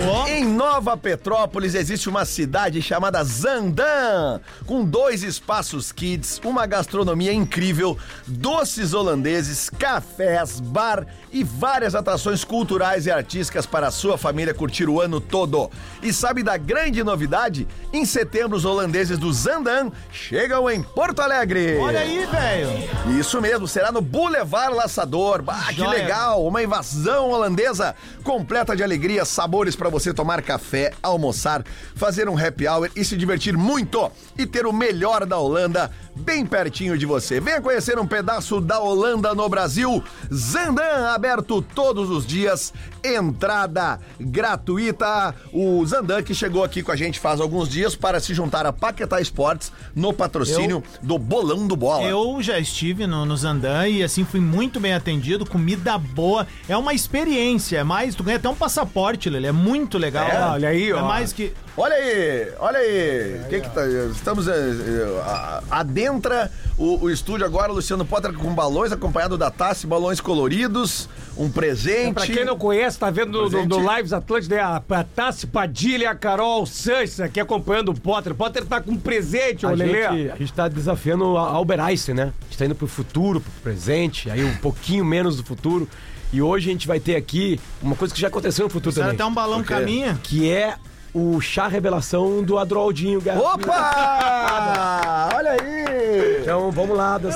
Ó, 0.09 0.27
Em 0.29 0.45
Nova 0.47 0.97
Petrópolis 0.97 1.75
existe 1.75 2.09
uma 2.09 2.25
cidade 2.25 2.81
chamada 2.81 3.23
Zandan, 3.23 4.41
com 4.65 4.83
dois 4.83 5.23
espaços 5.23 5.93
kids, 5.93 6.41
uma 6.43 6.65
gastronomia 6.65 7.33
incrível, 7.35 7.99
doces 8.27 8.95
holandeses, 8.95 9.69
cafés, 9.69 10.59
bar 10.59 11.07
e 11.31 11.45
várias 11.45 11.95
atrações 11.95 12.45
culturais 12.45 13.05
e 13.05 13.11
artísticas 13.11 13.67
para 13.67 13.89
a 13.89 13.91
sua 13.91 14.17
família 14.17 14.55
curtir 14.55 14.89
o 14.89 15.03
ano 15.03 15.21
todo. 15.21 15.71
E 16.03 16.15
sabe 16.15 16.43
da 16.43 16.57
grande 16.57 17.05
novidade? 17.05 17.69
Em 17.93 18.07
setembro, 18.07 18.57
os 18.57 18.65
holandeses 18.65 19.19
do 19.19 19.31
Zandan 19.31 19.91
chegam 20.11 20.71
em 20.71 20.83
Porto 20.83 21.21
Alegre. 21.21 21.77
Olha 21.77 22.01
aí, 22.01 22.25
velho. 22.27 23.19
Isso 23.19 23.39
mesmo, 23.41 23.69
será 23.69 23.93
no 23.93 24.01
Boulevard 24.01 24.75
Laçador. 24.81 25.43
Bah, 25.43 25.73
que 25.75 25.87
legal! 25.87 26.47
Uma 26.47 26.63
invasão 26.63 27.29
holandesa 27.29 27.95
completa 28.25 28.75
de 28.75 28.83
alegria, 28.83 29.27
sabores 29.27 29.77
para 29.77 29.91
você 29.91 30.15
tomar 30.15 30.41
café, 30.41 30.93
almoçar, 31.03 31.63
fazer 31.95 32.29
um 32.31 32.39
happy 32.39 32.67
hour 32.67 32.91
e 32.97 33.05
se 33.05 33.15
divertir 33.17 33.57
muito. 33.57 34.11
E 34.39 34.47
ter 34.47 34.65
o 34.67 34.73
melhor 34.73 35.27
da 35.27 35.39
Holanda 35.39 35.91
bem 36.15 36.45
pertinho 36.45 36.97
de 36.99 37.07
você. 37.07 37.41
Venha 37.41 37.61
conhecer 37.61 37.99
um 37.99 38.07
pedaço 38.07 38.61
da 38.61 38.79
Holanda 38.81 39.35
no 39.35 39.49
Brasil. 39.49 40.03
Zandan, 40.33 41.09
aberto 41.15 41.63
todos 41.63 42.11
os 42.11 42.27
dias, 42.27 42.73
entrada 43.05 43.99
gratuita. 44.21 45.35
O 45.53 45.85
Zandan 45.87 46.23
que 46.23 46.35
chegou 46.35 46.65
aqui 46.65 46.83
com 46.83 46.93
a 46.93 46.97
gente 46.97 47.19
faz 47.21 47.41
alguns 47.41 47.69
dias 47.69 47.95
para 47.95 48.21
se 48.21 48.35
juntar 48.35 48.67
a 48.67 48.73
Paquetá 48.73 49.21
Esportes 49.21 49.73
no 49.95 50.13
patrocínio 50.13 50.83
do 51.03 51.19
Bolão 51.19 51.67
do 51.67 51.77
Bola. 51.77 52.05
Eu 52.09 52.43
já 52.43 52.59
estive 52.59 53.07
no, 53.07 53.25
no 53.25 53.37
Zandan 53.37 53.87
e 53.89 54.03
assim 54.03 54.25
fui 54.25 54.41
muito 54.41 54.79
bem 54.81 54.95
atendido, 54.95 55.47
comida 55.47 55.97
boa. 55.99 56.47
É 56.69 56.77
uma 56.77 56.93
experiência, 56.95 57.79
é 57.79 57.85
mais, 57.85 58.15
tu 58.15 58.23
ganha 58.23 58.37
até 58.37 58.49
um 58.49 58.55
passaporte, 58.55 59.29
Lele, 59.31 59.47
é 59.49 59.53
muito 59.53 59.99
legal. 59.99 60.29
É? 60.29 60.41
Olha 60.51 60.69
aí, 60.69 60.91
É 60.91 60.95
ó. 60.95 61.05
mais 61.07 61.33
que 61.33 61.53
Olha 61.77 61.95
aí, 61.95 62.53
olha 62.59 62.79
aí. 62.79 63.41
Que 63.49 63.61
que 63.61 63.71
tá, 63.71 63.81
estamos. 64.13 64.49
eh, 64.49 64.53
eh, 64.53 65.23
a- 65.25 65.63
adentra 66.11 66.51
o, 66.77 67.05
o 67.05 67.11
estúdio 67.11 67.47
agora, 67.47 67.73
Luciano 67.73 68.05
Potter 68.05 68.33
com 68.33 68.55
balões, 68.55 68.93
acompanhado 68.93 69.39
da 69.39 69.51
taça, 69.51 69.87
e 69.87 69.89
balões 69.89 70.21
coloridos, 70.21 71.09
um 71.37 71.51
presente. 71.51 72.15
Pra 72.15 72.27
quem 72.27 72.45
não 72.45 72.59
conhece, 72.59 72.99
tá 72.99 73.11
vendo 73.11 73.43
no 73.43 73.51
Presente. 73.51 73.97
Lives 73.97 74.13
Atlântida, 74.13 74.57
é 74.57 74.61
a, 74.61 74.83
a 74.89 75.05
Tassi 75.05 75.47
Padilha, 75.47 76.11
a 76.11 76.15
Carol 76.15 76.67
Sanches 76.67 77.21
aqui 77.21 77.39
acompanhando 77.39 77.91
o 77.91 78.01
Potter. 78.01 78.33
O 78.33 78.35
Potter 78.35 78.65
tá 78.65 78.81
com 78.81 78.93
um 78.93 78.97
presente, 78.97 79.65
ô 79.65 79.69
A 79.69 79.73
Lelê. 79.73 80.03
gente, 80.03 80.31
a 80.31 80.37
gente 80.37 80.53
tá 80.53 80.69
desafiando 80.69 81.37
a 81.37 81.43
Albert 81.43 81.81
Einstein, 81.81 82.15
né? 82.15 82.33
A 82.41 82.45
gente 82.45 82.59
tá 82.59 82.65
indo 82.67 82.75
pro 82.75 82.87
futuro, 82.87 83.41
pro 83.41 83.53
presente, 83.63 84.31
aí 84.31 84.45
um 84.45 84.57
pouquinho 84.57 85.05
menos 85.05 85.37
do 85.37 85.45
futuro. 85.45 85.89
E 86.33 86.41
hoje 86.41 86.71
a 86.71 86.73
gente 86.73 86.87
vai 86.87 87.01
ter 87.01 87.17
aqui 87.17 87.59
uma 87.83 87.97
coisa 87.97 88.15
que 88.15 88.21
já 88.21 88.29
aconteceu 88.29 88.65
no 88.65 88.71
futuro 88.71 88.93
será 88.93 89.07
também. 89.07 89.17
até 89.17 89.25
um 89.25 89.35
balão 89.35 89.65
caminha. 89.65 90.19
Que 90.23 90.49
é 90.49 90.77
o 91.15 91.41
chá 91.41 91.67
revelação 91.69 92.43
do 92.43 92.59
Adroaldinho. 92.59 93.21
Guerra 93.21 93.41
Fria. 93.41 93.55
Opa! 93.55 95.29
olha 95.37 95.51
aí! 95.53 96.41
Então 96.43 96.71
vamos 96.71 96.97
lá. 96.97 97.19
Das... 97.19 97.35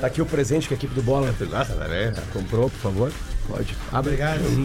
Tá 0.00 0.06
aqui 0.06 0.20
o 0.22 0.26
presente 0.26 0.68
que 0.68 0.74
a 0.74 0.76
equipe 0.76 0.94
do 0.94 1.02
Bola 1.02 1.34
comprou, 2.32 2.68
por 2.70 2.78
favor. 2.78 3.12
Pode. 3.48 3.76
Abre, 3.92 4.16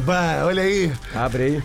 Bah, 0.03 0.43
olha 0.45 0.63
aí. 0.63 0.91
abre 1.13 1.43
aí. 1.43 1.63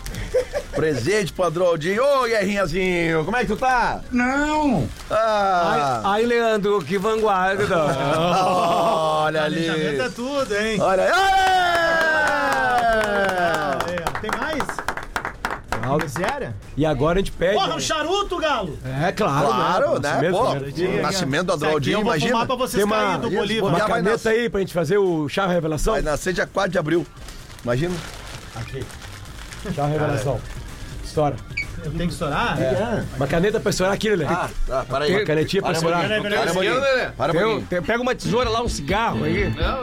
Presente 0.72 1.32
pro 1.32 1.44
Androldinho. 1.46 2.02
Ô, 2.04 2.24
Guerrinhazinho, 2.24 3.24
como 3.24 3.34
é 3.36 3.40
que 3.40 3.46
tu 3.46 3.56
tá? 3.56 4.00
Não! 4.12 4.86
Ah, 5.10 6.02
Ai, 6.04 6.26
Leandro, 6.26 6.82
que 6.84 6.98
vanguarda. 6.98 7.64
olha 7.74 9.44
ali. 9.44 9.64
Planejamento 9.64 10.02
é 10.02 10.08
tudo, 10.10 10.54
hein? 10.54 10.78
Olha 10.80 11.04
aí. 11.04 11.10
Aí. 13.86 13.86
Tem 13.86 13.96
mais? 13.96 14.05
Alto. 15.86 16.08
Sério? 16.08 16.54
E 16.76 16.84
agora 16.86 17.18
a 17.18 17.22
gente 17.22 17.32
pede. 17.32 17.54
Porra, 17.54 17.74
um 17.76 17.80
charuto, 17.80 18.38
Galo! 18.38 18.78
É, 18.84 19.12
claro. 19.12 19.46
Claro, 19.46 20.00
né? 20.00 20.10
Nascimento, 20.10 20.32
Pô, 20.36 20.54
né? 20.54 20.98
o 20.98 21.02
nascimento 21.02 21.56
do 21.56 21.66
aqui 21.76 21.92
vou 21.92 22.00
imagina. 22.02 22.30
fumar 22.32 22.46
pra 22.46 22.56
vocês 22.56 22.74
Tem 22.74 22.84
uma- 22.84 23.16
do 23.16 23.30
Bolívar. 23.30 23.70
Uma 23.70 23.80
caneta 23.80 24.30
aí 24.30 24.48
pra 24.48 24.60
gente 24.60 24.72
fazer 24.74 24.98
o 24.98 25.28
chá 25.28 25.46
revelação? 25.46 25.94
Vai 25.94 26.02
nascer 26.02 26.32
dia 26.32 26.46
4 26.46 26.70
de 26.72 26.78
abril. 26.78 27.06
Imagina. 27.64 27.94
Chá 29.74 29.86
revelação. 29.86 30.40
Estoura. 31.04 31.36
Tenho 31.82 31.96
que 31.98 32.04
estourar? 32.14 32.56
Uma 33.16 33.26
caneta 33.26 33.60
pra 33.60 33.70
estourar 33.70 33.94
aqui, 33.94 34.08
Lelê. 34.10 34.24
Ah, 34.24 34.48
tá, 34.66 34.84
para 34.88 35.04
aí. 35.04 35.14
Uma 35.16 35.24
canetinha 35.24 35.62
pra 35.62 35.70
Para 35.70 35.78
estourar. 35.78 36.00
Para 36.08 36.60
Lelê. 36.60 37.10
Para 37.16 37.32
um 37.32 37.34
Tem- 37.36 37.42
pouquinho. 37.44 37.66
tem- 37.68 37.82
pega 37.82 38.02
uma 38.02 38.14
tesoura 38.14 38.50
lá, 38.50 38.62
um 38.62 38.68
cigarro 38.68 39.22
aí. 39.24 39.50
Não, 39.54 39.82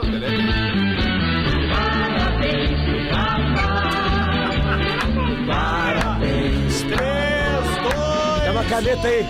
beleza. 5.44 6.86
Três, 6.86 7.76
dois... 7.82 8.44
Dá 8.44 8.50
uma 8.50 8.64
caneta 8.64 9.08
aí. 9.08 9.24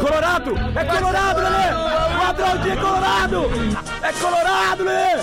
Colorado! 0.00 0.54
É 0.74 0.84
Colorado, 0.84 1.40
Lelê! 1.40 1.72
O 2.16 2.22
Adraldinho 2.28 2.72
é 2.72 2.76
Colorado! 2.76 3.50
É 4.02 4.12
Colorado, 4.12 4.84
Lelê! 4.84 5.22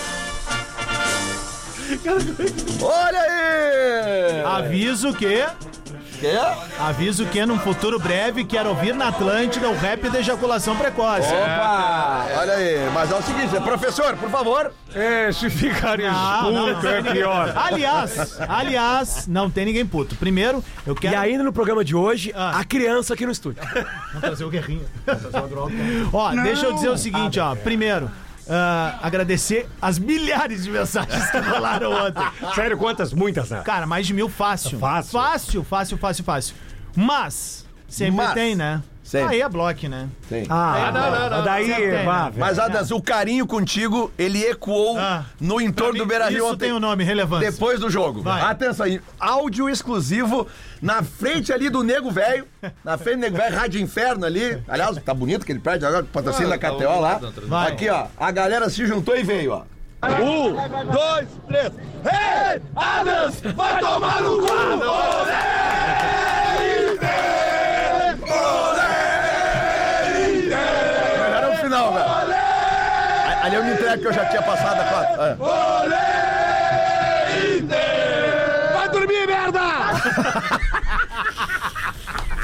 Olha 2.82 3.22
aí! 3.22 4.44
Aviso 4.46 5.14
que... 5.14 5.46
Quê? 6.20 6.34
Aviso 6.80 7.26
que 7.28 7.46
num 7.46 7.60
futuro 7.60 8.00
breve 8.00 8.44
quero 8.44 8.70
ouvir 8.70 8.94
na 8.96 9.10
Atlântida 9.10 9.70
o 9.70 9.76
rap 9.78 10.10
da 10.10 10.20
ejaculação 10.20 10.76
precoce. 10.76 11.28
Opa! 11.32 12.26
Olha 12.40 12.54
aí. 12.54 12.90
Mas 12.94 13.12
é 13.12 13.16
o 13.16 13.22
seguinte, 13.22 13.60
professor, 13.62 14.16
por 14.18 14.30
favor. 14.30 14.72
É, 14.96 15.32
se 15.32 15.50
ficar 15.50 15.98
Não, 15.98 16.52
não, 16.52 16.70
escuro 16.72 16.84
não 16.84 16.98
é 16.98 17.02
pior. 17.14 17.54
Aliás, 17.58 18.40
aliás, 18.50 19.28
não 19.28 19.50
tem 19.50 19.66
ninguém 19.66 19.86
puto. 19.86 20.16
Primeiro, 20.16 20.64
eu 20.86 20.94
E 20.94 20.98
quero 20.98 21.20
ainda 21.20 21.44
no 21.44 21.54
programa 21.54 21.84
de 21.86 21.96
hoje, 21.96 22.32
Ah. 22.36 22.60
a 22.60 22.64
criança 22.64 23.14
aqui 23.14 23.26
no 23.26 23.32
estúdio. 23.32 23.62
Vamos 24.08 24.22
trazer 24.22 24.44
o 24.44 24.50
guerrinho. 24.50 24.86
ó, 26.14 26.32
deixa 26.32 26.66
eu 26.66 26.74
dizer 26.74 26.90
o 26.90 26.98
seguinte, 26.98 27.40
ó. 27.40 27.56
Primeiro, 27.56 28.10
ah, 28.50 29.00
agradecer 29.02 29.68
as 29.82 30.00
milhares 30.00 30.64
de 30.64 30.72
mensagens 30.72 31.30
que 31.30 31.38
rolaram 31.38 31.92
ontem. 31.92 32.24
Sério, 32.56 32.78
quantas? 32.78 33.14
Muitas, 33.14 33.50
né? 33.50 33.62
Cara, 33.64 33.86
mais 33.86 34.08
de 34.08 34.14
mil 34.14 34.30
fácil. 34.30 34.80
Fácil. 34.80 35.12
Fácil, 35.12 35.64
fácil, 35.64 35.98
fácil, 35.98 36.24
fácil. 36.24 36.56
Mas, 36.96 37.66
sempre 37.88 38.16
Mas. 38.16 38.34
tem, 38.34 38.56
né? 38.56 38.82
Sempre. 39.08 39.36
Aí 39.36 39.42
é 39.42 39.48
bloco, 39.48 39.88
né? 39.88 40.10
Tem. 40.28 40.46
Ah, 40.50 40.92
não, 40.94 41.12
não, 41.12 41.30
não, 41.38 41.44
Daí, 41.46 41.74
tem, 41.74 42.04
vá, 42.04 42.26
né? 42.26 42.34
Mas, 42.36 42.60
Adas, 42.60 42.92
o 42.92 43.02
carinho 43.02 43.48
contigo, 43.48 44.12
ele 44.18 44.44
ecoou 44.44 45.00
Ah. 45.00 45.24
no 45.40 45.62
entorno 45.62 45.94
Pra 45.94 46.00
do 46.00 46.04
mim, 46.04 46.10
Beira 46.10 46.28
Rio 46.28 46.40
Isso 46.40 46.48
ontem. 46.48 46.58
tem 46.66 46.74
um 46.74 46.80
nome, 46.80 47.06
relevância. 47.06 47.50
Depois 47.50 47.80
do 47.80 47.90
jogo. 47.90 48.22
Vai. 48.22 48.42
Atenção 48.42 48.86
aí. 48.86 49.00
Áudio 49.18 49.70
exclusivo 49.70 50.46
na 50.82 51.02
frente 51.04 51.54
ali 51.54 51.70
do 51.70 51.84
Nego 51.84 52.12
Velho. 52.12 52.46
Na 52.84 52.98
frente 52.98 53.16
do 53.16 53.22
Nego 53.22 53.38
Velho, 53.38 53.56
Rádio 53.56 53.80
Inferno 53.80 54.26
ali. 54.26 54.62
Aliás, 54.68 54.98
tá 55.02 55.14
bonito 55.14 55.44
aquele 55.44 55.60
prédio 55.60 55.88
agora, 55.88 56.04
patrocínio 56.12 56.50
da 56.50 56.58
tá 56.58 56.70
KTO 56.72 57.00
lá. 57.00 57.16
bonito, 57.16 57.42
tá 57.42 57.48
Vai. 57.48 57.72
Aqui, 57.72 57.88
ó. 57.90 58.08
A 58.18 58.30
galera 58.30 58.70
se 58.70 58.86
juntou 58.86 59.16
e 59.16 59.24
veio, 59.24 59.54
ó. 59.54 59.62
Um, 60.22 60.52
dois, 60.92 61.28
três. 61.48 61.72
Ei, 62.04 62.62
Adams, 62.76 63.40
vai 63.56 63.80
tomar 63.80 64.22
no 64.22 64.38
cu! 64.42 64.48
Melhor 70.18 71.44
é 71.44 71.48
o 71.54 71.58
final, 71.58 71.94
velho. 71.94 72.38
Ali 73.48 73.56
eu 73.56 73.64
me 73.64 73.72
entrego 73.74 74.02
que 74.02 74.08
eu 74.10 74.14
já 74.14 74.26
tinha 74.26 74.42
passado 74.42 74.82
a 74.82 74.84
quatro. 74.84 75.22
É. 75.24 75.36
Vai 78.74 78.90
dormir, 78.90 79.26
merda! 79.26 79.62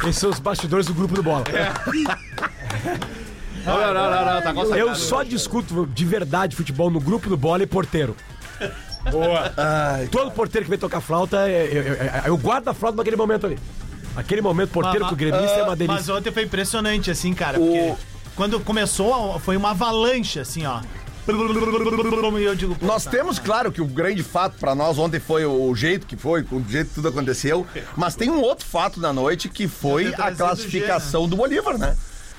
Esses 0.08 0.18
são 0.18 0.30
os 0.30 0.40
bastidores 0.40 0.86
do 0.86 0.94
grupo 0.94 1.14
do 1.14 1.22
Bola. 1.24 1.44
Não, 3.66 3.78
não, 3.80 3.94
não, 3.94 4.12
não, 4.12 4.26
não, 4.34 4.42
tá 4.42 4.54
consagrado. 4.54 4.76
Eu 4.90 4.96
só 4.96 5.24
discuto 5.24 5.86
de 5.88 6.06
verdade 6.06 6.56
futebol 6.56 6.90
no 6.90 7.00
grupo 7.00 7.30
do 7.30 7.38
Bola 7.38 7.64
e 7.64 7.68
porteiro. 7.68 8.16
Todo 10.12 10.32
porteiro 10.32 10.66
que 10.66 10.70
vem 10.70 10.80
tocar 10.80 11.00
flauta, 11.02 11.48
é- 11.50 11.68
eu, 11.72 11.82
eu- 11.84 11.94
eu- 11.96 12.12
eu 12.28 12.38
guardo 12.38 12.68
a 12.70 12.74
flauta 12.74 12.98
naquele 12.98 13.16
momento 13.18 13.46
ali. 13.46 13.58
Aquele 14.16 14.42
momento 14.42 14.70
porteiro 14.72 15.02
Mas- 15.02 15.10
com 15.10 15.16
o 15.16 15.18
gremista 15.18 15.56
é 15.58 15.64
uma 15.64 15.70
Mas 15.70 15.78
delícia. 15.80 16.14
ontem 16.14 16.32
foi 16.32 16.44
impressionante, 16.44 17.10
assim, 17.12 17.34
cara. 17.34 17.60
O- 17.60 17.66
Porque 17.66 17.96
quando 18.36 18.60
começou, 18.60 19.40
foi 19.40 19.58
uma 19.58 19.72
avalanche, 19.72 20.40
assim, 20.40 20.66
ó. 20.66 20.82
Digo, 22.56 22.78
Nós 22.82 23.06
tá. 23.06 23.12
temos, 23.12 23.40
claro, 23.40 23.72
que 23.72 23.82
o 23.82 23.86
grande 23.86 24.22
fato 24.22 24.58
pra 24.60 24.76
nós 24.76 24.98
ontem 24.98 25.20
foi 25.22 25.46
o 25.46 25.74
jeito 25.74 26.06
que 26.06 26.18
foi, 26.18 26.42
o 26.52 26.64
jeito 26.68 26.90
que 26.90 26.96
tudo 26.96 27.08
aconteceu. 27.08 27.66
Mas 27.96 28.16
tem 28.16 28.30
um 28.30 28.42
outro 28.42 28.66
fato 28.66 29.00
da 29.00 29.14
noite 29.14 29.48
que 29.48 29.68
foi 29.68 30.08
a 30.08 30.12
trazido 30.12 30.38
classificação 30.38 31.28
do 31.28 31.38
Bolívar, 31.38 31.78
né? 31.78 31.96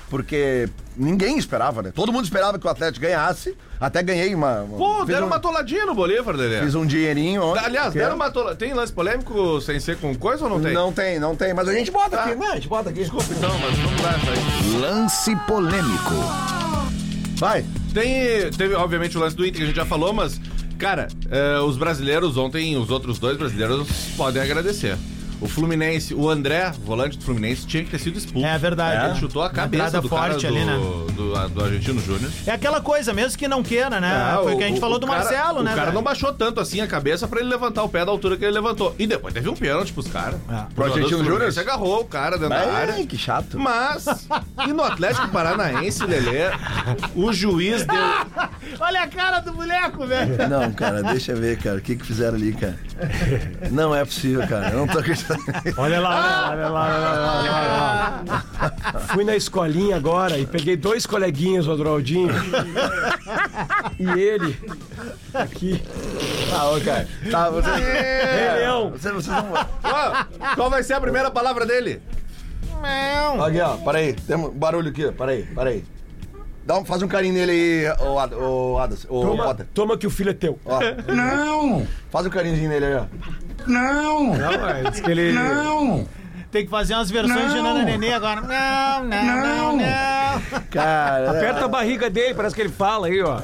Porque 0.09 0.69
ninguém 0.95 1.37
esperava, 1.37 1.81
né? 1.81 1.91
Todo 1.93 2.13
mundo 2.13 2.25
esperava 2.25 2.59
que 2.59 2.65
o 2.67 2.69
Atlético 2.69 3.01
ganhasse. 3.05 3.55
Até 3.79 4.01
ganhei 4.03 4.33
uma. 4.35 4.61
uma- 4.61 4.77
Pô, 4.77 5.03
deram 5.03 5.23
um, 5.25 5.27
uma 5.27 5.39
toladinha 5.39 5.85
no 5.85 5.93
Bolívar, 5.95 6.35
Lelê. 6.35 6.61
Fiz 6.61 6.75
um 6.75 6.85
dinheirinho 6.85 7.43
ontem. 7.43 7.65
Aliás, 7.65 7.93
deram 7.93 8.11
é- 8.11 8.15
uma 8.15 8.29
toladinha. 8.31 8.55
Tem 8.57 8.73
lance 8.73 8.93
polêmico 8.93 9.59
sem 9.61 9.79
ser 9.79 9.97
com 9.97 10.13
coisa 10.15 10.43
ou 10.43 10.49
não 10.49 10.61
tem? 10.61 10.73
Não 10.73 10.93
tem, 10.93 11.19
não 11.19 11.35
tem. 11.35 11.53
Mas 11.53 11.67
a 11.67 11.73
gente 11.73 11.91
bota 11.91 12.17
aqui, 12.21 12.35
né? 12.35 12.47
A 12.47 12.55
gente 12.55 12.67
bota 12.69 12.89
aqui. 12.89 12.99
Desculpa 12.99 13.25
então, 13.31 13.51
mas 13.59 13.77
vamos 13.77 14.01
lá, 14.01 14.11
aí. 14.11 14.77
Lance 14.79 15.35
polêmico. 15.47 16.13
Vai. 17.37 17.65
Tem, 17.93 18.49
teve, 18.51 18.75
obviamente, 18.75 19.17
o 19.17 19.21
lance 19.21 19.35
do 19.35 19.45
Inter 19.45 19.57
que 19.57 19.63
a 19.63 19.65
gente 19.67 19.75
já 19.75 19.85
falou, 19.85 20.13
mas, 20.13 20.39
cara, 20.77 21.07
eh, 21.29 21.59
os 21.59 21.77
brasileiros 21.77 22.37
ontem, 22.37 22.77
os 22.77 22.89
outros 22.89 23.19
dois 23.19 23.37
brasileiros 23.37 23.87
podem 24.15 24.41
agradecer. 24.41 24.97
O 25.45 25.47
Fluminense, 25.47 26.13
o 26.13 26.27
André, 26.29 26.71
volante 26.83 27.17
do 27.17 27.23
Fluminense, 27.23 27.67
tinha 27.67 27.83
que 27.83 27.91
ter 27.91 27.99
sido 27.99 28.17
expulso. 28.17 28.45
É 28.47 28.57
verdade. 28.57 29.11
Ele 29.11 29.19
chutou 29.19 29.43
a 29.43 29.49
cabeça 29.49 30.01
do 30.01 30.09
cara 30.09 30.31
forte 30.33 30.47
do, 30.47 30.53
ali, 30.55 30.65
né? 30.65 30.73
do, 31.13 31.49
do 31.49 31.63
Argentino 31.63 32.01
Júnior. 32.01 32.31
É 32.47 32.51
aquela 32.51 32.81
coisa, 32.81 33.13
mesmo 33.13 33.37
que 33.37 33.47
não 33.47 33.61
queira, 33.61 34.01
né? 34.01 34.11
Ah, 34.11 34.39
foi 34.41 34.55
o 34.55 34.57
que 34.57 34.63
a 34.63 34.67
gente 34.67 34.79
falou 34.79 34.97
do 34.99 35.05
cara- 35.05 35.19
Marcelo, 35.23 35.61
né? 35.63 35.71
O 35.71 35.75
cara 35.75 35.85
velho? 35.85 35.95
não 35.95 36.03
baixou 36.03 36.33
tanto 36.33 36.59
assim 36.59 36.81
a 36.81 36.87
cabeça 36.87 37.27
pra 37.27 37.39
ele 37.39 37.49
levantar 37.49 37.83
o 37.83 37.89
pé 37.89 38.03
da 38.03 38.11
altura 38.11 38.37
que 38.37 38.43
ele 38.43 38.53
levantou. 38.53 38.95
E 38.97 39.05
depois 39.05 39.33
teve 39.33 39.47
um 39.47 39.55
pênalti 39.55 39.93
pros 39.93 40.07
caras. 40.07 40.39
É. 40.49 40.61
O 40.71 40.73
Pro 40.73 40.85
Argentino 40.85 41.19
do 41.19 41.23
Júnior? 41.25 41.53
agarrou 41.59 42.01
o 42.01 42.05
cara 42.05 42.37
dentro 42.37 42.49
da 42.49 42.73
área. 42.73 42.93
Ai, 42.95 43.05
que 43.05 43.17
chato. 43.17 43.59
Mas, 43.59 44.05
e 44.67 44.73
no 44.73 44.83
Atlético 44.83 45.27
Paranaense, 45.29 46.05
Lelê, 46.05 46.49
o 47.15 47.31
juiz 47.31 47.85
deu. 47.85 47.95
Olha 48.79 49.03
a 49.03 49.07
cara 49.07 49.39
do 49.39 49.53
boneco, 49.53 50.05
velho. 50.05 50.49
Não, 50.49 50.71
cara, 50.73 51.01
deixa 51.03 51.31
eu 51.31 51.37
ver, 51.37 51.57
cara. 51.57 51.77
O 51.77 51.81
que 51.81 51.95
que 51.95 52.05
fizeram 52.05 52.35
ali, 52.35 52.53
cara? 52.53 52.77
Não 53.71 53.95
é 53.95 54.03
possível, 54.03 54.45
cara. 54.47 54.69
Eu 54.69 54.79
não 54.79 54.87
tô 54.87 54.99
acreditando. 54.99 55.34
Olha 55.77 55.99
lá, 55.99 56.49
olha 56.51 56.69
lá, 56.69 56.85
olha 56.85 56.97
lá, 56.97 57.39
olha 57.39 57.51
lá, 57.51 58.21
olha 58.21 58.31
lá. 58.31 58.99
Fui 59.13 59.23
na 59.23 59.35
escolinha 59.35 59.95
agora 59.95 60.37
e 60.37 60.45
peguei 60.45 60.75
dois 60.75 61.05
coleguinhas 61.05 61.65
do 61.65 61.73
Adroaldinho. 61.73 62.29
e 63.99 64.19
ele, 64.19 64.57
aqui. 65.33 65.81
Tá, 66.49 66.69
ô, 66.69 66.81
cara. 66.81 67.07
Tá, 67.31 67.49
você... 67.49 67.69
Rei 67.71 68.59
Leão. 68.59 68.91
Você, 68.91 69.11
vocês 69.11 69.35
não... 69.35 70.55
Qual 70.55 70.69
vai 70.69 70.83
ser 70.83 70.93
a 70.93 71.01
primeira 71.01 71.31
palavra 71.31 71.65
dele? 71.65 72.01
Aqui, 73.41 73.59
ó, 73.61 73.77
peraí. 73.77 74.13
Tem 74.13 74.35
um 74.35 74.49
barulho 74.49 74.89
aqui, 74.89 75.05
ó. 75.05 75.11
Peraí, 75.11 75.43
peraí. 75.43 75.83
Dá 76.65 76.79
um, 76.79 76.83
faz 76.85 77.01
um 77.03 77.07
carinho 77.07 77.33
nele 77.35 77.51
aí, 77.51 78.07
ô, 78.07 78.17
Ad, 78.19 78.33
ô 78.33 78.79
Adas, 78.79 79.05
ô 79.07 79.21
Toma, 79.21 79.43
Potter. 79.43 79.67
toma 79.73 79.97
que 79.97 80.07
o 80.07 80.09
filho 80.09 80.31
é 80.31 80.33
teu. 80.33 80.57
Ó, 80.65 80.79
Não! 81.13 81.85
faz 82.09 82.25
um 82.25 82.29
carinhozinho 82.29 82.69
nele 82.69 82.85
aí, 82.85 82.95
ó. 82.95 83.03
Não! 83.67 84.35
Não, 84.35 84.69
é, 84.69 84.89
diz 84.89 84.99
que 84.99 85.11
ele... 85.11 85.31
Não! 85.31 86.07
Tem 86.51 86.63
que 86.63 86.71
fazer 86.71 86.93
umas 86.93 87.11
versões 87.11 87.49
de 87.51 87.57
Não. 87.57 87.63
Nana 87.63 87.83
Nenê 87.83 88.13
agora. 88.13 88.39
Não, 88.39 89.03
não, 89.03 89.23
não, 89.25 89.75
Não. 89.75 89.77
não. 89.77 90.61
Cara, 90.71 91.31
Aperta 91.31 91.65
a 91.65 91.67
barriga 91.67 92.09
dele, 92.09 92.33
parece 92.33 92.55
que 92.55 92.61
ele 92.61 92.69
fala 92.69 93.07
aí, 93.07 93.21
ó. 93.21 93.39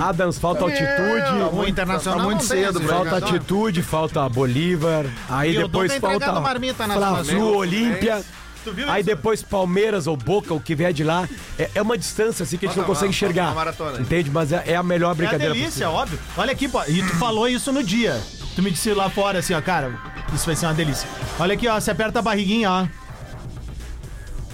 Adams, 0.00 0.38
falta 0.38 0.62
altitude. 0.62 1.42
O 1.52 1.68
Internacional 1.68 2.20
tá 2.20 2.24
muito 2.24 2.42
cedo, 2.42 2.80
Falta 2.80 3.10
jogador. 3.10 3.26
altitude, 3.26 3.82
falta 3.82 4.26
Bolívar. 4.28 5.04
Aí 5.28 5.54
E 5.54 5.58
o 5.58 5.62
depois 5.68 5.90
tá 5.92 5.98
entregando 5.98 6.24
falta 6.24 6.40
marmita 6.40 6.84
Fla-Flu, 6.84 7.14
costas. 7.14 7.42
Olímpia. 7.56 8.22
Tu 8.64 8.72
viu 8.72 8.90
Aí 8.90 9.00
isso? 9.02 9.06
depois 9.06 9.42
Palmeiras 9.42 10.06
ou 10.06 10.16
Boca, 10.16 10.54
o 10.54 10.58
que 10.60 10.74
vier 10.74 10.92
de 10.92 11.04
lá. 11.04 11.28
É, 11.58 11.70
é 11.74 11.82
uma 11.82 11.98
distância 11.98 12.42
assim 12.42 12.56
que 12.56 12.64
a 12.64 12.68
gente 12.68 12.78
não 12.78 12.84
consegue 12.84 13.10
enxergar. 13.10 13.48
uma 13.48 13.54
maratona 13.54 13.98
aí. 13.98 14.02
Entende? 14.02 14.30
Mas 14.30 14.52
é, 14.52 14.62
é 14.66 14.76
a 14.76 14.82
melhor 14.82 15.08
É 15.08 15.12
a 15.12 15.14
brincadeira 15.14 15.52
delícia, 15.54 15.90
óbvio. 15.90 16.18
Olha 16.36 16.52
aqui, 16.52 16.66
pô. 16.66 16.82
E 16.88 17.02
tu 17.02 17.14
falou 17.16 17.46
isso 17.46 17.70
no 17.72 17.82
dia. 17.84 18.20
Tu 18.56 18.62
me 18.62 18.70
disse 18.70 18.92
lá 18.94 19.10
fora, 19.10 19.40
assim, 19.40 19.52
ó, 19.52 19.60
cara, 19.60 19.92
isso 20.32 20.46
vai 20.46 20.56
ser 20.56 20.66
uma 20.66 20.74
delícia. 20.74 21.08
Olha 21.38 21.54
aqui, 21.54 21.68
ó, 21.68 21.78
você 21.78 21.90
aperta 21.90 22.20
a 22.20 22.22
barriguinha, 22.22 22.70
ó. 22.70 22.86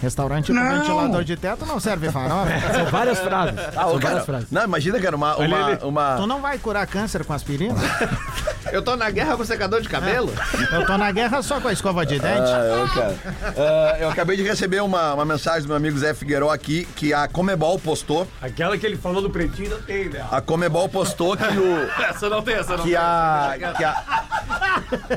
Restaurante 0.01 0.47
com 0.49 0.55
Não. 0.55 0.79
ventilador 0.79 1.25
de 1.25 1.37
teto 1.37 1.67
não 1.67 1.79
serve 1.79 2.11
farofa. 2.11 2.51
São 2.73 2.87
várias 2.87 3.19
frases. 3.19 3.59
Ah, 3.59 3.71
São 3.73 3.75
cara, 3.75 3.99
várias 3.99 4.25
frases. 4.27 4.49
não, 4.51 4.65
imagina, 4.65 4.99
cara, 5.01 5.15
uma. 5.17 5.37
uma, 5.37 5.79
uma- 5.83 6.17
tu 6.17 6.27
não 6.27 6.41
vai 6.41 6.59
curar 6.59 6.87
câncer 6.87 7.25
com 7.25 7.33
aspirina? 7.33 7.75
Eu 8.73 8.83
tô 8.83 8.95
na 8.95 9.11
guerra 9.11 9.37
com 9.37 9.45
secador 9.45 9.81
de 9.81 9.89
cabelo. 9.89 10.33
Eu 10.73 10.87
tô 10.87 10.97
na 10.97 11.11
guerra 11.11 11.43
só 11.43 11.61
com 11.61 11.67
a 11.67 11.73
escova 11.73 12.07
de 12.07 12.21
dente. 12.21 12.39
Ah, 12.53 12.79
eu, 12.79 12.89
cara. 12.89 13.17
Ah, 13.57 13.97
eu 13.99 14.09
acabei 14.11 14.37
de 14.37 14.45
receber 14.45 14.81
uma, 14.81 15.15
uma 15.15 15.25
mensagem 15.25 15.63
do 15.63 15.69
meu 15.69 15.77
amigo 15.77 15.99
Zé 15.99 16.15
Figueiró 16.15 16.51
aqui 16.53 16.85
que 16.95 17.13
a 17.13 17.27
Comebol 17.27 17.81
postou. 17.81 18.29
Aquela 18.41 18.79
que 18.79 18.87
ele 18.87 18.97
falou 18.97 19.21
do 19.23 19.29
pretinho 19.31 19.71
não 19.71 19.83
tem, 19.83 20.09
né? 20.09 20.25
A 20.31 20.41
Comebol 20.41 20.89
postou 20.89 21.37
que 21.37 21.43
o. 21.45 21.81
Essa 22.05 22.29
não 22.29 22.43
tem, 22.43 22.55
essa 22.55 22.77
não 22.77 22.85
Que 22.85 22.91
tem. 22.91 22.97
a. 22.99 23.55
Que 23.77 23.85
a 23.85 24.21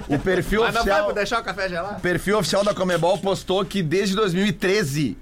o 0.07 0.17
perfil 0.19 0.61
Mas 0.63 0.73
não 0.73 0.84
vai 0.84 0.93
oficial. 0.93 1.13
deixar 1.13 1.39
o 1.41 1.43
café 1.43 1.69
gelado? 1.69 1.97
O 1.97 2.01
perfil 2.01 2.38
oficial 2.39 2.63
da 2.63 2.73
Comebol 2.73 3.17
postou 3.19 3.63
que 3.65 3.81
desde 3.84 4.15
2013 4.15 4.72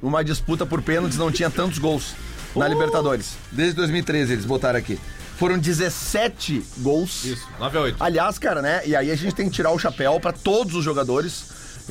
uma 0.01 0.23
disputa 0.23 0.65
por 0.65 0.81
pênaltis 0.81 1.17
não 1.17 1.31
tinha 1.31 1.49
tantos 1.49 1.77
gols 1.79 2.13
na 2.55 2.67
Libertadores. 2.67 3.35
Desde 3.51 3.75
2013 3.75 4.33
eles 4.33 4.45
botaram 4.45 4.77
aqui. 4.79 4.99
Foram 5.37 5.57
17 5.57 6.63
gols. 6.77 7.25
Isso, 7.25 7.47
9 7.59 7.77
a 7.77 7.81
8. 7.81 7.97
Aliás, 8.03 8.37
cara, 8.37 8.61
né? 8.61 8.81
E 8.85 8.95
aí 8.95 9.09
a 9.11 9.15
gente 9.15 9.33
tem 9.33 9.47
que 9.49 9.55
tirar 9.55 9.71
o 9.71 9.79
chapéu 9.79 10.19
pra 10.19 10.31
todos 10.31 10.75
os 10.75 10.83
jogadores 10.83 11.45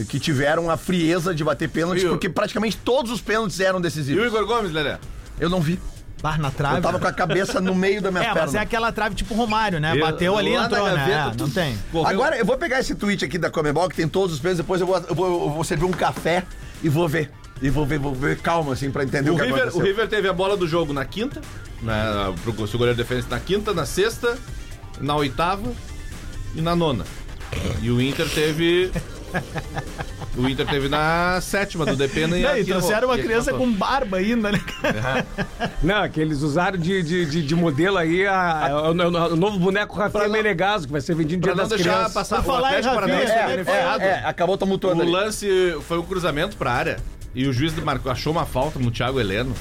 que 0.09 0.21
tiveram 0.21 0.71
a 0.71 0.77
frieza 0.77 1.35
de 1.35 1.43
bater 1.43 1.69
pênaltis, 1.69 2.05
o- 2.05 2.11
porque 2.11 2.29
praticamente 2.29 2.77
todos 2.77 3.11
os 3.11 3.21
pênaltis 3.21 3.59
eram 3.61 3.79
E 3.79 3.81
o 3.81 3.83
decisivos. 3.83 4.25
Igor 4.25 4.47
Gomes, 4.47 4.71
Lelé? 4.73 4.99
Eu 5.39 5.51
não 5.51 5.61
vi. 5.61 5.81
Bar 6.23 6.39
na 6.39 6.51
trave. 6.51 6.77
Eu 6.77 6.83
tava 6.83 7.01
com 7.01 7.07
a 7.09 7.13
cabeça 7.13 7.61
no 7.61 7.75
meio 7.75 8.01
da 8.03 8.11
minha 8.11 8.23
É, 8.25 8.27
mas 8.29 8.37
perna. 8.37 8.59
é 8.59 8.63
aquela 8.63 8.93
trave 8.93 9.15
tipo 9.15 9.35
Romário, 9.35 9.81
né? 9.81 9.97
Eu- 9.97 10.01
Bateu 10.01 10.37
ali 10.39 10.51
e 10.51 10.55
entrou, 10.55 10.85
né? 10.93 11.31
É, 11.33 11.37
não 11.37 11.51
tem. 11.51 11.77
Agora 12.05 12.37
eu 12.37 12.45
vou 12.45 12.57
pegar 12.57 12.79
esse 12.79 12.95
tweet 12.95 13.25
aqui 13.25 13.37
da 13.39 13.51
Comebol 13.51 13.89
que 13.89 13.97
tem 13.97 14.07
todos 14.07 14.35
os 14.35 14.41
pênaltis, 14.41 14.59
depois 14.59 14.81
eu 14.81 14.87
vou, 14.87 14.97
eu 14.99 15.15
vou, 15.15 15.27
eu 15.47 15.51
vou 15.51 15.65
servir 15.65 15.87
um 15.87 15.91
café 15.91 16.45
e 16.83 16.89
vou 16.89 17.09
ver. 17.09 17.31
E 17.63 17.69
vou 17.69 17.85
ver, 17.85 17.99
vou 17.99 18.15
ver 18.15 18.39
calma, 18.39 18.73
assim, 18.73 18.91
pra 18.91 19.05
entender 19.05 19.31
o, 19.31 19.35
O 19.35 19.37
que 19.37 19.43
River, 19.45 19.59
aconteceu. 19.63 19.81
o 19.81 19.85
River 19.85 20.09
teve 20.09 20.29
a 20.29 20.33
bola 20.33 20.57
do 20.57 20.67
jogo 20.67 20.93
na 20.93 21.05
quinta, 21.05 21.41
né, 21.83 21.95
pro 22.43 22.67
se 22.67 22.75
o 22.75 22.79
goleiro 22.79 22.97
defende 22.97 23.27
na 23.29 23.39
quinta, 23.39 23.75
na 23.75 23.85
sexta, 23.85 24.39
na 24.99 25.15
oitava 25.17 25.71
e 26.55 26.63
na 26.63 26.75
nona. 26.75 27.05
E 27.83 27.91
o 27.91 28.01
Inter 28.01 28.29
teve. 28.31 28.91
O 30.37 30.49
Inter 30.49 30.67
teve 30.67 30.89
na 30.89 31.39
sétima 31.43 31.85
do 31.85 31.95
Depena 31.97 32.37
e 32.39 32.43
Não, 32.43 32.51
aqui 32.51 32.61
e 32.61 32.65
trouxeram 32.65 33.09
uma 33.09 33.19
criança 33.19 33.51
empatou. 33.51 33.67
com 33.69 33.73
barba 33.75 34.17
ainda, 34.17 34.51
né? 34.53 34.61
cara? 34.81 35.27
Não, 35.83 36.09
que 36.09 36.21
eles 36.21 36.43
usaram 36.43 36.79
de, 36.79 37.03
de, 37.03 37.27
de, 37.27 37.43
de 37.43 37.55
modelo 37.55 37.99
aí 37.99 38.27
a, 38.27 38.67
a- 38.69 38.91
o, 38.91 38.93
o 38.93 39.37
novo 39.37 39.59
boneco 39.59 39.97
não- 39.99 40.29
Menegaso, 40.29 40.87
que 40.87 40.93
vai 40.93 41.01
ser 41.01 41.15
vendido 41.15 41.43
Pra 41.43 41.53
dia 41.53 41.63
não 41.63 41.69
das 41.69 41.77
deixar 41.79 41.93
crianças. 41.95 42.15
passar 42.15 42.37
Por 42.37 42.43
o 42.51 42.55
falar 42.55 42.73
em 42.73 42.77
Atlético 42.77 42.95
Paranaense 42.95 43.33
é, 43.33 43.65
foi 43.65 43.75
É, 43.75 43.97
é, 44.01 44.07
é, 44.07 44.25
acabou 44.25 44.57
tumultuando 44.57 45.01
O 45.01 45.03
ali. 45.03 45.13
lance 45.13 45.77
foi 45.87 45.99
um 45.99 46.03
cruzamento 46.05 46.57
pra 46.57 46.73
área 46.73 46.97
e 47.35 47.47
o 47.47 47.53
juiz 47.53 47.75
marcou, 47.83 48.11
achou 48.11 48.33
uma 48.33 48.45
falta 48.47 48.79
no 48.79 48.91
Thiago 48.91 49.21
Heleno. 49.21 49.55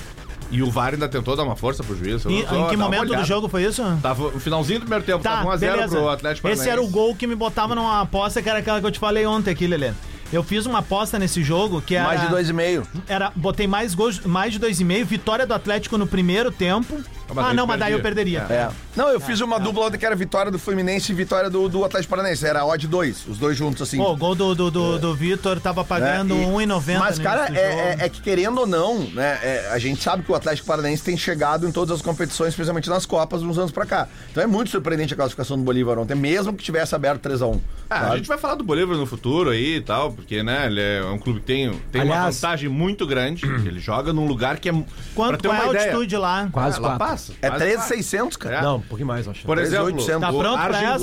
E 0.51 0.63
o 0.63 0.71
VAR 0.71 0.93
ainda 0.93 1.07
tentou 1.07 1.35
dar 1.35 1.43
uma 1.43 1.55
força 1.55 1.83
pro 1.83 1.95
juiz. 1.95 2.25
E- 2.25 2.45
Só 2.47 2.65
em 2.65 2.69
que 2.69 2.75
momento 2.75 3.13
do 3.15 3.23
jogo 3.23 3.47
foi 3.47 3.63
isso? 3.65 3.83
Tava 4.01 4.31
no 4.31 4.39
finalzinho 4.39 4.79
do 4.79 4.83
primeiro 4.83 5.05
tempo, 5.05 5.21
Tá, 5.23 5.37
tava 5.37 5.49
1x0 5.55 5.59
beleza. 5.59 5.95
pro 5.95 6.09
Atlético 6.09 6.47
Esse 6.47 6.57
Paranaense. 6.57 6.69
era 6.69 6.81
o 6.81 6.87
gol 6.89 7.15
que 7.15 7.27
me 7.27 7.35
botava 7.35 7.75
numa 7.75 8.01
aposta, 8.01 8.41
que 8.41 8.49
era 8.49 8.57
aquela 8.57 8.79
que 8.79 8.85
eu 8.87 8.91
te 8.91 8.97
falei 8.97 9.27
ontem 9.27 9.51
aqui, 9.51 9.67
Lelê. 9.67 9.91
Eu 10.33 10.41
fiz 10.41 10.65
uma 10.65 10.79
aposta 10.79 11.19
nesse 11.19 11.43
jogo 11.43 11.81
que 11.81 11.93
era. 11.93 12.07
Mais 12.07 12.21
de 12.21 12.27
dois 12.29 12.49
e 12.49 12.53
meio. 12.53 12.83
Era, 13.07 13.31
botei 13.35 13.67
mais 13.67 13.93
gols, 13.93 14.21
mais 14.25 14.53
de 14.53 14.57
dois 14.59 14.79
e 14.79 14.83
meio, 14.83 15.05
vitória 15.05 15.45
do 15.45 15.53
Atlético 15.53 15.99
no 15.99 16.07
primeiro 16.07 16.51
tempo. 16.51 16.99
Mas 17.33 17.45
Ah, 17.45 17.53
não, 17.53 17.65
mas 17.67 17.79
daí 17.79 17.93
eu 17.93 18.01
perderia. 18.01 18.39
É. 18.49 18.69
Não, 18.95 19.09
eu 19.09 19.19
fiz 19.19 19.39
uma 19.41 19.59
dupla 19.59 19.85
ontem 19.85 19.97
que 19.97 20.05
era 20.05 20.15
vitória 20.15 20.51
do 20.51 20.59
Fluminense 20.59 21.11
e 21.11 21.15
vitória 21.15 21.49
do, 21.49 21.69
do 21.69 21.83
Atlético 21.85 22.09
Paranaense. 22.11 22.45
Era 22.45 22.65
odd 22.65 22.87
2, 22.87 23.27
os 23.27 23.37
dois 23.37 23.57
juntos, 23.57 23.81
assim. 23.81 23.97
Pô, 23.97 24.11
o 24.11 24.17
gol 24.17 24.35
do, 24.35 24.53
do, 24.55 24.71
do, 24.71 24.99
do 24.99 25.15
Vitor 25.15 25.59
tava 25.59 25.83
pagando 25.83 26.35
né? 26.35 26.43
E- 26.43 26.45
1,90 26.67 26.99
Mas, 26.99 27.19
cara, 27.19 27.47
é, 27.55 27.97
é- 28.01 28.05
é 28.05 28.09
que 28.09 28.21
querendo 28.21 28.59
ou 28.61 28.67
não, 28.67 28.99
né, 28.99 29.39
é, 29.43 29.69
a 29.71 29.79
gente 29.79 30.01
sabe 30.01 30.23
que 30.23 30.31
o 30.31 30.35
Atlético 30.35 30.67
Paranaense 30.67 31.03
tem 31.03 31.17
chegado 31.17 31.67
em 31.67 31.71
todas 31.71 31.95
as 31.95 32.01
competições, 32.01 32.49
especialmente 32.49 32.89
nas 32.89 33.05
Copas, 33.05 33.41
uns 33.41 33.57
anos 33.57 33.71
pra 33.71 33.85
cá. 33.85 34.07
Então 34.31 34.43
é 34.43 34.47
muito 34.47 34.69
surpreendente 34.71 35.13
a 35.13 35.17
classificação 35.17 35.57
do 35.57 35.63
Bolívar 35.63 35.97
ontem, 35.97 36.15
mesmo 36.15 36.53
que 36.53 36.63
tivesse 36.63 36.93
aberto 36.95 37.21
3x1. 37.29 37.59
Ah, 37.89 38.11
a 38.11 38.17
gente 38.17 38.27
vai 38.27 38.37
falar 38.37 38.55
do 38.55 38.63
Bolívar 38.63 38.95
no 38.97 39.05
futuro 39.05 39.49
aí 39.49 39.77
e 39.77 39.81
tal, 39.81 40.11
porque, 40.11 40.43
né, 40.43 40.67
ele 40.67 40.79
é 40.81 41.03
um 41.05 41.17
clube 41.17 41.39
que 41.39 41.45
tem, 41.45 41.71
tem 41.91 42.01
uma 42.03 42.13
Aliás- 42.15 42.35
vantagem 42.35 42.69
muito 42.69 43.05
grande. 43.07 43.45
ele 43.45 43.79
joga 43.79 44.13
num 44.13 44.27
lugar 44.27 44.59
que 44.59 44.69
é. 44.69 44.73
Quanto 45.15 45.29
pra 45.29 45.37
ter 45.37 45.47
qual 45.47 45.55
é 45.55 45.59
a 45.59 45.63
uma 45.63 45.79
altitude 45.79 46.17
lá? 46.17 46.47
Quase 46.51 46.79
lá 46.79 46.89
quatro. 46.89 46.99
Passa. 47.19 47.33
É 47.41 47.47
Quase 47.49 47.63
13,600, 47.65 48.37
cara. 48.37 48.55
É. 48.57 48.61
Não, 48.61 48.77
um 48.77 48.81
pouquinho 48.81 49.07
mais, 49.07 49.25
eu 49.25 49.31
acho. 49.31 49.45
Por 49.45 49.57
exemplo, 49.57 49.85
13,800. 49.93 50.21
Tá 50.21 50.27
pronto 50.31 50.53
pra 50.53 50.77
Argen- 50.77 50.93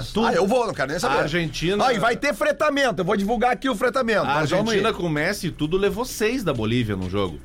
essa, 0.00 0.12
Tu- 0.12 0.24
Ah, 0.24 0.32
eu 0.32 0.46
vou, 0.46 0.66
não 0.66 0.74
quero 0.74 0.90
nem 0.90 0.98
saber. 1.00 1.18
A 1.18 1.20
Argentina- 1.22 1.84
Ah, 1.86 1.92
e 1.92 1.98
vai 1.98 2.16
ter 2.16 2.34
fretamento, 2.34 3.00
eu 3.00 3.04
vou 3.04 3.16
divulgar 3.16 3.52
aqui 3.52 3.68
o 3.68 3.74
fretamento. 3.74 4.26
A 4.26 4.34
Argentina 4.34 4.92
com 4.92 5.02
o 5.04 5.10
Messi 5.10 5.48
e 5.48 5.50
tudo 5.50 5.76
levou 5.76 6.04
seis 6.04 6.42
da 6.44 6.52
Bolívia 6.52 6.96
no 6.96 7.08
jogo. 7.10 7.38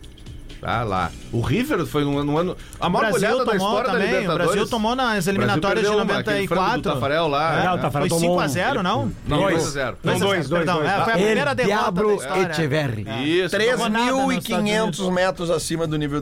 Tá 0.61 0.83
lá. 0.83 1.09
O 1.31 1.41
River 1.41 1.85
foi 1.85 2.03
num, 2.03 2.23
num 2.23 2.37
ano. 2.37 2.57
A 2.79 2.87
O 2.87 2.89
maior 2.89 3.09
Brasil 3.11 3.29
goleada 3.29 3.45
da 3.45 3.51
tomou 3.57 3.67
história 3.69 3.87
da 3.87 3.93
também. 3.93 4.07
O 4.07 4.11
Libertadores. 4.11 4.45
Brasil 4.51 4.67
tomou 4.69 4.95
nas 4.95 5.27
eliminatórias 5.27 5.85
de 5.85 5.91
perdeu 5.91 6.03
uma, 6.03 6.19
aquele 6.19 6.47
frango 6.47 6.61
do 6.63 6.65
94. 6.67 6.93
Tafarel 6.93 7.27
lá. 7.27 7.63
É, 7.63 7.69
o 7.69 7.75
né? 7.75 7.81
Tafarel 7.81 8.09
Foi 8.09 8.19
tomou 8.19 8.35
um- 8.35 8.41
5x0, 8.41 8.81
não? 8.83 9.11
Não, 9.27 9.37
Dois. 9.37 9.63
2x0. 9.63 9.97
Não, 10.03 10.19
Dois 10.19 10.21
a 10.21 10.25
dois, 10.25 10.47
zero, 10.47 10.49
dois, 10.49 10.49
perdão. 10.49 10.75
dois. 10.77 10.89
É, 10.89 10.93
foi 11.03 11.13
a 11.13 11.15
El 11.15 11.23
primeira 11.25 11.55
derrota 11.55 11.55
da 11.55 11.63
Diablo 11.81 12.15
história. 12.15 12.51
Echeverri. 12.51 13.01
Isso. 13.01 13.55
nos 13.57 13.63
Estados 13.63 13.81
3.500 13.81 14.59
Unidos. 14.59 15.09
metros 15.09 15.49
acima 15.51 15.87
do 15.87 15.97
nível. 15.97 16.21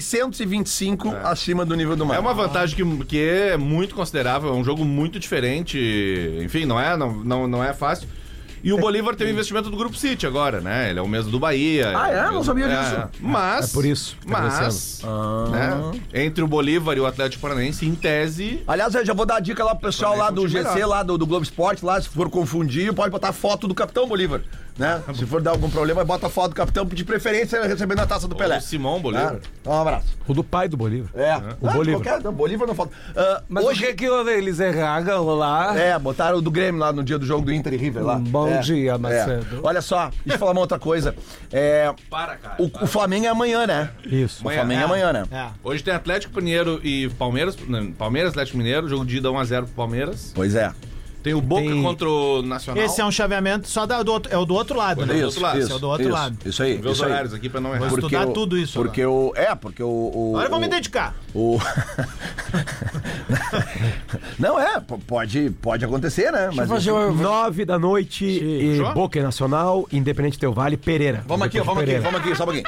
3.625 0.00 1.14
acima 1.24 1.64
do 1.64 1.74
nível 1.76 1.96
do 1.96 2.04
mar. 2.06 2.16
É 2.16 2.18
uma 2.20 2.34
vantagem 2.34 2.76
que, 2.76 3.04
que 3.04 3.20
é 3.28 3.56
muito 3.56 3.94
considerável, 3.94 4.50
é 4.50 4.52
um 4.52 4.64
jogo 4.64 4.84
muito 4.84 5.18
diferente. 5.18 5.78
Enfim, 6.42 6.64
não 6.64 6.78
é, 6.80 6.96
não, 6.96 7.12
não, 7.12 7.46
não 7.46 7.62
é 7.64 7.72
fácil. 7.72 8.08
E 8.62 8.72
o 8.72 8.78
Bolívar 8.78 9.14
tem 9.14 9.26
o 9.26 9.30
investimento 9.30 9.70
do 9.70 9.76
Grupo 9.76 9.96
City 9.96 10.26
agora, 10.26 10.60
né? 10.60 10.90
Ele 10.90 10.98
é 10.98 11.02
o 11.02 11.08
mesmo 11.08 11.30
do 11.30 11.38
Bahia. 11.38 11.92
Ah, 11.96 12.10
é? 12.10 12.28
o 12.28 12.32
Não 12.32 12.44
sabia 12.44 12.66
é, 12.66 12.80
disso. 12.80 13.08
Mas. 13.20 13.70
É 13.70 13.72
por 13.72 13.84
isso, 13.84 14.16
tá 14.26 14.40
Mas. 14.40 15.02
né, 15.50 16.00
entre 16.14 16.42
o 16.42 16.46
Bolívar 16.46 16.96
e 16.96 17.00
o 17.00 17.06
Atlético 17.06 17.42
Paranaense, 17.42 17.86
em 17.86 17.94
tese. 17.94 18.62
Aliás, 18.66 18.94
eu 18.94 19.04
já 19.04 19.14
vou 19.14 19.26
dar 19.26 19.36
a 19.36 19.40
dica 19.40 19.64
lá 19.64 19.74
pro 19.74 19.88
pessoal 19.88 20.16
lá 20.16 20.30
do 20.30 20.48
GC, 20.48 20.74
melhor. 20.74 20.88
lá 20.88 21.02
do, 21.02 21.16
do 21.18 21.26
Globo 21.26 21.44
Esporte, 21.44 21.84
lá, 21.84 22.00
se 22.00 22.08
for 22.08 22.28
confundir, 22.30 22.92
pode 22.92 23.10
botar 23.10 23.32
foto 23.32 23.68
do 23.68 23.74
Capitão 23.74 24.06
Bolívar, 24.06 24.42
né? 24.78 25.02
Se 25.14 25.24
for 25.26 25.40
dar 25.40 25.52
algum 25.52 25.70
problema, 25.70 26.04
bota 26.04 26.26
a 26.26 26.30
foto 26.30 26.50
do 26.50 26.54
Capitão, 26.56 26.84
de 26.84 27.04
preferência 27.04 27.62
recebendo 27.66 28.00
a 28.00 28.06
taça 28.06 28.28
do 28.28 28.34
Pelé. 28.36 28.58
O 28.58 28.60
Simão 28.60 29.00
Bolívar. 29.00 29.32
Tá? 29.36 29.38
Então, 29.60 29.72
um 29.72 29.80
abraço. 29.80 30.06
O 30.26 30.34
do 30.34 30.44
pai 30.44 30.68
do 30.68 30.76
Bolívar. 30.76 31.08
É. 31.14 31.36
O 31.60 31.68
Ah, 31.68 31.72
Bolívar. 31.72 32.02
Qualquer, 32.02 32.22
não, 32.22 32.32
Bolívar 32.32 32.66
não 32.68 32.74
falta. 32.74 32.92
Ah, 33.16 33.42
Mas 33.48 33.64
hoje, 33.64 33.86
o 33.86 33.94
que 33.96 34.04
eles 34.04 34.60
erraram 34.60 35.24
lá? 35.34 35.76
É, 35.78 35.98
botaram 35.98 36.38
o 36.38 36.42
do 36.42 36.50
Grêmio 36.50 36.80
lá 36.80 36.92
no 36.92 37.02
dia 37.02 37.18
do 37.18 37.24
jogo 37.26 37.44
do 37.46 37.52
Inter 37.52 37.72
e 37.74 37.76
River 37.76 38.04
lá. 38.04 38.16
Bom 38.16 38.48
É, 38.48 38.58
dia, 38.58 38.92
é. 38.92 38.98
Macedo. 38.98 39.60
Olha 39.62 39.80
só, 39.80 40.10
deixa 40.24 40.34
eu 40.34 40.38
falar 40.38 40.52
uma 40.52 40.60
outra 40.60 40.78
coisa. 40.78 41.14
É, 41.52 41.92
Para, 42.10 42.36
cara. 42.36 42.56
o, 42.58 42.64
o 42.84 42.86
Flamengo 42.86 43.26
é 43.26 43.28
amanhã, 43.28 43.66
né? 43.66 43.90
Isso. 44.04 44.46
O 44.46 44.50
Flamengo 44.50 44.80
é 44.80 44.84
amanhã, 44.84 45.12
né? 45.12 45.24
É. 45.30 45.46
Hoje 45.64 45.82
tem 45.82 45.94
Atlético 45.94 46.36
Mineiro 46.36 46.80
e 46.84 47.08
Palmeiras. 47.18 47.56
Palmeiras, 47.98 48.30
Atlético 48.32 48.58
Mineiro, 48.58 48.88
jogo 48.88 49.04
de 49.04 49.16
ida 49.18 49.28
1x0 49.28 49.64
pro 49.64 49.72
Palmeiras. 49.74 50.32
Pois 50.34 50.54
é. 50.54 50.72
Tem 51.26 51.34
o 51.34 51.40
Boca 51.40 51.62
Tem- 51.62 51.82
contra 51.82 52.08
o 52.08 52.40
Nacional. 52.40 52.84
Esse 52.84 53.00
é 53.00 53.04
um 53.04 53.10
chaveamento 53.10 53.68
só 53.68 53.84
da- 53.84 54.00
do 54.00 54.12
outro, 54.12 54.32
é 54.32 54.38
o 54.38 54.44
do 54.44 54.54
outro 54.54 54.76
lado, 54.78 55.04
né? 55.04 55.12
do 55.14 55.24
outro 55.24 55.40
lado. 55.42 55.58
Esse 55.58 55.72
é 55.72 55.74
o 55.74 55.78
do 55.80 55.88
outro 55.88 56.04
isso, 56.04 56.12
lado. 56.14 56.36
Isso 56.46 56.62
aí. 56.62 56.76
Vê 56.78 56.88
os 56.88 56.94
isso 56.94 57.04
aí. 57.04 57.10
horários 57.10 57.34
aqui 57.34 57.48
pra 57.48 57.60
não 57.60 57.70
errar. 57.74 57.88
Vou 57.88 57.98
estudar 57.98 58.28
o- 58.28 58.32
tudo 58.32 58.56
isso 58.56 58.74
Porque 58.78 59.04
o. 59.04 59.32
É, 59.34 59.52
porque 59.56 59.82
o. 59.82 59.88
o 60.14 60.28
Agora 60.34 60.46
eu 60.46 60.50
vou 60.50 60.58
o- 60.58 60.62
me 60.62 60.68
dedicar. 60.68 61.16
O... 61.34 61.58
Não 64.38 64.58
é, 64.60 64.78
p- 64.80 64.98
pode, 65.06 65.50
pode 65.62 65.84
acontecer, 65.84 66.30
né? 66.30 66.50
Mas 66.54 66.68
Fazer 66.68 66.92
o- 66.92 67.12
Nove 67.12 67.64
da 67.64 67.78
noite, 67.78 68.24
e 68.24 68.76
Fechou? 68.78 68.94
Boca 68.94 69.22
Nacional, 69.22 69.86
Independente 69.92 70.38
Teu 70.38 70.52
Vale, 70.52 70.76
Pereira. 70.76 71.24
Vamos 71.26 71.46
aqui, 71.46 71.58
ó, 71.60 71.64
vamos 71.64 71.82
aqui, 71.82 71.92
Pereira. 71.92 72.10
vamos 72.10 72.20
aqui, 72.26 72.36
só 72.36 72.44
um 72.44 72.46
pouquinho. 72.46 72.66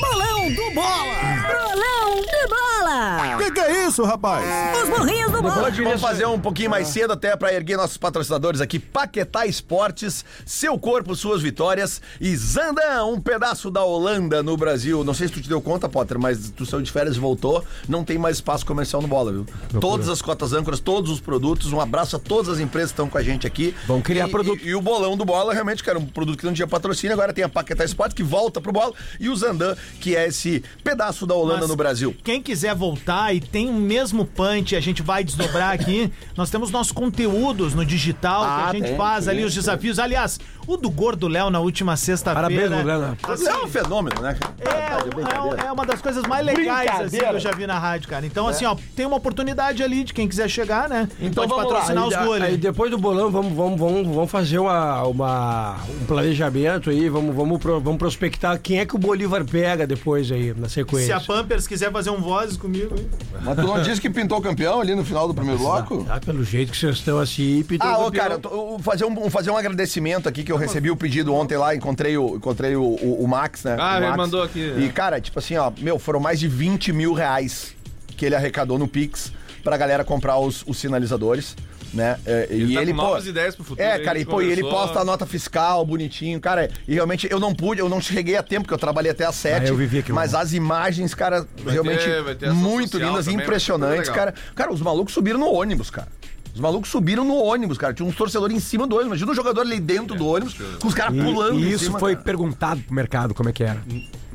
Bolão 0.00 0.48
do 0.52 0.74
Bola! 0.74 1.14
Bolão 1.46 2.16
do 2.20 2.48
Bola! 2.48 3.38
Que 3.38 3.50
que 3.52 3.60
é 3.60 3.86
isso, 3.86 4.04
rapaz? 4.04 4.44
Os 4.82 4.88
morrinhos 4.88 5.30
do 5.32 5.40
Bola! 5.42 5.68
Hoje 5.68 5.82
vamos 5.82 6.00
fazer 6.00 6.26
um 6.26 6.38
pouquinho 6.38 6.70
mais 6.70 6.88
cedo 6.88 7.12
até 7.12 7.36
para 7.36 7.52
erguer 7.54 7.76
nossos 7.94 7.96
patrocinadores 7.98 8.60
aqui. 8.60 8.78
Paquetá 8.78 9.46
Esportes, 9.46 10.24
seu 10.44 10.78
corpo, 10.78 11.14
suas 11.14 11.40
vitórias. 11.42 12.00
E 12.20 12.34
Zandan, 12.36 13.04
um 13.06 13.20
pedaço 13.20 13.70
da 13.70 13.82
Holanda 13.84 14.42
no 14.42 14.56
Brasil. 14.56 15.04
Não 15.04 15.14
sei 15.14 15.28
se 15.28 15.34
tu 15.34 15.40
te 15.40 15.48
deu 15.48 15.60
conta, 15.60 15.88
Potter, 15.88 16.18
mas 16.18 16.50
tu 16.50 16.66
saiu 16.66 16.82
de 16.82 16.90
férias 16.90 17.16
e 17.16 17.20
voltou. 17.20 17.64
Não 17.88 18.04
tem 18.04 18.18
mais 18.18 18.36
espaço 18.36 18.66
comercial 18.66 19.00
no 19.00 19.08
bola, 19.08 19.32
viu? 19.32 19.46
Todas 19.80 20.08
as 20.08 20.20
cotas 20.20 20.52
âncoras, 20.52 20.80
todos 20.80 21.10
os 21.10 21.20
produtos. 21.20 21.72
Um 21.72 21.80
abraço 21.80 22.16
a 22.16 22.18
todas 22.18 22.48
as 22.52 22.60
empresas 22.60 22.90
que 22.90 22.94
estão 22.94 23.08
com 23.08 23.18
a 23.18 23.22
gente 23.22 23.46
aqui. 23.46 23.74
Vão 23.86 24.00
criar 24.00 24.28
E- 24.28 24.30
produto. 24.30 24.60
E, 24.64 24.68
e 24.68 24.74
o 24.74 24.80
bolão 24.80 25.16
do 25.16 25.24
bola, 25.24 25.52
realmente, 25.52 25.82
que 25.82 25.90
era 25.90 25.98
um 25.98 26.06
produto 26.06 26.38
que 26.38 26.46
não 26.46 26.52
tinha 26.52 26.66
patrocínio. 26.66 27.14
Agora 27.14 27.32
tem 27.32 27.44
a 27.44 27.48
Paquetá 27.48 27.84
Esportes, 27.84 28.14
que 28.14 28.22
volta 28.22 28.60
pro 28.60 28.72
bola. 28.72 28.92
E 29.20 29.28
o 29.28 29.36
Zandan, 29.36 29.76
que 30.00 30.16
é 30.16 30.26
esse 30.28 30.62
pedaço 30.82 31.26
da 31.26 31.34
Holanda 31.34 31.60
Mas 31.60 31.68
no 31.68 31.76
Brasil. 31.76 32.14
Quem 32.24 32.42
quiser 32.42 32.74
voltar 32.74 33.34
e 33.34 33.40
tem 33.40 33.68
o 33.68 33.74
mesmo 33.74 34.24
punch, 34.24 34.74
a 34.74 34.80
gente 34.80 35.02
vai 35.02 35.22
desdobrar 35.22 35.72
aqui. 35.72 36.10
Nós 36.36 36.50
temos 36.50 36.70
nossos 36.70 36.92
conteúdos 36.92 37.74
no 37.74 37.83
digital, 37.84 38.42
Ah, 38.44 38.68
que 38.70 38.76
a 38.76 38.80
gente 38.80 38.88
tem, 38.88 38.96
faz 38.96 39.28
ali 39.28 39.44
os 39.44 39.54
desafios. 39.54 39.98
Aliás, 39.98 40.38
O 40.66 40.76
do 40.76 40.90
Gordo 40.90 41.28
Léo 41.28 41.50
na 41.50 41.60
última 41.60 41.96
sexta-feira. 41.96 42.48
Parabéns, 42.48 42.84
Léo. 42.86 43.16
Você 43.26 43.48
é 43.48 43.56
um 43.56 43.68
fenômeno, 43.68 44.20
né? 44.22 44.34
cara? 44.38 44.54
É, 44.60 45.62
é, 45.64 45.66
é 45.66 45.72
uma 45.72 45.84
das 45.84 46.00
coisas 46.00 46.24
mais 46.26 46.44
legais 46.44 46.88
assim, 47.00 47.18
que 47.18 47.24
eu 47.24 47.38
já 47.38 47.50
vi 47.52 47.66
na 47.66 47.78
rádio, 47.78 48.08
cara. 48.08 48.24
Então, 48.24 48.48
assim, 48.48 48.64
ó, 48.64 48.74
tem 48.96 49.04
uma 49.06 49.16
oportunidade 49.16 49.82
ali 49.82 50.04
de 50.04 50.12
quem 50.14 50.26
quiser 50.26 50.48
chegar, 50.48 50.88
né? 50.88 51.08
Então 51.20 51.46
Pode 51.46 51.48
vamos 51.50 51.64
lá. 51.72 51.78
patrocinar 51.80 52.06
os 52.08 52.14
Aí, 52.14 52.24
gols 52.26 52.40
aí 52.42 52.56
depois 52.56 52.90
do 52.90 52.98
bolão, 52.98 53.30
vamos, 53.30 53.52
vamos, 53.54 53.78
vamos, 53.78 54.06
vamos 54.14 54.30
fazer 54.30 54.58
uma, 54.58 55.02
uma- 55.04 55.76
um 56.00 56.06
planejamento 56.06 56.90
aí, 56.90 57.08
vamos, 57.08 57.34
vamos, 57.34 57.58
vamos 57.62 57.96
prospectar 57.98 58.58
quem 58.58 58.78
é 58.80 58.86
que 58.86 58.94
o 58.94 58.98
Bolívar 58.98 59.44
pega 59.44 59.86
depois 59.86 60.30
aí, 60.32 60.54
na 60.56 60.68
Se 60.68 60.74
sequência. 60.74 61.16
a 61.16 61.20
Pampers 61.20 61.66
quiser 61.66 61.92
fazer 61.92 62.10
um 62.10 62.20
voz 62.20 62.56
comigo, 62.56 62.94
hein? 62.98 63.08
Mas 63.42 63.56
tu 63.56 63.62
não 63.62 63.82
disse 63.82 64.00
que 64.00 64.08
pintou 64.08 64.40
campeão 64.40 64.80
ali 64.80 64.94
no 64.94 65.04
final 65.04 65.28
do 65.28 65.34
primeiro 65.34 65.58
bloco? 65.58 66.04
Tá, 66.04 66.18
pelo 66.20 66.42
jeito 66.44 66.72
que 66.72 66.78
vocês 66.78 66.96
estão 66.96 67.18
assim, 67.18 67.62
pintou 67.64 67.88
Ah, 67.88 67.98
ô, 67.98 68.04
campeão. 68.06 68.22
cara, 68.22 68.34
eu 68.34 68.38
tô- 68.38 68.78
fazer 68.80 69.04
um, 69.04 69.14
vou 69.14 69.28
fazer 69.30 69.50
um 69.50 69.56
agradecimento 69.56 70.28
aqui 70.28 70.42
que 70.42 70.52
eu 70.52 70.53
recebi 70.58 70.90
o 70.90 70.96
pedido 70.96 71.34
ontem 71.34 71.56
lá, 71.56 71.74
encontrei 71.74 72.16
o, 72.16 72.36
encontrei 72.36 72.76
o, 72.76 72.82
o- 72.82 73.22
o 73.24 73.28
Max, 73.28 73.64
né? 73.64 73.76
Ah, 73.78 73.94
O 73.94 73.96
ele 73.98 74.06
Max. 74.06 74.16
mandou 74.16 74.42
aqui, 74.42 74.74
E, 74.78 74.88
cara, 74.90 75.20
tipo 75.20 75.38
assim, 75.38 75.56
ó, 75.56 75.70
meu, 75.78 75.98
foram 75.98 76.20
mais 76.20 76.38
de 76.40 76.48
20 76.48 76.92
mil 76.92 77.12
reais 77.12 77.74
que 78.16 78.24
ele 78.26 78.34
arrecadou 78.34 78.78
no 78.78 78.86
Pix 78.88 79.32
pra 79.62 79.76
galera 79.76 80.04
comprar 80.04 80.38
os, 80.38 80.62
os 80.66 80.76
sinalizadores. 80.78 81.56
Né? 81.92 82.18
É, 82.26 82.48
Ele 82.50 82.72
e 82.72 82.74
tá 82.74 82.82
ele, 82.82 82.90
com 82.90 82.96
pô, 82.98 83.04
novas 83.04 83.24
ideias 83.24 83.54
pro 83.54 83.62
futuro, 83.64 83.86
É, 83.88 84.00
cara, 84.00 84.18
e, 84.18 84.24
pô, 84.24 84.42
e 84.42 84.50
ele 84.50 84.62
posta 84.62 84.98
a 84.98 85.04
nota 85.04 85.24
fiscal 85.26 85.86
bonitinho, 85.86 86.40
cara. 86.40 86.68
E 86.88 86.94
realmente 86.94 87.28
eu 87.30 87.38
não 87.38 87.54
pude, 87.54 87.80
eu 87.80 87.88
não 87.88 88.00
cheguei 88.00 88.36
a 88.36 88.42
tempo, 88.42 88.62
porque 88.62 88.74
eu 88.74 88.78
trabalhei 88.78 89.12
até 89.12 89.24
às 89.24 89.36
sete. 89.36 89.66
Ah, 89.66 89.68
eu 89.68 89.76
vivi 89.76 90.00
aquilo. 90.00 90.16
Mas 90.16 90.34
as 90.34 90.52
imagens, 90.52 91.14
cara, 91.14 91.46
realmente 91.64 92.02
ter- 92.04 92.20
vai 92.24 92.34
ter 92.34 92.50
muito 92.52 92.98
lindas, 92.98 93.26
também, 93.26 93.36
vai 93.36 93.44
impressionantes, 93.44 94.10
cara. 94.10 94.34
Cara, 94.56 94.72
os 94.72 94.80
malucos 94.80 95.14
subiram 95.14 95.38
no 95.38 95.46
ônibus, 95.46 95.88
cara. 95.88 96.08
Os 96.54 96.60
malucos 96.60 96.88
subiram 96.88 97.24
no 97.24 97.34
ônibus, 97.34 97.76
cara. 97.76 97.92
Tinha 97.92 98.08
uns 98.08 98.14
torcedores 98.14 98.56
em 98.56 98.60
cima 98.60 98.86
do 98.86 98.94
ônibus. 98.94 99.08
Imagina 99.18 99.32
um 99.32 99.34
jogador 99.34 99.60
ali 99.62 99.80
dentro 99.80 100.16
do 100.16 100.26
ônibus, 100.26 100.54
com 100.80 100.86
os 100.88 100.94
caras 100.94 101.14
E, 101.16 101.20
pulando 101.22 101.58
e 101.58 101.64
em 101.64 101.70
isso 101.70 101.86
cima, 101.86 101.98
foi 101.98 102.12
cara. 102.14 102.24
perguntado 102.24 102.80
pro 102.82 102.94
mercado 102.94 103.34
como 103.34 103.48
é 103.48 103.52
que 103.52 103.64
era. 103.64 103.82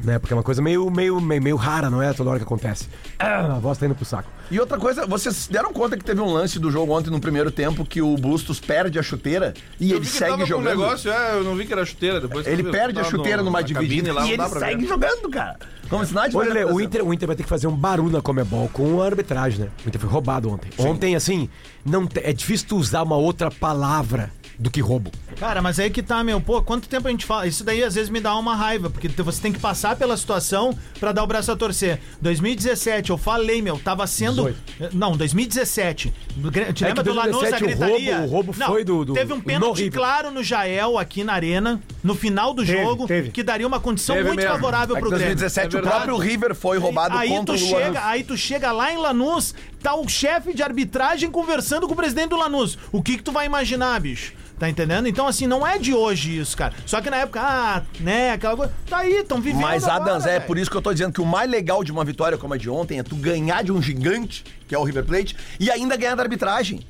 Né? 0.03 0.17
Porque 0.20 0.34
é 0.34 0.36
uma 0.38 0.43
coisa 0.43 0.61
meio, 0.61 0.89
meio, 0.89 1.20
meio, 1.20 1.41
meio 1.41 1.55
rara, 1.57 1.89
não 1.89 2.01
é 2.01 2.13
toda 2.13 2.30
hora 2.30 2.39
que 2.39 2.43
acontece. 2.45 2.88
Ah, 3.17 3.55
a 3.55 3.59
voz 3.59 3.78
tá 3.78 3.86
indo 3.86 3.95
pro 3.95 4.05
saco. 4.05 4.30
E 4.51 4.59
outra 4.59 4.78
coisa, 4.78 5.05
vocês 5.05 5.36
se 5.36 5.51
deram 5.51 5.72
conta 5.74 5.97
que 5.97 6.03
teve 6.03 6.20
um 6.22 6.32
lance 6.34 6.57
do 6.57 6.72
jogo 6.72 6.91
ontem 6.97 7.09
no 7.09 7.20
primeiro 7.20 7.51
tempo 7.51 7.86
que 7.86 8.01
o 8.01 8.15
Bustos 8.15 8.59
perde 8.59 8.97
a 8.97 9.03
chuteira 9.03 9.53
e 9.80 9.91
Eu 9.91 9.97
ele 9.97 10.05
vi 10.05 10.11
que 10.11 10.17
segue 10.17 10.32
tava 10.32 10.38
com 10.38 10.43
um 10.43 10.47
jogando. 10.47 10.70
negócio, 10.70 11.11
é, 11.11 11.34
eu 11.36 11.43
não 11.43 11.55
vi 11.55 11.65
que 11.65 11.74
era 11.74 11.86
chuteira. 11.86 12.20
Depois 12.22 12.47
Ele 12.47 12.63
perde 12.63 12.99
a 12.99 13.03
chuteira 13.03 13.38
no- 13.39 13.43
numa 13.45 13.61
dividida 13.61 14.11
lá, 14.13 14.26
e 14.26 14.30
ele 14.30 14.38
pra 14.38 14.47
ver. 14.47 14.59
segue 14.59 14.88
jogando, 14.88 15.30
cara. 15.30 15.57
Como 15.89 16.05
se 16.05 16.13
nada 16.13 16.38
Lelê, 16.38 16.63
o. 16.65 16.80
Inter, 16.80 17.03
o 17.05 17.11
Inter 17.13 17.28
vai 17.28 17.36
ter 17.36 17.43
que 17.43 17.49
fazer 17.49 17.65
um 17.67 17.76
barulho 17.76 18.11
na 18.11 18.22
Comebol 18.22 18.70
com 18.72 19.01
a 19.01 19.05
arbitragem, 19.07 19.59
né? 19.65 19.70
O 19.84 19.88
Inter 19.89 19.99
foi 19.99 20.09
roubado 20.09 20.49
ontem. 20.49 20.70
Ontem, 20.78 21.15
assim, 21.15 21.49
não 21.89 22.07
é 22.23 22.31
difícil 22.31 22.67
tu 22.67 22.77
usar 22.77 23.03
uma 23.03 23.17
outra 23.17 23.49
palavra 23.49 24.31
do 24.60 24.70
que 24.70 24.82
roubo. 24.82 25.10
Cara, 25.39 25.62
mas 25.62 25.80
aí 25.80 25.89
que 25.89 26.03
tá, 26.03 26.22
meu. 26.22 26.41
Pô, 26.41 26.62
quanto 26.62 26.89
tempo 26.89 27.07
a 27.07 27.12
gente 27.12 27.26
fala? 27.26 27.47
Isso 27.47 27.64
daí 27.64 27.82
às 27.82 27.95
vezes 27.95 28.10
me 28.10 28.20
dá 28.20 28.36
uma 28.36 28.53
raiva, 28.57 28.89
porque 28.89 29.07
você 29.07 29.41
tem 29.41 29.53
que 29.53 29.60
passar 29.60 29.95
pela 29.95 30.18
situação 30.18 30.78
pra 30.99 31.14
dar 31.14 31.24
o 31.24 31.28
braço 31.28 31.49
a 31.49 31.55
torcer. 31.55 31.97
2017, 32.22 33.10
eu 33.10 33.18
falei, 33.18 33.62
meu, 33.62 33.80
tava 33.80 34.05
sendo. 34.05 34.53
Não, 34.93 35.16
2017. 35.16 36.14
Do 36.36 36.51
Gre- 36.51 36.74
Te 36.74 36.84
É 36.84 36.88
lembra 36.88 37.03
que 37.03 37.10
do 37.10 37.16
Lanús, 37.16 37.36
a 37.38 37.49
2017 37.51 37.64
o 37.64 37.68
gritaria? 37.68 38.18
roubo- 38.18 38.28
o 38.28 38.32
roubo 38.32 38.55
Não, 38.57 38.68
foi 38.68 38.84
do- 38.84 39.05
do- 39.05 39.14
Teve 39.14 39.32
um 39.34 39.38
no 39.38 39.41
pênalti 39.43 39.84
River. 39.84 39.99
claro 39.99 40.32
no 40.32 40.43
Jael 40.43 40.97
aqui 40.97 41.24
na 41.24 41.34
Arena, 41.34 41.80
no 42.03 42.14
final 42.16 42.53
do 42.53 42.66
Teve, 42.66 42.84
jogo, 42.84 43.07
teve. 43.07 43.32
que 43.32 43.41
daria 43.43 43.66
uma 43.66 43.80
condição 43.80 44.16
Teve 44.16 44.28
muito 44.28 44.39
mesmo. 44.41 44.53
favorável 44.55 44.95
É 44.97 44.99
pro 44.99 45.10
Grêmio. 45.10 45.28
2017 45.36 45.76
É 45.76 45.80
o 45.80 45.82
próprio 45.84 46.18
River 46.18 46.53
foi 46.53 46.78
roubado 46.78 47.18
aí 47.18 47.30
contra 47.30 47.55
tu 47.55 47.64
o 47.64 47.66
chega, 47.66 47.80
Lanús. 47.86 48.01
aí 48.03 48.24
tu 48.24 48.36
chega 48.38 48.72
lá 48.74 48.91
em 48.91 48.97
Lanús, 48.97 49.55
tá 49.82 49.95
o 49.95 50.07
chefe 50.10 50.53
de 50.53 50.62
arbitragem 50.62 51.32
conversando 51.32 51.88
com 51.88 51.93
o 51.93 51.95
presidente 51.95 52.30
do 52.30 52.38
Lanús. 52.38 52.78
O 52.91 53.01
que 53.01 53.16
que 53.18 53.24
tu 53.24 53.32
vai 53.32 53.45
imaginar, 53.45 53.99
bicho? 54.01 54.34
Tá 54.60 54.70
entendendo? 54.70 55.07
Então, 55.07 55.26
assim, 55.26 55.47
não 55.47 55.66
é 55.66 55.80
de 55.80 55.93
hoje 55.93 56.38
isso, 56.38 56.57
cara. 56.57 56.74
Só 56.86 56.99
que 56.99 57.10
na 57.10 57.16
época, 57.16 57.39
ah, 57.41 57.82
né, 58.01 58.32
aquela 58.32 58.57
coisa. 58.57 58.74
Tá 58.89 58.97
aí, 58.97 59.24
tão 59.24 59.39
vivendo. 59.39 59.62
Mas, 59.62 59.86
agora, 59.86 60.12
Adams, 60.12 60.26
é 60.26 60.34
velho. 60.34 60.45
por 60.45 60.57
isso 60.57 60.70
que 60.70 60.76
eu 60.76 60.82
tô 60.82 60.91
dizendo 60.91 61.14
que 61.14 61.22
o 61.22 61.26
mais 61.26 61.49
legal 61.49 61.82
de 61.82 61.93
uma 61.93 62.03
vitória 62.03 62.38
como 62.38 62.53
a 62.53 62.57
de 62.57 62.70
ontem 62.70 62.99
é 62.99 63.03
tu 63.03 63.16
ganhar 63.16 63.64
de 63.64 63.72
um 63.72 63.82
gigante, 63.82 64.43
que 64.68 64.76
é 64.76 64.78
o 64.78 64.84
River 64.84 65.05
Plate, 65.05 65.38
e 65.62 65.72
ainda 65.72 65.95
ganhar 65.95 66.16
da 66.16 66.24
arbitragem. 66.24 66.82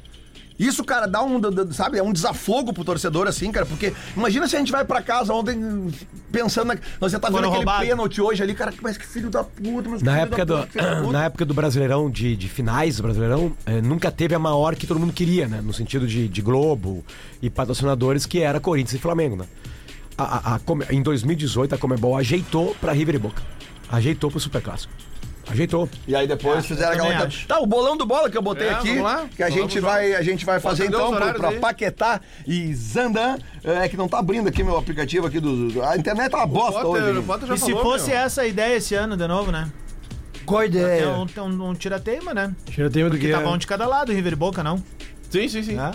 Isso, 0.60 0.84
cara, 0.84 1.08
dá 1.08 1.24
um, 1.24 1.40
sabe, 1.72 1.98
é 1.98 2.04
um 2.04 2.12
desafogo 2.12 2.74
pro 2.74 2.84
torcedor, 2.84 3.28
assim, 3.28 3.50
cara, 3.50 3.66
porque 3.66 3.94
imagina 4.16 4.46
se 4.46 4.58
a 4.58 4.60
gente 4.60 4.74
vai 4.74 4.84
pra 4.84 5.02
casa 5.02 5.34
ontem 5.34 5.88
pensando 6.32 6.68
na... 6.68 6.78
Você 7.00 7.18
tá 7.18 7.30
vendo 7.30 7.38
Foram 7.50 7.54
aquele 7.54 7.88
pênalti 7.90 8.20
hoje 8.22 8.44
ali, 8.44 8.54
cara, 8.54 8.74
mas 8.82 8.98
que 8.98 9.08
filho 9.08 9.30
da 9.30 9.42
puta, 9.44 9.88
mas 9.90 10.00
que 10.00 10.06
Na 10.06 10.12
filho 10.16 10.24
época, 10.24 10.46
da 10.46 10.56
do, 10.56 10.62
puta, 10.68 10.72
filho 10.74 10.86
da 10.96 10.96
puta. 11.02 11.12
na 11.14 11.24
época 11.24 11.46
do 11.46 11.54
Brasileirão, 11.54 12.10
de, 12.10 12.36
de 12.36 12.50
finais 12.50 12.98
do 12.98 13.04
Brasileirão, 13.04 13.54
eh, 13.66 13.82
nunca 13.82 14.12
teve 14.12 14.36
a 14.36 14.40
maior 14.40 14.76
que 14.76 14.86
todo 14.86 15.00
mundo 15.00 15.14
queria, 15.14 15.48
né? 15.48 15.62
No 15.64 15.72
sentido 15.74 16.06
de, 16.06 16.28
de 16.28 16.42
Globo 16.42 17.06
e 17.42 17.50
patrocinadores, 17.50 18.26
que 18.26 18.42
era 18.42 18.60
Corinthians 18.60 18.96
e 18.96 18.98
Flamengo, 19.02 19.38
né? 19.38 19.46
A, 20.18 20.24
a- 20.24 20.56
a 20.56 20.60
Come- 20.60 20.86
em 20.90 21.02
2018, 21.02 21.74
a 21.74 21.78
Comebol 21.78 22.18
ajeitou 22.18 22.76
pra 22.82 22.92
River 22.92 23.16
e 23.16 23.20
Boca. 23.20 23.42
Ajeitou 23.90 24.30
pro 24.30 24.40
Superclássico. 24.42 24.92
Ajeitou. 25.50 25.90
E 26.08 26.16
aí 26.16 26.28
depois 26.28 26.66
fizeram 26.66 26.96
também 26.98 27.14
aquela. 27.14 27.30
Tá, 27.48 27.60
o 27.60 27.66
bolão 27.66 27.98
do 27.98 28.06
bola 28.06 28.30
que 28.30 28.38
eu 28.38 28.42
botei 28.42 28.68
É, 28.68 28.72
aqui. 28.74 28.90
vamos 28.90 29.04
lá. 29.04 29.28
Que 29.36 29.42
a 29.44 29.50
Vamos 29.50 29.62
gente 29.64 29.80
vai, 29.80 30.14
a 30.16 30.22
gente 30.22 30.46
vai 30.46 30.60
fazer 30.60 30.84
Cadê 30.86 30.96
os 30.96 31.02
então 31.02 31.14
horários 31.16 31.38
pra 31.38 31.50
aí? 31.50 31.60
Paquetá 31.60 32.22
e 32.48 32.74
Zandan. 32.76 33.38
É 33.64 33.90
que 33.90 33.98
não 33.98 34.08
tá 34.08 34.20
abrindo 34.20 34.48
aqui 34.48 34.64
meu 34.64 34.78
aplicativo 34.78 35.26
aqui 35.28 35.40
do. 35.40 35.70
do- 35.72 35.84
a 35.84 35.98
internet 35.98 36.30
tá 36.32 36.38
uma 36.38 36.46
bosta 36.48 36.82
Potter- 36.82 37.04
hoje. 37.04 37.20
o 37.20 37.24
Potter 37.24 37.48
já 37.48 37.56
E 37.56 37.58
se 37.58 37.72
falou, 37.72 37.82
fosse 37.84 38.10
meu. 38.10 38.18
essa 38.18 38.42
a 38.42 38.48
ideia 38.48 38.76
esse 38.76 38.94
ano 38.96 39.18
de 39.18 39.28
novo, 39.28 39.52
né? 39.52 39.70
Qual 40.46 40.60
a 40.62 40.64
É 40.64 40.68
ideia? 40.68 41.10
um, 41.10 41.26
tem 41.26 41.44
um, 41.44 41.70
um 41.70 41.74
tirateima, 41.74 42.34
né? 42.34 42.54
Tira 42.66 42.90
tema 42.90 43.10
do 43.10 43.18
Que 43.18 43.26
que 43.28 43.32
tava 43.32 43.50
um 43.50 43.58
de 43.58 43.68
cada 43.68 43.86
lado, 43.88 44.12
River 44.12 44.34
e 44.34 44.36
Boca, 44.36 44.64
não? 44.64 44.84
Sim, 45.30 45.48
sim, 45.48 45.62
sim. 45.64 45.80
É? 45.80 45.92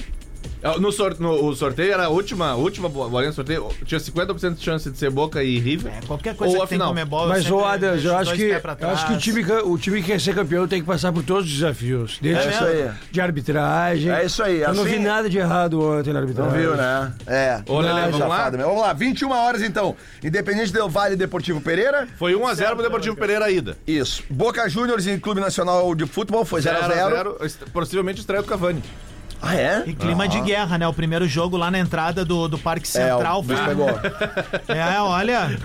É, 0.64 0.78
No, 0.80 0.90
sor- 0.90 1.16
no- 1.20 1.44
o 1.46 1.54
sorteio 1.54 1.92
era 1.92 2.06
a 2.06 2.08
última, 2.08 2.48
a 2.50 2.54
última 2.56 2.88
bo- 2.88 3.06
bolinha 3.08 3.30
do 3.30 3.34
sorteio. 3.34 3.68
Tinha 3.84 4.00
50% 4.00 4.54
de 4.54 4.64
chance 4.64 4.90
de 4.90 4.96
ser 4.96 5.10
Boca 5.10 5.42
e 5.44 5.58
River. 5.58 5.92
É, 5.92 6.00
qualquer 6.06 6.34
coisa 6.34 6.52
Ou 6.54 6.60
que 6.60 6.64
a 6.64 6.66
tem 6.68 6.76
final. 6.78 6.88
Comebol, 6.88 7.28
Mas, 7.28 7.50
ô 7.50 7.62
Adams, 7.64 8.02
eu 8.04 8.16
acho 8.16 8.32
que, 8.34 8.42
eu 8.80 8.88
acho 8.88 9.06
que 9.06 9.12
o 9.12 9.18
time, 9.18 9.44
que- 9.44 9.52
o 9.52 9.76
time 9.78 10.00
que 10.00 10.06
quer 10.06 10.20
ser 10.20 10.34
campeão 10.34 10.66
tem 10.66 10.80
que 10.80 10.86
passar 10.86 11.12
por 11.12 11.22
todos 11.22 11.44
os 11.44 11.52
desafios. 11.52 12.18
Desde 12.20 12.48
É 12.48 12.50
isso 12.50 12.64
aí. 12.64 12.90
de 13.10 13.20
arbitragem. 13.20 14.10
É 14.10 14.24
isso 14.24 14.42
aí, 14.42 14.62
Eu 14.62 14.72
não 14.72 14.82
assim- 14.84 14.92
vi 14.94 14.98
nada 15.00 15.28
de 15.28 15.36
errado 15.38 15.80
ontem 15.80 16.12
na 16.14 16.20
Não 16.20 16.20
arbitragem. 16.22 16.58
viu, 16.58 16.74
né? 16.74 17.12
É. 17.26 17.62
Lelê, 17.68 17.88
Não, 17.88 18.10
vamos 18.12 18.18
lá? 18.28 18.50
mesmo. 18.50 18.64
Vamos 18.66 18.80
lá, 18.80 18.92
21 18.94 19.30
horas 19.32 19.62
então. 19.62 19.94
Independente 20.22 20.72
Del 20.72 20.88
Vale 20.88 21.12
e 21.12 21.16
Deportivo 21.16 21.60
Pereira. 21.60 22.08
Foi 22.18 22.34
1x0 22.34 22.74
pro 22.74 22.82
Deportivo 22.82 23.14
Pereira 23.16 23.50
ida. 23.50 23.76
Isso. 23.86 24.22
Boca 24.30 24.66
Juniors 24.68 25.06
e 25.06 25.18
Clube 25.18 25.40
Nacional 25.42 25.94
de 25.94 26.06
Futebol 26.06 26.44
foi 26.44 26.62
0x0. 26.62 27.36
0x0, 27.36 27.44
est- 27.44 27.64
possivelmente 27.70 28.20
estreia 28.20 28.42
do 28.42 28.48
Cavani. 28.48 28.82
Ah, 29.46 29.54
é? 29.56 29.82
E 29.86 29.92
clima 29.94 30.26
de 30.26 30.40
guerra, 30.40 30.78
né? 30.78 30.86
O 30.88 30.92
primeiro 30.92 31.26
jogo 31.28 31.56
lá 31.56 31.70
na 31.70 31.78
entrada 31.78 32.24
do, 32.24 32.48
do 32.48 32.58
Parque 32.58 32.86
Central. 32.88 33.36
É, 33.36 33.38
o 33.38 33.42
bicho 33.42 33.62
foi- 33.62 33.68
pegou. 33.74 33.88
É, 34.74 35.00
olha. 35.00 35.58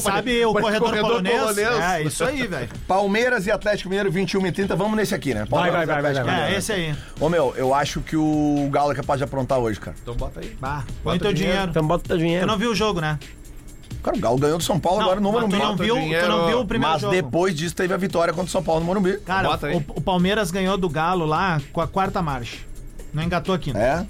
sabe 0.00 0.44
o 0.46 0.52
mas 0.52 0.62
corredor, 0.64 0.88
corredor 0.88 1.10
polonês? 1.10 1.38
polonês. 1.40 1.80
É, 1.84 2.02
isso 2.02 2.24
aí, 2.24 2.46
velho. 2.46 2.68
Palmeiras 2.88 3.46
e 3.46 3.50
Atlético 3.50 3.88
Mineiro 3.88 4.10
21 4.10 4.46
e 4.46 4.52
30. 4.52 4.74
Vamos 4.76 4.96
nesse 4.96 5.14
aqui, 5.14 5.34
né? 5.34 5.44
Vai, 5.48 5.70
vai, 5.70 5.86
Palmeiras 5.86 5.86
vai, 5.86 5.86
vai, 5.86 6.10
Atlético 6.12 6.26
vai. 6.26 6.34
Mineiro. 6.34 6.54
É, 6.54 6.58
esse 6.58 6.72
aí. 6.72 6.94
Ô, 7.20 7.28
meu, 7.28 7.54
eu 7.56 7.74
acho 7.74 8.00
que 8.00 8.16
o 8.16 8.68
Galo 8.70 8.92
é 8.92 8.94
capaz 8.94 9.18
de 9.18 9.24
aprontar 9.24 9.58
hoje, 9.58 9.78
cara. 9.80 9.96
Então 10.02 10.14
bota 10.14 10.40
aí. 10.40 10.56
Bah, 10.60 10.84
põe 11.02 11.18
teu 11.18 11.32
dinheiro. 11.32 11.68
Então 11.70 11.86
bota 11.86 12.04
teu 12.08 12.16
Tu 12.16 12.20
dinheiro. 12.20 12.46
não 12.46 12.56
viu 12.56 12.70
o 12.70 12.74
jogo, 12.74 13.00
né? 13.00 13.18
Cara, 14.02 14.16
o 14.16 14.20
Galo 14.20 14.38
ganhou 14.38 14.58
do 14.58 14.62
São 14.64 14.78
Paulo 14.78 15.00
agora 15.00 15.20
no 15.20 15.32
mas 15.32 15.42
Morumbi. 15.42 15.56
tu 15.56 15.62
não, 15.62 15.76
viu, 15.76 15.94
tu 15.96 16.00
dinheiro. 16.00 16.28
não 16.28 16.46
viu 16.46 16.60
o 16.60 16.66
primeiro 16.66 16.92
Mas 16.92 17.02
jogo. 17.02 17.12
depois 17.12 17.54
disso 17.56 17.74
teve 17.74 17.92
a 17.92 17.96
vitória 17.96 18.32
contra 18.32 18.46
o 18.48 18.50
São 18.52 18.62
Paulo 18.62 18.80
no 18.80 18.86
Morumbi. 18.86 19.18
Cara, 19.18 19.48
Bota 19.48 19.66
aí. 19.66 19.74
o, 19.76 19.84
o 19.96 20.00
Palmeiras 20.00 20.50
ganhou 20.52 20.78
do 20.78 20.88
Galo 20.88 21.26
lá 21.26 21.60
com 21.72 21.80
a 21.80 21.88
quarta 21.88 22.22
marcha. 22.22 22.58
Não 23.16 23.22
engatou 23.22 23.54
aqui, 23.54 23.72
né? 23.72 23.82
É? 23.82 24.06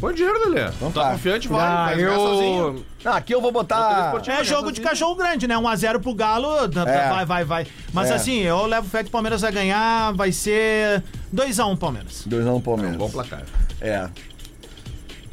Põe 0.00 0.14
dinheiro, 0.14 0.38
Lelê. 0.48 0.68
Então 0.76 0.92
tá 0.92 1.02
tá. 1.04 1.10
confiante, 1.12 1.48
vai. 1.48 1.60
Ah, 1.60 1.84
vai 1.86 1.98
jogar 2.00 2.14
sozinho. 2.16 2.58
eu... 2.62 2.84
Não, 3.04 3.12
aqui 3.14 3.34
eu 3.34 3.40
vou 3.40 3.50
botar. 3.50 4.14
É 4.28 4.44
jogo 4.44 4.70
de 4.70 4.80
cachorro 4.80 5.16
grande, 5.16 5.48
né? 5.48 5.56
1x0 5.56 6.00
pro 6.00 6.14
Galo, 6.14 6.48
É. 6.86 7.08
vai, 7.08 7.24
vai, 7.24 7.44
vai. 7.44 7.66
Mas 7.92 8.10
É. 8.10 8.14
assim, 8.14 8.38
eu 8.42 8.64
levo 8.66 8.86
fé 8.88 9.02
que 9.02 9.08
o 9.08 9.10
Palmeiras 9.12 9.40
vai 9.40 9.50
ganhar, 9.50 10.12
vai 10.12 10.30
ser 10.30 11.02
2x1 11.34 11.76
Palmeiras. 11.76 12.24
2x1 12.28 12.60
Palmeiras. 12.62 12.96
Bom 12.96 13.10
placar. 13.10 13.42
É. 13.80 14.08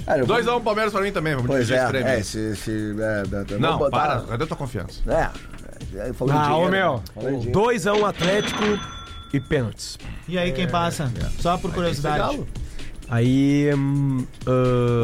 Cara, 0.05 0.19
eu 0.19 0.25
vou- 0.25 0.35
2x1 0.37 0.61
Palmeiras 0.63 0.91
pra 0.93 1.01
mim 1.01 1.11
também, 1.11 1.33
vamos 1.35 1.47
Pois 1.47 1.67
dividir 1.67 1.95
é, 1.95 2.15
é, 2.15 2.19
esse. 2.19 2.39
esse 2.39 2.95
é, 2.99 3.23
da- 3.27 3.57
Não, 3.59 3.77
botar- 3.77 3.97
para. 3.97 4.21
Cadê 4.21 4.45
tua 4.47 4.57
confiança? 4.57 5.01
É. 5.07 5.29
é, 6.09 6.13
falando 6.13 6.37
Ah, 6.39 6.43
de 6.45 6.49
ô, 6.49 6.53
dinheiro, 6.53 6.71
meu. 6.71 6.93
né? 6.97 7.03
Falando 7.13 7.33
de 7.33 7.51
dinheiro. 7.51 7.59
2x1 7.59 8.05
Atlético 8.05 8.63
e 9.33 9.39
pênaltis. 9.41 9.97
E 10.27 10.37
aí, 10.37 10.51
quem 10.53 10.67
passa? 10.69 11.11
Só 11.39 11.57
por 11.57 11.73
curiosidade. 11.73 12.41
Aí. 13.13 13.69
hum, 13.75 14.25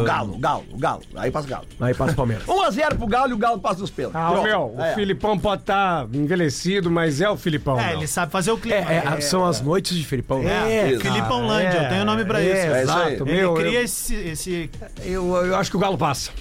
O 0.02 0.04
Galo, 0.04 0.36
o 0.36 0.40
Galo, 0.40 0.64
o 0.72 0.78
Galo. 0.78 1.02
Aí 1.16 1.30
passa 1.32 1.48
o 1.48 1.50
Galo. 1.50 1.66
Aí 1.80 1.94
passa 1.94 2.14
o 2.14 2.16
Palmeiras. 2.16 2.46
1x0 2.48 2.98
pro 2.98 3.08
Galo 3.08 3.32
e 3.32 3.34
o 3.34 3.38
Galo 3.38 3.60
passa 3.60 3.80
dos 3.80 3.90
pelos. 3.90 4.16
Ah, 4.16 4.30
Pronto. 4.32 4.44
meu, 4.44 4.74
o 4.78 4.82
É. 4.82 4.96
Filipão 4.96 5.38
pode 5.38 5.62
estar 5.62 6.08
envelhecido, 6.14 6.90
mas 6.90 7.22
é 7.22 7.30
o 7.30 7.38
Filipão. 7.38 7.80
É, 7.80 7.88
meu. 7.90 7.98
ele 7.98 8.08
sabe 8.08 8.32
fazer 8.32 8.52
o 8.52 8.58
clima. 8.58 8.78
É, 8.78 9.04
é, 9.18 9.22
são 9.22 9.46
as 9.46 9.62
noites 9.62 9.96
de 9.98 10.06
Felipão. 10.06 10.42
É, 10.48 10.92
isso. 10.92 11.02
Filipão 11.02 11.46
Lândia, 11.46 11.84
eu 11.84 11.90
tenho 11.90 12.06
nome 12.06 12.26
pra 12.26 12.42
isso. 12.42 12.52
É 12.54 12.66
isso 12.84 12.92
aí. 12.92 13.14
exato, 13.14 13.30
Ele 13.30 13.42
meu. 13.42 13.54
cria 13.54 13.80
eu, 13.80 13.84
esse, 13.84 14.16
esse. 14.16 14.70
eu, 15.04 15.36
eu 15.46 15.56
acho 15.56 15.70
que 15.70 15.78
o 15.78 15.80
Galo 15.80 15.98
passa. 15.98 16.32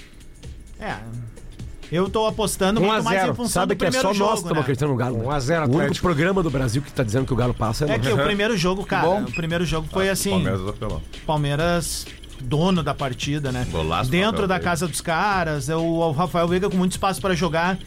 É. 0.79 0.95
Eu 1.91 2.09
tô 2.09 2.27
apostando 2.27 2.79
1 2.81 2.83
a 2.83 2.93
muito 2.93 3.03
mais 3.05 3.19
0. 3.21 3.31
em 3.31 3.35
função 3.35 3.61
Sabe 3.61 3.73
do 3.73 3.77
que 3.79 3.85
é 3.85 3.89
primeiro 3.89 4.01
só 4.01 4.07
nós 4.09 4.17
que 4.17 4.19
jogo, 4.19 4.33
estamos 4.35 4.55
né? 4.55 4.61
acreditando 4.61 4.91
no 4.91 4.97
Galo. 4.97 5.17
né? 5.17 5.25
1 5.25 5.31
a 5.31 5.39
0 5.39 5.59
O 5.61 5.63
único 5.65 5.79
Atlético. 5.81 6.07
programa 6.07 6.43
do 6.43 6.49
Brasil 6.51 6.81
que 6.81 6.91
tá 6.93 7.03
dizendo 7.03 7.25
que 7.25 7.33
o 7.33 7.35
Galo 7.35 7.53
passa 7.53 7.85
é, 7.85 7.89
É 7.89 7.97
nós. 7.97 8.07
que 8.07 8.13
o 8.13 8.17
primeiro 8.23 8.55
jogo, 8.55 8.85
cara, 8.85 9.07
bom. 9.07 9.23
o 9.23 9.31
primeiro 9.31 9.65
jogo 9.65 9.87
foi 9.91 10.07
assim. 10.09 10.29
Palmeiras 10.29 10.61
atropelou. 10.61 11.01
Palmeiras 11.25 12.05
dono 12.41 12.81
da 12.83 12.93
partida, 12.93 13.51
né? 13.51 13.67
Golaço 13.71 14.09
do 14.09 14.11
Dentro 14.11 14.31
Rafael 14.31 14.47
da 14.47 14.55
Veiga. 14.55 14.69
casa 14.69 14.87
dos 14.87 15.01
caras, 15.01 15.67
é 15.69 15.75
o, 15.75 15.81
o 15.81 16.11
Rafael 16.11 16.47
Veiga 16.47 16.69
com 16.69 16.77
muito 16.77 16.91
espaço 16.93 17.19
pra 17.19 17.33
jogar. 17.35 17.77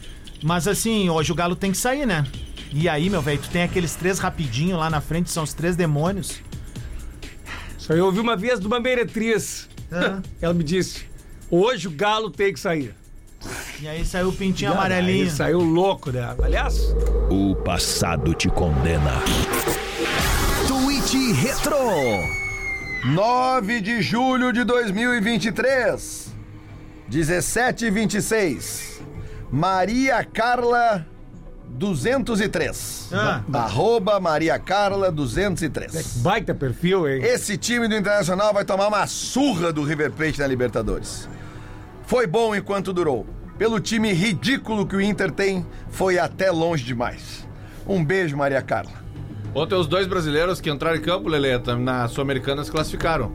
Mas 0.43 0.67
assim, 0.67 1.09
hoje 1.09 1.31
o 1.31 1.35
Galo 1.35 1.55
tem 1.55 1.71
que 1.71 1.77
sair, 1.77 2.05
né? 2.05 2.25
E 2.73 2.89
aí, 2.89 3.09
meu 3.09 3.21
velho, 3.21 3.39
tu 3.39 3.49
tem 3.49 3.63
aqueles 3.63 3.95
três 3.95 4.19
rapidinho 4.19 4.75
lá 4.77 4.89
na 4.89 4.99
frente, 4.99 5.29
são 5.31 5.43
os 5.43 5.53
três 5.53 5.75
demônios. 5.75 6.41
Isso 7.77 7.93
aí 7.93 7.99
eu 7.99 8.05
ouvi 8.05 8.19
uma 8.19 8.35
vez 8.35 8.59
de 8.59 8.67
uma 8.67 8.79
meretriz. 8.79 9.69
Ela 10.41 10.53
me 10.53 10.63
disse: 10.63 11.05
hoje 11.49 11.87
o 11.87 11.91
galo 11.91 12.29
tem 12.29 12.51
que 12.53 12.59
sair. 12.59 12.93
E 13.83 13.87
aí 13.89 14.05
saiu 14.05 14.29
o 14.29 14.33
pintinho 14.33 14.71
Aí 14.71 14.77
amarelinho. 14.77 15.29
saiu 15.29 15.59
louco 15.59 16.09
dela. 16.09 16.37
Aliás, 16.41 16.95
O 17.29 17.53
passado 17.53 18.33
te 18.33 18.47
condena. 18.47 19.11
Tweet 20.65 21.33
Retro. 21.33 21.75
9 23.13 23.81
de 23.81 24.01
julho 24.01 24.53
de 24.53 24.63
2023, 24.63 26.33
17 27.09 27.85
e 27.87 27.91
26. 27.91 29.01
Maria 29.51 30.23
Carla 30.23 31.05
203. 31.67 33.09
Ah. 33.11 33.41
Arroba 33.51 34.17
Maria 34.21 34.57
Carla 34.57 35.11
203. 35.11 36.19
baita 36.19 36.55
perfil, 36.55 37.05
hein? 37.05 37.21
Esse 37.21 37.57
time 37.57 37.89
do 37.89 37.95
Internacional 37.97 38.53
vai 38.53 38.63
tomar 38.63 38.87
uma 38.87 39.05
surra 39.07 39.73
do 39.73 39.83
River 39.83 40.09
Plate 40.13 40.39
na 40.39 40.47
Libertadores. 40.47 41.27
Foi 42.05 42.25
bom 42.25 42.55
enquanto 42.55 42.93
durou. 42.93 43.27
Pelo 43.57 43.79
time 43.79 44.11
ridículo 44.11 44.85
que 44.85 44.95
o 44.95 45.01
Inter 45.01 45.31
tem, 45.31 45.65
foi 45.89 46.17
até 46.17 46.51
longe 46.51 46.83
demais. 46.83 47.47
Um 47.87 48.03
beijo, 48.03 48.35
Maria 48.35 48.61
Carla. 48.61 48.91
Ontem 49.53 49.75
os 49.75 49.85
dois 49.87 50.07
brasileiros 50.07 50.59
que 50.59 50.69
entraram 50.69 50.97
em 50.97 51.01
campo, 51.01 51.29
tam- 51.63 51.79
na 51.79 52.07
Sul-Americana 52.07 52.63
se 52.63 52.71
classificaram. 52.71 53.31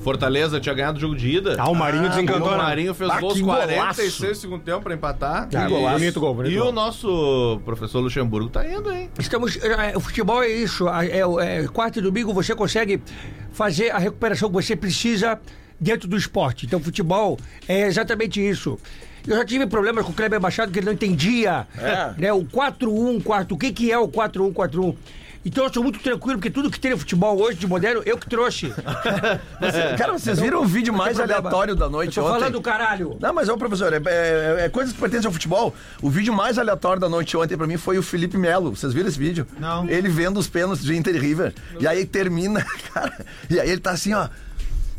Fortaleza 0.00 0.58
tinha 0.60 0.74
ganhado 0.74 0.98
o 0.98 1.00
jogo 1.00 1.14
de 1.16 1.28
ida. 1.36 1.54
Ah, 1.58 1.70
o 1.70 1.74
Marinho 1.76 2.08
desencantou, 2.08 2.48
O 2.48 2.50
né? 2.50 2.56
Marinho 2.56 2.92
fez 2.92 3.08
Ah, 3.08 3.20
gols 3.20 3.34
que 3.34 3.42
46 3.44 4.18
golaço. 4.18 4.26
do 4.26 4.34
segundo 4.34 4.62
tempo 4.62 4.80
pra 4.82 4.94
empatar. 4.94 5.48
Ah, 5.54 5.64
E- 5.70 5.92
bonito 5.92 6.18
gol, 6.20 6.34
bonito 6.34 6.52
E 6.52 6.58
gol. 6.58 6.68
o 6.70 6.72
nosso 6.72 7.60
professor 7.64 8.00
Luxemburgo 8.00 8.48
tá 8.50 8.68
indo, 8.68 8.92
hein? 8.92 9.08
Estamos, 9.16 9.56
é, 9.62 9.96
o 9.96 10.00
futebol 10.00 10.42
é 10.42 10.48
isso. 10.48 10.88
É, 10.88 11.20
é, 11.60 11.68
quarta 11.68 12.00
e 12.00 12.02
domingo 12.02 12.34
você 12.34 12.52
consegue 12.54 13.00
fazer 13.52 13.90
a 13.90 13.98
recuperação 13.98 14.48
que 14.48 14.54
você 14.56 14.74
precisa 14.74 15.40
dentro 15.80 16.08
do 16.08 16.16
esporte. 16.16 16.66
Então, 16.66 16.80
futebol 16.80 17.38
é 17.68 17.82
exatamente 17.82 18.40
isso. 18.46 18.76
Eu 19.26 19.36
já 19.36 19.44
tive 19.44 19.66
problemas 19.66 20.04
com 20.04 20.12
o 20.12 20.14
Kleber 20.14 20.40
Machado 20.40 20.72
que 20.72 20.78
ele 20.78 20.86
não 20.86 20.92
entendia 20.92 21.66
né, 22.18 22.32
o 22.32 22.44
4-1, 22.44 23.22
quarto. 23.22 23.54
O 23.54 23.58
que, 23.58 23.72
que 23.72 23.92
é 23.92 23.98
o 23.98 24.08
4-1, 24.08 24.52
4-1? 24.52 24.96
Então 25.44 25.64
eu 25.64 25.72
sou 25.72 25.82
muito 25.82 25.98
tranquilo, 25.98 26.38
porque 26.38 26.50
tudo 26.50 26.70
que 26.70 26.78
tem 26.78 26.92
no 26.92 26.98
futebol 26.98 27.36
hoje 27.40 27.58
de 27.58 27.66
moderno, 27.66 28.00
eu 28.06 28.16
que 28.16 28.28
trouxe. 28.28 28.72
Cara, 29.98 30.12
vocês 30.12 30.38
viram 30.38 30.62
o 30.62 30.64
vídeo 30.64 30.94
mais 30.94 31.18
aleatório 31.18 31.74
da 31.74 31.86
Eu 31.86 31.90
noite 31.90 32.14
tô 32.14 32.22
ontem? 32.22 32.38
falando, 32.38 32.60
caralho. 32.60 33.16
Não, 33.20 33.34
mas 33.34 33.48
ô 33.48 33.56
professor, 33.56 33.92
é, 33.92 34.00
é, 34.06 34.56
é 34.66 34.68
coisas 34.68 34.92
que 34.92 35.00
pertencem 35.00 35.26
ao 35.26 35.32
futebol. 35.32 35.74
O 36.00 36.08
vídeo 36.08 36.32
mais 36.32 36.58
aleatório 36.58 37.00
da 37.00 37.08
noite 37.08 37.36
ontem 37.36 37.56
pra 37.56 37.66
mim 37.66 37.76
foi 37.76 37.98
o 37.98 38.02
Felipe 38.04 38.38
Melo. 38.38 38.70
Vocês 38.74 38.92
viram 38.92 39.08
esse 39.08 39.18
vídeo? 39.18 39.44
Não. 39.58 39.88
Ele 39.88 40.08
vendo 40.08 40.38
os 40.38 40.46
pênaltis 40.46 40.84
de 40.84 40.96
Inter 40.96 41.16
e 41.16 41.18
River. 41.18 41.52
E 41.80 41.88
aí 41.88 42.06
termina, 42.06 42.64
cara. 42.94 43.26
E 43.50 43.58
aí 43.58 43.68
ele 43.68 43.80
tá 43.80 43.90
assim, 43.90 44.14
ó. 44.14 44.28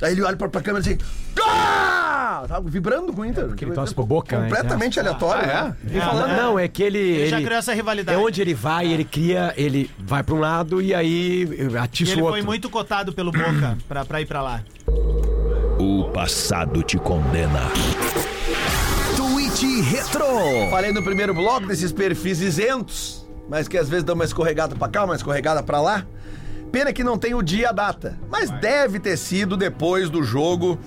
Aí 0.01 0.11
ele 0.11 0.24
olha 0.24 0.36
pra, 0.36 0.49
pra 0.49 0.61
câmera 0.61 0.82
assim. 0.82 0.97
Ah! 1.41 2.02
Tá 2.47 2.59
vibrando 2.59 3.13
com 3.13 3.21
o 3.21 3.25
Inter. 3.25 3.49
ele 3.61 3.71
torce 3.71 3.93
pro 3.93 4.05
Boca, 4.05 4.38
né? 4.39 4.49
Completamente 4.49 4.99
aleatório. 4.99 5.43
Ah, 5.49 5.75
né? 5.84 5.99
Falando, 6.01 6.36
não, 6.38 6.59
é 6.59 6.67
que 6.67 6.84
ele. 6.84 6.97
Ele 6.99 7.27
já 7.29 7.38
ele- 7.38 7.45
criou 7.45 7.59
essa 7.59 7.73
rivalidade. 7.73 8.17
É 8.17 8.21
onde 8.21 8.41
ele 8.41 8.53
vai, 8.53 8.88
ele 8.91 9.03
cria, 9.05 9.53
ele 9.55 9.89
vai 9.99 10.23
pra 10.23 10.36
um 10.36 10.39
lado 10.39 10.81
e 10.81 10.93
aí 10.93 11.47
E 11.71 11.77
atiça 11.77 12.11
ele 12.13 12.21
o 12.21 12.25
outro. 12.25 12.39
foi 12.39 12.45
muito 12.45 12.69
cotado 12.69 13.13
pelo 13.13 13.31
Boca 13.31 13.77
pra, 13.88 14.03
pra 14.05 14.21
ir 14.21 14.25
pra 14.25 14.41
lá. 14.41 14.61
O 15.79 16.09
passado 16.13 16.81
te 16.84 16.97
condena. 16.97 17.61
Tweet 19.15 19.81
Retro. 19.81 20.25
Falei 20.69 20.91
no 20.91 21.03
primeiro 21.03 21.34
bloco 21.34 21.67
desses 21.67 21.91
perfis 21.91 22.41
isentos, 22.41 23.25
mas 23.49 23.67
que 23.67 23.77
às 23.77 23.88
vezes 23.89 24.03
dão 24.03 24.15
uma 24.15 24.23
escorregada 24.25 24.75
pra 24.75 24.88
cá, 24.88 25.03
uma 25.05 25.15
escorregada 25.15 25.61
pra 25.63 25.81
lá. 25.81 26.05
Pena 26.71 26.91
que 26.91 27.03
não 27.03 27.17
tem 27.17 27.36
o 27.36 27.41
dia 27.43 27.61
e 27.61 27.65
a 27.65 27.71
data, 27.71 28.17
mas 28.31 28.49
deve 28.49 28.99
ter 28.99 29.15
sido 29.15 29.55
depois 29.55 30.09
do 30.09 30.23
jogo 30.23 30.79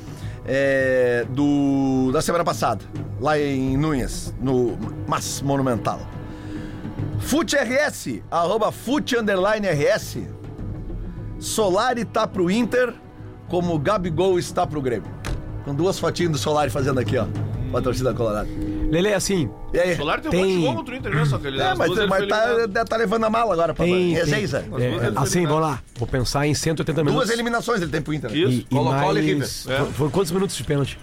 é, 0.47 1.27
do, 1.31 2.11
da 2.13 2.23
semana 2.23 2.45
passada, 2.45 2.85
lá 3.21 3.39
em 3.39 3.77
Núñez, 3.77 4.35
no 4.41 4.79
Mas 5.07 5.43
Monumental. 5.43 6.01
Fute 7.19 7.57
RS, 7.57 8.23
arroba 8.31 8.71
Fute 8.71 9.17
underline 9.17 9.67
RS. 9.67 10.19
Solari 11.39 12.05
tá 12.05 12.27
pro 12.27 12.51
Inter, 12.51 12.95
como 13.49 13.79
Gabigol 13.79 14.39
está 14.39 14.67
pro 14.67 14.81
Grêmio. 14.81 15.11
Com 15.65 15.75
duas 15.75 15.99
fotinhas 15.99 16.33
do 16.33 16.39
Solari 16.39 16.71
fazendo 16.71 17.01
aqui, 17.01 17.19
ó, 17.19 17.27
pra 17.71 17.83
torcida 17.83 18.15
colorada. 18.15 18.49
Lele, 18.91 19.13
assim, 19.15 19.49
E 19.75 19.79
aí? 19.79 19.93
O 19.95 19.97
Solar 19.97 20.21
tem 20.21 20.29
um 20.29 20.31
Tem- 20.31 20.41
monte 20.43 20.55
de 20.61 20.65
gol 20.67 20.75
contra 20.77 20.95
o 20.95 20.97
Inter, 20.99 21.15
né? 21.15 21.25
Só 21.25 21.39
que 21.39 21.47
ele 21.49 21.61
É, 21.61 21.71
as 21.71 21.79
mas, 21.79 21.91
mas 22.09 22.29
tá, 22.29 22.85
tá 22.85 22.97
levando 22.97 23.25
a 23.25 23.31
mala 23.31 23.53
agora 23.53 23.75
pra 23.75 23.85
tem. 23.85 24.15
Resenha. 24.15 24.49
tem- 24.49 24.85
é, 24.85 24.99
foi 25.13 25.13
assim, 25.17 25.47
vamos 25.47 25.63
lá. 25.63 25.83
Vou 25.99 26.07
pensar 26.07 26.47
em 26.47 26.55
180 26.55 27.03
minutos. 27.03 27.27
Duas 27.27 27.31
eliminações 27.35 27.83
ele 27.83 27.91
tem 27.91 28.01
pro 28.01 28.15
Inter. 28.15 28.31
né? 28.31 28.37
Isso. 28.39 28.51
E, 28.51 28.59
e 28.61 28.65
Colo-Colo 28.65 29.19
e 29.19 29.21
River. 29.23 29.39
mais. 29.39 29.67
É. 29.69 29.85
Foram- 29.93 30.11
quantos 30.11 30.33
minutos 30.33 30.57
de 30.57 30.65
pênalti? 30.65 30.99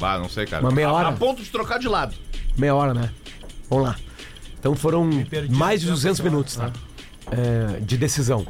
Ah, 0.00 0.18
não 0.18 0.28
sei, 0.28 0.46
cara. 0.46 0.62
Uma 0.62 0.72
meia 0.72 0.88
A- 0.88 0.92
hora? 0.92 1.08
A, 1.08 1.12
ponto 1.12 1.42
de 1.42 1.50
trocar 1.50 1.78
de 1.78 1.88
lado. 1.88 2.14
Meia 2.56 2.74
hora, 2.74 2.92
né? 2.92 3.10
Vamos 3.70 3.86
lá. 3.86 3.96
Então 4.58 4.74
foram 4.76 5.08
mais 5.50 5.80
de 5.80 5.86
no 5.86 5.92
200 5.94 6.18
tempo, 6.18 6.30
minutos, 6.30 6.56
tá? 6.56 6.70
É, 7.30 7.80
de 7.80 7.96
decisão. 7.96 8.46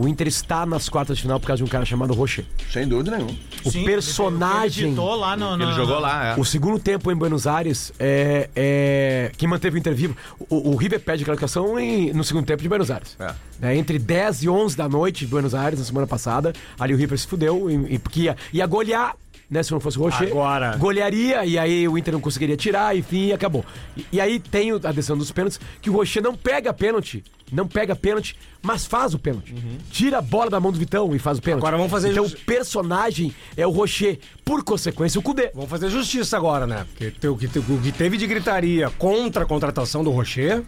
O 0.00 0.06
Inter 0.06 0.28
está 0.28 0.64
nas 0.64 0.88
quartas 0.88 1.16
de 1.16 1.22
final 1.24 1.40
por 1.40 1.48
causa 1.48 1.58
de 1.58 1.64
um 1.64 1.66
cara 1.70 1.84
chamado 1.84 2.14
Rocher. 2.14 2.44
Sem 2.72 2.86
dúvida 2.86 3.16
nenhuma. 3.16 3.34
O 3.64 3.70
Sim, 3.72 3.84
personagem. 3.84 4.92
Ele 4.92 5.00
lá 5.00 5.36
no, 5.36 5.54
Ele 5.54 5.66
no- 5.66 5.72
jogou 5.74 5.98
lá, 5.98 6.26
é. 6.36 6.40
O 6.40 6.44
segundo 6.44 6.78
tempo 6.78 7.10
em 7.10 7.16
Buenos 7.16 7.48
Aires 7.48 7.92
é, 7.98 8.48
é 8.54 9.32
quem 9.36 9.48
manteve 9.48 9.76
o 9.76 9.78
Inter 9.78 9.94
vivo. 9.96 10.16
O, 10.48 10.70
o 10.70 10.76
River 10.76 11.00
pede 11.00 11.24
classificação 11.24 11.76
em- 11.80 12.12
no 12.12 12.22
segundo 12.22 12.46
tempo 12.46 12.62
de 12.62 12.68
Buenos 12.68 12.92
Aires. 12.92 13.16
É. 13.18 13.34
É, 13.60 13.76
entre 13.76 13.98
10 13.98 14.44
e 14.44 14.48
11 14.48 14.76
da 14.76 14.88
noite 14.88 15.20
de 15.24 15.26
Buenos 15.26 15.52
Aires, 15.52 15.80
na 15.80 15.84
semana 15.84 16.06
passada. 16.06 16.52
Ali 16.78 16.94
o 16.94 16.96
River 16.96 17.18
se 17.18 17.26
fudeu, 17.26 17.68
e, 17.68 17.94
e- 17.94 17.98
porque 17.98 18.20
ia, 18.20 18.36
ia 18.52 18.66
golear, 18.66 19.16
né? 19.50 19.62
Se 19.62 19.72
não 19.72 19.80
fosse 19.80 19.98
o 19.98 20.02
Rocher. 20.02 20.28
Agora. 20.28 20.76
Golearia, 20.76 21.44
e 21.44 21.58
aí 21.58 21.86
o 21.88 21.96
Inter 21.96 22.12
não 22.12 22.20
conseguiria 22.20 22.56
tirar, 22.56 22.96
enfim, 22.96 23.26
e 23.26 23.32
acabou. 23.32 23.64
E, 23.96 24.04
e 24.12 24.20
aí 24.20 24.38
tem 24.38 24.70
a 24.72 24.92
decisão 24.92 25.16
dos 25.16 25.30
pênaltis, 25.32 25.60
que 25.80 25.88
o 25.90 25.92
Rocher 25.94 26.22
não 26.22 26.34
pega 26.34 26.72
pênalti, 26.72 27.24
não 27.50 27.66
pega 27.66 27.96
pênalti, 27.96 28.36
mas 28.60 28.84
faz 28.86 29.14
o 29.14 29.18
pênalti. 29.18 29.54
Tira 29.90 30.18
a 30.18 30.22
bola 30.22 30.50
da 30.50 30.60
mão 30.60 30.70
do 30.72 30.78
Vitão 30.78 31.14
e 31.14 31.18
faz 31.18 31.38
o 31.38 31.42
pênalti. 31.42 31.62
Agora 31.62 31.76
vamos 31.76 31.90
fazer 31.90 32.10
Então 32.10 32.24
jus- 32.24 32.34
o 32.34 32.44
personagem 32.44 33.34
é 33.56 33.66
o 33.66 33.70
Rocher, 33.70 34.18
por 34.44 34.62
consequência 34.62 35.18
o 35.18 35.22
Cudê. 35.22 35.50
Vamos 35.54 35.70
fazer 35.70 35.88
justiça 35.88 36.36
agora, 36.36 36.66
né? 36.66 36.84
Porque 36.90 37.10
te- 37.10 37.28
o 37.28 37.36
que, 37.36 37.48
te- 37.48 37.58
o 37.58 37.80
que 37.82 37.92
teve 37.92 38.16
de 38.16 38.26
gritaria 38.26 38.90
contra 38.98 39.44
a 39.44 39.46
contratação 39.46 40.04
do 40.04 40.10
Rocher. 40.10 40.62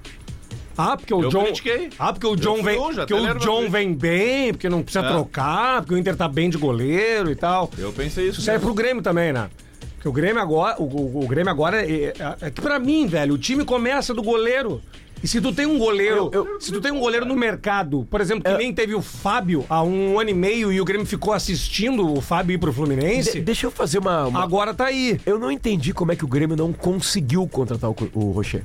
Ah, 0.81 0.97
porque 0.97 1.12
o 1.14 1.22
Eu 1.22 1.28
John. 1.28 1.43
critiquei. 1.45 1.91
Ah, 1.99 2.12
porque 2.12 2.26
o 2.26 2.31
Eu 2.31 2.37
John 2.37 2.62
vem. 2.62 2.78
Porque 2.78 3.14
o 3.14 3.35
John 3.39 3.68
vem 3.70 3.93
bem, 3.95 4.53
porque 4.53 4.68
não 4.68 4.83
precisa 4.83 5.05
É. 5.05 5.09
trocar, 5.09 5.81
porque 5.83 5.95
o 5.95 5.99
Inter 5.99 6.16
tá 6.16 6.26
bem 6.28 6.49
de 6.51 6.57
goleiro 6.59 7.31
e 7.31 7.35
tal. 7.37 7.70
Eu 7.78 7.93
pensei 7.93 8.24
isso. 8.24 8.33
Isso 8.39 8.43
serve 8.43 8.59
mesmo. 8.61 8.74
pro 8.74 8.83
Grêmio 8.83 9.03
também, 9.03 9.33
né? 9.33 9.51
Porque 9.97 10.09
o 10.09 10.12
Grêmio 10.12 10.41
agora. 10.41 10.76
O, 10.81 10.85
o- 10.85 11.24
o 11.24 11.28
Grêmio 11.28 11.51
agora 11.51 11.83
é, 11.85 12.05
é, 12.07 12.14
é 12.43 12.51
que 12.51 12.61
pra 12.61 12.78
mim, 12.78 13.07
velho, 13.07 13.35
o 13.35 13.39
time 13.39 13.64
começa 13.64 14.14
do 14.14 14.22
goleiro. 14.22 14.81
E 15.22 15.28
se 15.28 15.39
tu 15.39 15.53
tem 15.53 15.66
um 15.66 15.76
goleiro. 15.78 16.31
se 16.59 16.72
tu 16.72 16.81
tem 16.81 16.91
um 16.91 16.99
goleiro 16.99 17.26
no 17.26 17.37
mercado, 17.37 18.07
por 18.11 18.22
exemplo, 18.22 18.43
que 18.51 18.57
nem 18.57 18.72
teve 18.72 18.95
o 18.95 19.03
Fábio 19.03 19.66
há 19.68 19.83
um 19.83 20.18
ano 20.18 20.31
e 20.31 20.35
meio 20.35 20.72
e 20.72 20.81
o 20.81 20.85
Grêmio 20.87 21.05
ficou 21.05 21.35
assistindo 21.35 22.11
o 22.11 22.22
Fábio 22.22 22.55
ir 22.55 22.59
pro 22.59 22.72
Fluminense. 22.72 23.33
De- 23.35 23.41
deixa 23.43 23.66
eu 23.66 23.70
fazer 23.70 23.99
uma. 23.99 24.26
uma- 24.28 24.43
Agora 24.43 24.72
tá 24.72 24.87
aí. 24.87 25.20
Eu 25.26 25.39
não 25.39 25.51
entendi 25.53 25.93
como 25.93 26.11
é 26.12 26.16
que 26.16 26.24
o 26.24 26.28
Grêmio 26.28 26.57
não 26.57 26.72
conseguiu 26.72 27.47
contratar 27.47 27.91
o, 27.91 27.97
o 28.14 28.31
Rocher. 28.31 28.62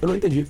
Eu 0.00 0.08
não 0.08 0.16
entendi. 0.16 0.46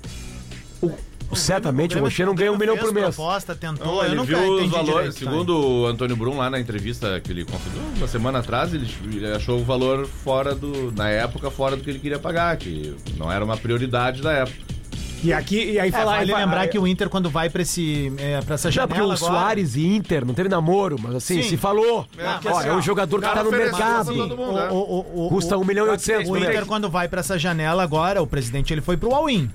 O- 1.35 1.37
certamente 1.37 1.97
o, 1.97 2.01
Rocher 2.01 2.26
não 2.26 2.35
ganha 2.35 2.51
um 2.53 2.57
milhão 2.59 2.76
por 2.76 2.93
mês. 2.93 3.14
proposta, 3.14 3.55
tentou, 3.55 3.87
Não, 3.87 3.99
eu 3.99 4.05
ele 4.07 4.14
nunca 4.16 4.26
viu 4.37 4.53
os 4.55 4.70
valores. 4.70 5.14
direito? 5.14 5.18
Segundo 5.18 5.59
o 5.82 5.87
Antônio 5.87 6.16
Brum, 6.16 6.39
lá 6.39 6.49
na 6.51 6.59
entrevista 6.59 7.20
que 7.20 7.30
ele 7.30 7.45
conseguiu 7.45 7.82
uma 7.97 8.09
semana 8.09 8.39
atrás, 8.39 8.72
ele, 8.72 8.89
ele 9.12 9.30
achou 9.32 9.61
o 9.61 9.64
valor 9.64 10.07
fora 10.07 10.55
do. 10.55 10.91
Na 10.93 11.09
época, 11.11 11.51
fora 11.51 11.76
do 11.76 11.82
que 11.85 11.91
ele 11.91 11.99
queria 11.99 12.18
pagar, 12.18 12.57
que 12.57 12.95
não 13.16 13.30
era 13.30 13.45
uma 13.45 13.57
prioridade 13.57 14.22
da 14.22 14.32
época. 14.32 14.74
E 15.22 15.32
aqui, 15.32 15.57
e 15.72 15.78
aí 15.80 15.89
É, 15.89 15.91
falar. 15.93 16.16
vale 16.18 16.35
lembrar 16.35 16.68
que 16.68 16.78
o 16.78 16.87
Inter, 16.87 17.09
quando 17.09 17.30
vai 17.30 17.49
pra, 17.49 17.62
esse, 17.62 18.12
é, 18.18 18.43
pra 18.43 18.57
essa 18.57 18.70
janela 18.70 18.89
porque 18.89 19.01
o 19.01 19.05
agora... 19.11 19.16
Soares 19.16 19.74
e 19.74 19.87
Inter 19.87 20.22
não 20.22 20.35
teve 20.35 20.51
namoro, 20.51 20.97
mas 21.01 21.14
assim, 21.14 21.41
Sim. 21.43 21.49
se 21.49 21.57
falou. 21.57 22.07
É, 22.18 22.26
Ó, 22.51 22.59
assim, 22.59 22.68
é 22.68 22.72
um 22.74 22.82
jogador 22.82 23.16
que 23.20 23.26
cara 23.26 23.39
tá 23.39 23.45
no 23.45 23.51
mercado. 23.51 24.14
mundo, 24.14 24.35
O, 24.39 24.53
né? 24.53 24.68
o, 24.70 24.74
o, 24.74 25.26
o, 25.26 25.28
Custa 25.30 25.57
1 25.57 25.64
milhão 25.64 25.87
e 25.87 25.91
800 25.91 26.28
O. 26.28 26.37
Inter, 26.37 26.66
quando 26.66 26.91
vai 26.91 27.09
pra 27.09 27.20
essa 27.20 27.39
janela 27.39 27.82
agora, 27.82 28.20
o 28.22 28.26
presidente 28.26 28.74
ele 28.74 28.82
foi 28.82 28.99
pro 28.99 29.14
All-In. 29.14 29.49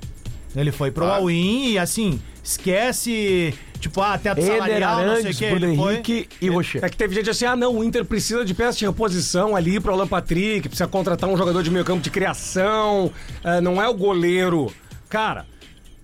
Ele 0.55 0.71
foi 0.71 0.91
pro 0.91 1.05
Claro. 1.05 1.21
All-In 1.23 1.69
e 1.71 1.77
assim, 1.79 2.19
esquece, 2.43 3.53
tipo, 3.79 4.01
ah, 4.01 4.17
teto 4.17 4.39
Eder 4.41 4.53
salarial, 4.57 5.05
não 5.05 5.21
sei 5.21 5.31
o 5.31 5.35
que. 5.35 5.49
Bruno 5.49 5.65
Ele 5.67 5.75
foi. 5.77 5.93
Henrique 5.93 6.29
e 6.41 6.49
Rocher. 6.49 6.83
É 6.83 6.89
que 6.89 6.97
teve 6.97 7.13
gente 7.15 7.29
assim, 7.29 7.45
ah 7.45 7.55
não, 7.55 7.77
o 7.77 7.83
Inter 7.83 8.03
precisa 8.05 8.43
de 8.43 8.53
peça 8.53 8.77
de 8.79 8.85
reposição 8.85 9.55
ali 9.55 9.79
pro 9.79 9.93
Alan 9.93 10.07
Patrick, 10.07 10.67
precisa 10.67 10.87
contratar 10.87 11.29
um 11.29 11.37
jogador 11.37 11.61
de 11.63 11.69
meio 11.69 11.85
campo 11.85 12.01
de 12.01 12.09
criação, 12.09 13.11
eh, 13.43 13.61
não 13.61 13.81
é 13.81 13.87
o 13.87 13.93
goleiro. 13.93 14.73
Cara, 15.07 15.45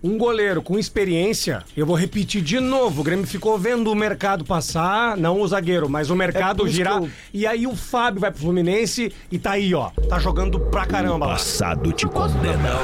um 0.04 0.18
goleiro 0.20 0.62
com 0.62 0.78
experiência, 0.78 1.64
eu 1.76 1.86
vou 1.86 1.96
repetir 1.96 2.42
de 2.44 2.60
novo. 2.60 3.02
O 3.02 3.04
Grêmio 3.04 3.26
ficou 3.26 3.58
vendo 3.58 3.92
o 3.92 3.96
mercado 3.96 4.46
passar, 4.46 5.18
não 5.18 5.42
o 5.42 5.48
zagueiro, 5.48 5.90
mas 5.90 6.12
o 6.12 6.16
mercado 6.16 6.68
isso 6.68 6.76
girar. 6.76 6.98
eu- 7.02 7.10
E 7.34 7.48
aí 7.48 7.66
o 7.66 7.76
Fábio 7.76 8.22
vai 8.22 8.30
pro 8.32 8.42
Fluminense 8.42 9.12
e 9.32 9.40
tá 9.40 9.52
aí, 9.54 9.74
ó. 9.74 9.90
Tá 10.08 10.20
jogando 10.20 10.60
pra 10.60 10.86
caramba 10.86 11.26
lá. 11.26 11.34
Passado 11.34 11.92
te 11.92 12.06
condena. 12.06 12.76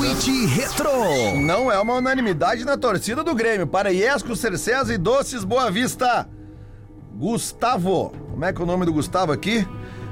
Tweet 0.00 0.46
Retro. 0.46 1.36
Não 1.36 1.70
é 1.70 1.78
uma 1.78 1.96
unanimidade 1.96 2.64
na 2.64 2.78
torcida 2.78 3.22
do 3.22 3.34
Grêmio. 3.34 3.66
Para 3.66 3.92
Iesco, 3.92 4.34
Cercesa 4.34 4.94
e 4.94 4.96
Doces 4.96 5.44
Boa 5.44 5.70
Vista. 5.70 6.26
Gustavo. 7.16 8.10
Como 8.30 8.42
é 8.42 8.50
que 8.50 8.58
é 8.58 8.64
o 8.64 8.66
nome 8.66 8.86
do 8.86 8.94
Gustavo 8.94 9.30
aqui? 9.30 9.68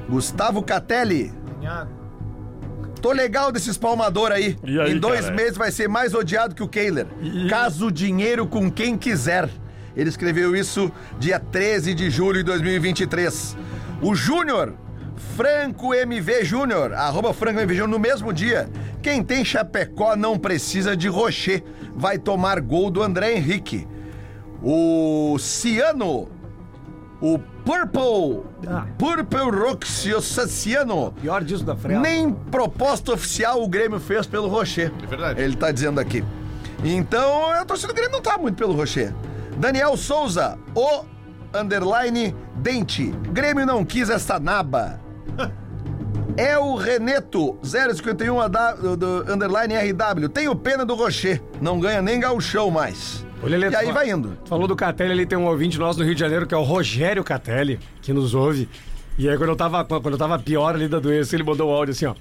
Gustavo 0.07 0.63
Catelli. 0.63 1.33
Tô 3.01 3.13
legal 3.13 3.51
desses 3.51 3.79
palmador 3.79 4.31
aí. 4.31 4.59
E 4.63 4.79
aí, 4.79 4.93
em 4.93 4.99
dois 4.99 5.23
cara? 5.23 5.35
meses 5.35 5.57
vai 5.57 5.73
ser 5.73 5.89
mais 5.89 6.13
odiado 6.13 6.55
que 6.55 6.63
o 6.63 6.69
Kehler. 6.69 7.07
Caso 7.49 7.91
dinheiro 7.91 8.47
com 8.47 8.71
quem 8.71 8.95
quiser. 8.95 9.49
Ele 9.97 10.11
escreveu 10.11 10.55
isso 10.55 10.93
dia 11.19 11.41
13 11.41 11.95
de 11.95 12.11
julho 12.11 12.41
de 12.41 12.45
2023. 12.45 13.57
O 14.03 14.15
Júnior, 14.15 14.75
Franco 15.19 15.95
MV 15.95 16.45
Júnior, 16.45 16.93
arroba 16.93 17.33
Franco 17.33 17.61
MV 17.61 17.75
Júnior, 17.75 17.89
no 17.89 17.99
mesmo 17.99 18.33
dia. 18.33 18.69
Quem 19.03 19.23
tem 19.23 19.45
Chapecó 19.45 20.17
não 20.17 20.39
precisa 20.39 20.97
de 20.97 21.09
Rocher. 21.09 21.63
Vai 21.95 22.19
tomar 22.19 22.61
gol 22.61 22.91
do 22.91 23.03
André 23.03 23.35
Henrique. 23.35 23.87
O 24.63 25.37
Ciano, 25.39 26.29
o 27.21 27.39
Purple, 27.65 28.43
Purple 28.97 29.51
Roxio 29.51 30.21
Saciano. 30.21 31.13
Pior 31.21 31.43
disso 31.43 31.65
da 31.65 31.77
frente. 31.77 32.01
Nem 32.01 32.33
proposta 32.33 33.13
oficial 33.13 33.63
o 33.63 33.69
Grêmio 33.69 34.01
fez 34.01 34.27
pelo 34.27 34.49
Rocher. 34.49 34.93
É 35.03 35.07
verdade. 35.07 35.41
Ele 35.41 35.57
tá 35.57 35.71
dizendo 35.71 36.01
aqui. 36.01 36.25
Então, 36.85 37.51
a 37.51 37.65
torcida 37.65 37.93
do 37.93 37.97
Grêmio 37.97 38.13
não 38.13 38.23
tá 38.23 38.39
muito 38.39 38.57
pelo 38.57 38.73
Rocher. 38.73 39.13
Daniel 39.57 39.97
Souza, 39.97 40.57
o 40.75 41.05
underline 41.53 42.35
dente. 42.57 43.11
Grêmio 43.33 43.67
não 43.67 43.85
quis 43.85 44.11
essa 44.11 44.39
naba. 44.39 45.01
É 46.37 46.57
o 46.57 46.77
Reneto, 46.77 47.59
051 47.65 48.41
AW, 48.41 48.51
do, 48.81 48.97
do 48.97 49.33
underline 49.33 49.75
RW. 49.75 50.29
Tenho 50.29 50.55
pena 50.55 50.87
do 50.87 50.95
Rocher. 50.95 51.43
Não 51.61 51.81
ganha 51.81 52.01
nem 52.01 52.21
gauchão 52.21 52.71
mais. 52.71 53.27
Lelê, 53.43 53.69
e 53.69 53.75
aí 53.75 53.91
vai 53.91 54.09
indo. 54.09 54.39
Falou 54.45 54.69
do 54.69 54.77
Catelli, 54.77 55.11
ali 55.11 55.27
tem 55.27 55.37
um 55.37 55.47
ouvinte 55.47 55.81
nosso 55.81 55.99
no 55.99 56.05
Rio 56.05 56.15
de 56.15 56.21
Janeiro 56.21 56.47
que 56.47 56.55
é 56.55 56.57
o 56.57 56.63
Rogério 56.63 57.25
Catelli, 57.25 57.81
que 58.01 58.13
nos 58.13 58.35
ouve. 58.35 58.69
E 59.19 59.29
aí 59.29 59.37
quando 59.37 59.51
eu 59.51 59.57
tava, 59.57 59.85
quando 59.85 60.13
eu 60.13 60.19
tava 60.19 60.39
pior 60.39 60.77
ali 60.77 60.87
da 60.87 61.01
doença, 61.01 61.35
ele 61.35 61.43
mandou 61.43 61.71
um 61.71 61.73
áudio 61.73 61.91
assim, 61.91 62.07
ó. 62.07 62.15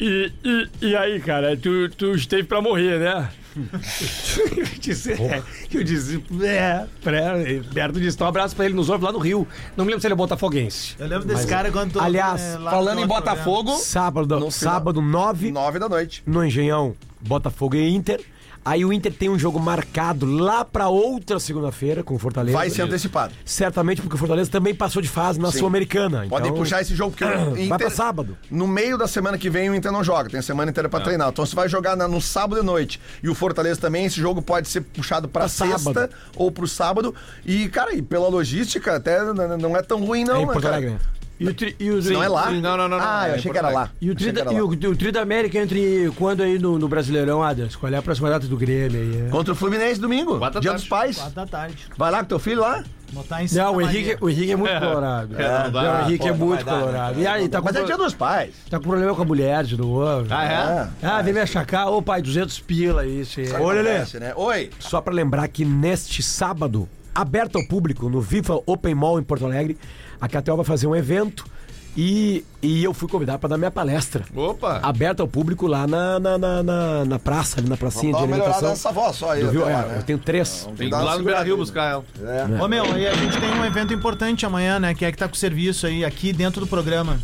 E, 0.00 0.32
e, 0.42 0.68
e 0.80 0.96
aí, 0.96 1.20
cara, 1.20 1.56
tu, 1.56 1.88
tu 1.90 2.14
esteve 2.14 2.44
pra 2.44 2.62
morrer, 2.62 2.98
né? 2.98 3.28
eu 4.56 4.64
disse, 4.78 5.12
é, 5.12 5.42
eu 5.72 5.82
disse, 5.84 6.22
é, 6.42 6.86
pra, 7.02 7.34
perto 7.74 8.00
disso. 8.00 8.16
Então, 8.16 8.26
um 8.26 8.30
abraço 8.30 8.54
pra 8.56 8.64
ele, 8.64 8.74
nos 8.74 8.88
ouve 8.88 9.04
lá 9.04 9.12
no 9.12 9.18
Rio. 9.18 9.46
Não 9.76 9.84
me 9.84 9.90
lembro 9.90 10.00
se 10.00 10.06
ele 10.06 10.14
é 10.14 10.16
botafoguense. 10.16 10.94
Eu 10.98 11.06
lembro 11.06 11.26
desse 11.26 11.46
cara 11.46 11.70
quando 11.70 11.92
tu, 11.92 12.00
aliás, 12.00 12.40
é, 12.40 12.58
lá 12.58 12.70
Falando 12.70 12.94
no 12.94 13.00
em 13.00 13.04
outro 13.04 13.16
Botafogo, 13.18 13.76
Sábado, 13.76 14.28
No 14.36 14.50
final. 14.50 14.50
sábado 14.50 15.02
9, 15.02 15.50
nove 15.50 15.78
da 15.78 15.88
noite. 15.88 16.22
no 16.26 16.44
Engenhão, 16.44 16.94
Botafogo 17.20 17.76
e 17.76 17.90
Inter. 17.94 18.20
Aí 18.64 18.84
o 18.84 18.92
Inter 18.92 19.12
tem 19.12 19.28
um 19.28 19.38
jogo 19.38 19.58
marcado 19.58 20.26
lá 20.26 20.64
pra 20.64 20.88
outra 20.88 21.38
segunda-feira 21.40 22.02
com 22.02 22.14
o 22.14 22.18
Fortaleza. 22.18 22.56
Vai 22.56 22.68
ser 22.68 22.82
antecipado. 22.82 23.32
Certamente 23.44 24.02
porque 24.02 24.14
o 24.16 24.18
Fortaleza 24.18 24.50
também 24.50 24.74
passou 24.74 25.00
de 25.00 25.08
fase 25.08 25.40
na. 25.40 25.50
Sul-Americana. 25.50 26.26
Podem 26.28 26.48
então- 26.50 26.62
puxar 26.62 26.82
esse 26.82 26.94
jogo, 26.94 27.10
porque 27.16 27.24
o 27.24 27.52
Inter... 27.56 27.68
Vai 27.68 27.78
pra 27.78 27.90
sábado. 27.90 28.36
No 28.50 28.68
meio 28.68 28.98
da 28.98 29.08
semana 29.08 29.38
que 29.38 29.48
vem 29.48 29.70
o 29.70 29.74
Inter 29.74 29.90
não 29.90 30.04
joga, 30.04 30.28
tem 30.28 30.38
a 30.40 30.42
semana 30.42 30.70
inteira 30.70 30.88
pra 30.88 31.00
treinar. 31.00 31.30
Então 31.30 31.44
você 31.46 31.56
vai 31.56 31.68
jogar 31.68 31.96
na- 31.96 32.06
no 32.06 32.20
sábado 32.20 32.60
de 32.60 32.66
noite. 32.66 33.00
E 33.22 33.28
o 33.28 33.34
Fortaleza 33.34 33.80
também, 33.80 34.04
esse 34.04 34.20
jogo 34.20 34.42
pode 34.42 34.68
ser 34.68 34.82
puxado 34.82 35.26
pra 35.28 35.40
Pra 35.40 35.48
sexta 35.48 35.78
sábado. 35.78 36.10
ou 36.36 36.52
pro 36.52 36.68
sábado. 36.68 37.14
E, 37.46 37.68
cara, 37.68 37.94
e 37.94 38.02
pela 38.02 38.28
logística 38.28 38.94
até 38.96 39.20
não 39.58 39.76
é 39.76 39.82
tão 39.82 40.04
ruim, 40.04 40.24
não, 40.24 40.36
É 40.36 40.42
em 40.42 40.46
né, 40.46 40.52
cara? 40.54 40.68
Alegre, 40.76 40.90
né? 40.90 40.98
E 41.40 41.48
o, 41.48 41.54
tri, 41.54 41.74
e 41.80 41.90
o, 41.90 42.02
Não 42.12 42.22
é 42.22 42.28
lá? 42.28 42.50
Não, 42.50 42.60
não, 42.76 42.76
não, 42.76 42.88
não, 42.90 43.00
Ah, 43.00 43.26
é 43.26 43.30
eu 43.30 43.34
em 43.34 43.38
achei 43.38 43.50
que 43.50 43.56
era 43.56 43.70
lá. 43.70 43.90
E 43.98 44.10
o, 44.10 44.14
tri, 44.14 44.30
da, 44.30 44.52
e 44.52 44.60
o, 44.60 44.66
o 44.68 44.96
tri 44.96 45.10
da 45.10 45.22
América 45.22 45.58
entre 45.58 46.12
quando 46.16 46.42
aí 46.42 46.58
no, 46.58 46.78
no 46.78 46.86
Brasileirão, 46.86 47.42
Adams? 47.42 47.74
Qual 47.76 47.90
é 47.90 47.96
a 47.96 48.02
próxima 48.02 48.28
data 48.28 48.46
do 48.46 48.58
Grêmio 48.58 49.00
aí? 49.00 49.26
é? 49.26 49.30
Contra 49.30 49.54
o 49.54 49.56
Fluminense 49.56 49.98
domingo, 49.98 50.38
Quatro 50.38 50.60
dia 50.60 50.72
tarde. 50.72 50.82
dos 50.84 50.88
pais. 50.90 51.16
Quatro 51.16 51.34
da 51.34 51.46
tarde. 51.46 51.78
Vai 51.96 52.10
lá 52.10 52.18
com 52.18 52.26
teu 52.26 52.38
filho 52.38 52.60
lá. 52.60 52.84
Botar 53.12 53.42
em 53.42 53.48
cima 53.48 53.64
Não, 53.64 53.74
o 53.76 53.80
Henrique, 53.80 54.16
o 54.20 54.28
Henrique 54.30 54.52
é 54.52 54.56
muito 54.56 54.78
colorado. 54.78 55.34
É, 55.40 55.64
não 55.64 55.70
dá. 55.72 55.82
Não, 55.82 55.98
o 55.98 56.02
Henrique 56.04 56.18
Pô, 56.18 56.28
é 56.28 56.30
não 56.30 56.46
muito 56.46 56.64
dar, 56.64 56.78
colorado. 56.78 57.20
E 57.20 57.26
aí, 57.26 57.48
tá 57.48 57.58
com, 57.58 57.64
Mas 57.64 57.76
é 57.76 57.84
dia 57.84 57.96
dos 57.96 58.14
pais. 58.14 58.54
tá 58.68 58.78
com 58.78 58.84
problema 58.84 59.14
com 59.14 59.22
a 59.22 59.24
mulher 59.24 59.64
de 59.64 59.76
novo. 59.76 60.26
Ah, 60.30 60.44
é? 60.44 61.06
Ah, 61.06 61.22
vem 61.22 61.32
me 61.32 61.40
achacar. 61.40 61.88
Ô, 61.88 62.00
pai, 62.02 62.22
200 62.22 62.60
pila 62.60 63.04
isso. 63.06 63.40
Ô, 63.58 63.70
Lelê. 63.70 64.04
né? 64.20 64.32
Oi. 64.36 64.70
Só 64.78 65.00
pra 65.00 65.12
lembrar 65.12 65.48
que 65.48 65.64
neste 65.64 66.22
sábado, 66.22 66.88
aberto 67.14 67.56
ao 67.56 67.66
público, 67.66 68.08
no 68.08 68.20
Viva 68.20 68.60
Open 68.66 68.94
Mall 68.94 69.18
em 69.18 69.24
Porto 69.24 69.44
Alegre, 69.44 69.76
a 70.20 70.28
KTO 70.28 70.56
vai 70.56 70.64
fazer 70.64 70.86
um 70.86 70.94
evento 70.94 71.44
e, 71.96 72.44
e 72.62 72.84
eu 72.84 72.94
fui 72.94 73.08
convidado 73.08 73.38
pra 73.40 73.48
dar 73.48 73.58
minha 73.58 73.70
palestra. 73.70 74.24
Opa! 74.34 74.78
Aberta 74.82 75.22
ao 75.24 75.28
público 75.28 75.66
lá 75.66 75.86
na, 75.88 76.20
na, 76.20 76.38
na, 76.38 76.62
na- 76.62 77.04
na 77.04 77.18
praça, 77.18 77.58
ali 77.58 77.68
na 77.68 77.76
pracinha 77.76 78.12
Dá 78.12 78.18
de 78.18 78.24
uma 78.24 78.30
melhorada 78.30 78.58
alimentação. 78.58 78.90
nessa 78.90 78.92
voz 79.04 79.16
só 79.16 79.30
aí. 79.32 79.42
Do 79.42 79.50
Viu? 79.50 79.68
É, 79.68 79.72
né? 79.72 79.94
eu 79.98 80.02
tenho 80.04 80.18
três. 80.18 80.64
Tem 80.76 80.88
que 80.88 80.94
ir 80.94 81.02
lá 81.02 81.18
no 81.18 81.24
Beira 81.24 81.42
Rio 81.42 81.56
buscar 81.56 81.90
ela. 81.90 82.04
Ô 82.62 82.68
meu, 82.68 82.84
e 82.96 83.06
a 83.08 83.14
gente 83.14 83.40
tem 83.40 83.50
um 83.50 83.64
evento 83.64 83.92
importante 83.92 84.46
amanhã, 84.46 84.78
né? 84.78 84.94
Que 84.94 85.04
é 85.04 85.10
que 85.10 85.18
tá 85.18 85.26
com 85.28 85.34
serviço 85.34 85.84
aí, 85.86 86.04
aqui 86.04 86.32
dentro 86.32 86.60
do 86.60 86.66
programa. 86.66 87.18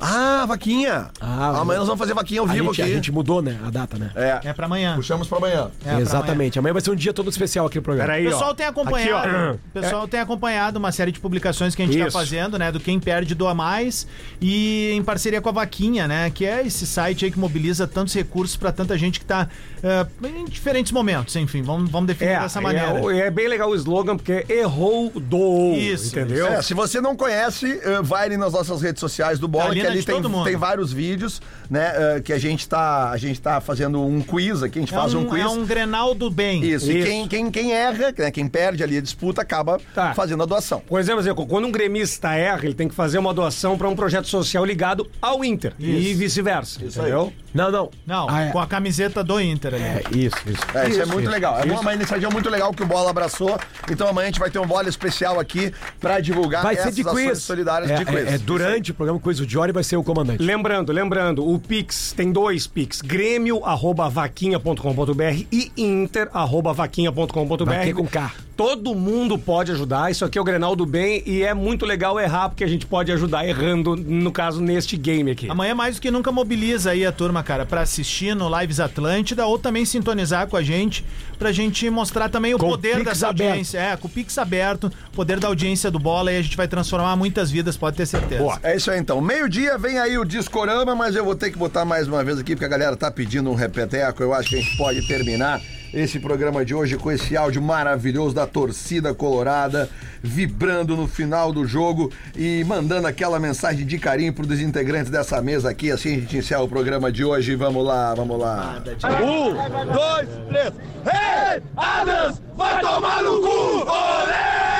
Ah, 0.00 0.44
vaquinha. 0.46 1.08
Ah, 1.20 1.58
Amanhã 1.60 1.78
nós 1.80 1.88
vamos 1.88 1.98
fazer 1.98 2.14
vaquinha 2.14 2.40
ao 2.40 2.46
A 2.48 2.52
vivo 2.52 2.66
gente, 2.68 2.82
a 2.82 2.84
aqui. 2.86 2.94
gente 2.94 3.12
mudou, 3.12 3.42
né? 3.42 3.58
A 3.66 3.70
data, 3.70 3.98
né? 3.98 4.10
É. 4.14 4.40
É 4.44 4.52
pra 4.52 4.66
amanhã. 4.66 4.94
Puxamos 4.96 5.28
pra 5.28 5.38
amanhã. 5.38 5.70
É, 5.84 5.90
pra 5.90 6.00
Exatamente. 6.00 6.58
Amanhã 6.58 6.72
vai 6.72 6.80
ser 6.82 6.90
um 6.90 6.94
dia 6.96 7.12
todo 7.12 7.28
especial 7.28 7.66
aqui 7.66 7.76
no 7.76 7.82
programa. 7.82 8.06
Peraí, 8.08 8.26
O 8.26 8.30
pessoal 8.30 8.50
ó. 8.50 8.54
tem 8.54 8.66
acompanhado, 8.66 9.28
Aqui, 9.28 9.36
ó. 9.36 9.52
o 9.52 9.82
pessoal 9.82 10.08
tem 10.08 10.20
acompanhado 10.20 10.78
uma 10.78 10.90
série 10.92 11.12
de 11.12 11.20
publicações 11.20 11.74
que 11.74 11.82
a 11.82 11.84
gente 11.86 11.98
Isso. 11.98 12.06
está 12.06 12.18
fazendo, 12.18 12.58
né, 12.58 12.72
do 12.72 12.80
quem 12.80 12.98
perde 12.98 13.34
doa 13.34 13.54
mais 13.54 14.06
e 14.40 14.92
em 14.92 15.02
parceria 15.02 15.40
com 15.40 15.48
a 15.48 15.52
Vaquinha, 15.52 16.08
né, 16.08 16.30
que 16.30 16.46
é 16.46 16.66
esse 16.66 16.86
site 16.86 17.24
aí 17.26 17.30
que 17.30 17.38
mobiliza 17.38 17.86
tantos 17.86 18.14
recursos 18.14 18.56
para 18.56 18.72
tanta 18.72 18.96
gente 18.96 19.18
que 19.20 19.26
tá 19.26 19.48
eh, 19.82 20.06
em 20.24 20.44
diferentes 20.46 20.92
momentos, 20.92 21.36
enfim, 21.36 21.62
vamos, 21.62 21.90
vamos 21.90 22.06
definir 22.06 22.30
É, 22.32 22.40
dessa 22.40 22.60
maneira. 22.60 22.88
é, 23.14 23.26
é 23.26 23.30
bem 23.30 23.48
legal 23.48 23.68
o 23.70 23.74
slogan, 23.74 24.16
porque 24.16 24.44
errou, 24.48 25.10
doou. 25.14 25.74
Isso, 25.76 26.08
entendeu? 26.16 26.46
É, 26.46 26.62
se 26.62 26.72
você 26.74 27.00
não 27.00 27.14
conhece, 27.16 27.80
eh, 27.82 28.00
vai 28.02 28.26
ali 28.26 28.36
nas 28.36 28.52
nossas 28.52 28.80
redes 28.82 29.00
sociais 29.00 29.38
do 29.38 29.46
Bola, 29.48 29.74
Tá 29.74 29.89
ali 29.90 30.02
tem, 30.02 30.22
tem 30.44 30.56
vários 30.56 30.92
vídeos, 30.92 31.40
né? 31.68 31.92
eh, 31.94 32.20
que 32.20 32.32
a 32.32 32.38
gente 32.38 32.68
tá. 32.68 33.10
A 33.10 33.16
gente 33.16 33.40
tá 33.40 33.60
fazendo 33.60 34.00
um 34.04 34.20
quiz 34.20 34.62
aqui, 34.62 34.78
a 34.78 34.82
gente 34.82 34.94
É 34.94 34.96
faz 34.96 35.14
um, 35.14 35.20
um, 35.20 35.26
quiz. 35.28 35.42
é 35.42 35.48
um 35.48 35.64
Grenal 35.64 36.14
do 36.14 36.30
bem. 36.30 36.64
Isso, 36.64 36.90
e 36.90 36.98
Isso. 36.98 37.06
quem, 37.06 37.28
quem, 37.28 37.50
quem 37.50 37.72
erra, 37.72 38.12
né, 38.18 38.30
quem 38.30 38.46
perde 38.48 38.82
ali 38.82 38.96
a 38.98 39.00
disputa, 39.00 39.42
acaba 39.42 39.78
Tá. 39.94 40.14
fazendo 40.14 40.42
a 40.42 40.46
doação. 40.46 40.80
Por 40.80 40.98
exemplo, 41.00 41.20
assim, 41.20 41.34
quando 41.46 41.66
um 41.66 41.70
gremista 41.72 42.32
erra, 42.34 42.64
ele 42.64 42.74
tem 42.74 42.88
que 42.88 42.94
fazer 42.94 43.18
uma 43.18 43.32
doação 43.34 43.76
para 43.78 43.88
um 43.88 43.96
projeto 43.96 44.26
social 44.28 44.64
ligado 44.64 45.08
ao 45.20 45.44
Inter. 45.44 45.74
E 45.78 46.14
vice-versa. 46.14 46.84
entendeu? 46.84 47.32
Não, 47.52 47.70
não. 47.70 47.90
Não, 48.06 48.28
Ah, 48.30 48.42
é. 48.44 48.50
com 48.52 48.60
a 48.60 48.66
camiseta 48.66 49.24
do 49.24 49.40
Inter 49.40 49.74
ali. 49.74 49.82
É, 49.82 50.02
isso, 50.12 50.36
isso. 50.46 50.62
É, 50.74 50.88
isso, 50.88 51.00
é 51.00 51.02
Isso, 51.02 51.08
muito 51.12 51.22
isso, 51.24 51.30
legal. 51.32 51.58
É 51.58 51.66
isso. 51.66 51.80
uma 51.80 51.94
iniciativa 51.94 52.30
muito 52.30 52.48
legal 52.48 52.72
que 52.72 52.82
o 52.82 52.86
Bola 52.86 53.10
abraçou. 53.10 53.58
Então 53.90 54.06
amanhã 54.08 54.26
a 54.28 54.30
gente 54.30 54.38
vai 54.38 54.50
ter 54.50 54.58
um 54.60 54.66
bola 54.66 54.88
especial 54.88 55.40
aqui 55.40 55.72
pra 55.98 56.20
divulgar 56.20 56.62
Vai 56.62 56.74
ser 56.76 56.82
essas 56.82 56.94
de 56.96 57.02
ações 57.02 57.28
quiz. 57.30 57.38
solidárias 57.42 57.90
É, 57.90 57.96
de 57.96 58.04
quiz. 58.04 58.26
é, 58.28 58.34
é 58.34 58.38
durante 58.38 58.92
o 58.92 58.94
programa 58.94 59.18
Quiz, 59.18 59.40
o 59.40 59.48
Jory 59.48 59.72
vai 59.72 59.79
ser 59.82 59.96
o 59.96 60.02
comandante. 60.04 60.42
Lembrando, 60.42 60.92
lembrando, 60.92 61.48
o 61.48 61.58
Pix 61.58 62.12
tem 62.16 62.32
dois 62.32 62.66
Pix: 62.66 63.00
grêmio 63.00 63.64
arroba 63.64 64.08
vaquinha.com.br 64.08 65.44
e 65.50 65.72
inter 65.76 66.28
arroba 66.32 66.72
vaquinha.com.br. 66.72 67.64
Vaquinha 67.64 67.94
com 67.94 68.06
K. 68.06 68.32
Todo 68.56 68.94
mundo 68.94 69.38
pode 69.38 69.72
ajudar. 69.72 70.10
Isso 70.10 70.22
aqui 70.22 70.36
é 70.36 70.40
o 70.40 70.44
Grenal 70.44 70.76
do 70.76 70.84
Bem 70.84 71.22
e 71.24 71.42
é 71.42 71.54
muito 71.54 71.86
legal 71.86 72.20
errar, 72.20 72.50
porque 72.50 72.62
a 72.62 72.66
gente 72.66 72.84
pode 72.84 73.10
ajudar 73.10 73.46
errando, 73.48 73.96
no 73.96 74.30
caso, 74.30 74.60
neste 74.60 74.98
game 74.98 75.30
aqui. 75.30 75.48
Amanhã 75.50 75.74
mais 75.74 75.94
do 75.96 76.02
que 76.02 76.10
nunca 76.10 76.30
mobiliza 76.30 76.90
aí 76.90 77.06
a 77.06 77.10
turma, 77.12 77.42
cara, 77.42 77.64
pra 77.64 77.80
assistir 77.80 78.36
no 78.36 78.54
Lives 78.60 78.78
Atlântida 78.78 79.46
ou 79.46 79.58
também 79.58 79.86
sintonizar 79.86 80.46
com 80.46 80.58
a 80.58 80.62
gente, 80.62 81.02
pra 81.38 81.52
gente 81.52 81.88
mostrar 81.88 82.28
também 82.28 82.52
o 82.54 82.58
Com 82.58 82.68
poder 82.68 82.96
Pix 82.96 83.04
dessa 83.04 83.28
aberto. 83.28 83.48
audiência. 83.48 83.78
É, 83.78 83.96
com 83.96 84.08
o 84.08 84.10
Pix 84.10 84.36
aberto, 84.36 84.92
poder 85.14 85.40
da 85.40 85.48
audiência 85.48 85.90
do 85.90 85.98
Bola 85.98 86.30
e 86.30 86.36
a 86.36 86.42
gente 86.42 86.56
vai 86.56 86.68
transformar 86.68 87.16
muitas 87.16 87.50
vidas, 87.50 87.78
pode 87.78 87.96
ter 87.96 88.04
certeza. 88.04 88.60
É 88.62 88.76
isso 88.76 88.90
aí 88.90 89.00
então. 89.00 89.22
Meio-dia 89.22 89.69
dia 89.70 89.78
vem 89.78 89.98
aí 90.00 90.18
o 90.18 90.24
Discorama, 90.24 90.96
mas 90.96 91.14
eu 91.14 91.24
vou 91.24 91.36
ter 91.36 91.48
que 91.52 91.56
botar 91.56 91.84
mais 91.84 92.08
uma 92.08 92.24
vez 92.24 92.40
aqui, 92.40 92.56
porque 92.56 92.64
a 92.64 92.68
galera 92.68 92.96
tá 92.96 93.08
pedindo 93.08 93.48
um 93.50 93.54
repeteco. 93.54 94.20
Eu 94.20 94.34
acho 94.34 94.48
que 94.48 94.56
a 94.56 94.60
gente 94.60 94.76
pode 94.76 95.06
terminar 95.06 95.60
esse 95.94 96.18
programa 96.18 96.64
de 96.64 96.74
hoje 96.74 96.96
com 96.96 97.12
esse 97.12 97.36
áudio 97.36 97.62
maravilhoso 97.62 98.34
da 98.34 98.48
torcida 98.48 99.14
colorada, 99.14 99.88
vibrando 100.20 100.96
no 100.96 101.06
final 101.06 101.52
do 101.52 101.64
jogo 101.64 102.10
e 102.34 102.64
mandando 102.64 103.06
aquela 103.06 103.38
mensagem 103.38 103.86
de 103.86 103.96
carinho 103.96 104.32
para 104.32 104.44
os 104.44 104.60
integrantes 104.60 105.10
dessa 105.10 105.40
mesa 105.40 105.70
aqui. 105.70 105.92
Assim 105.92 106.16
a 106.16 106.20
gente 106.20 106.36
encerra 106.36 106.62
o 106.62 106.68
programa 106.68 107.12
de 107.12 107.24
hoje. 107.24 107.54
Vamos 107.54 107.86
lá, 107.86 108.12
vamos 108.12 108.40
lá. 108.40 108.82
Um, 109.22 109.54
dois, 109.92 110.28
três. 110.48 110.72
Hey, 111.06 111.62
Adams, 111.76 112.42
vai 112.56 112.80
tomar 112.80 113.22
no 113.22 113.40
cu! 113.40 113.88
Olé! 113.88 114.74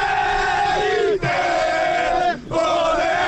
Inter! 1.15 2.41
Olé! 2.51 3.20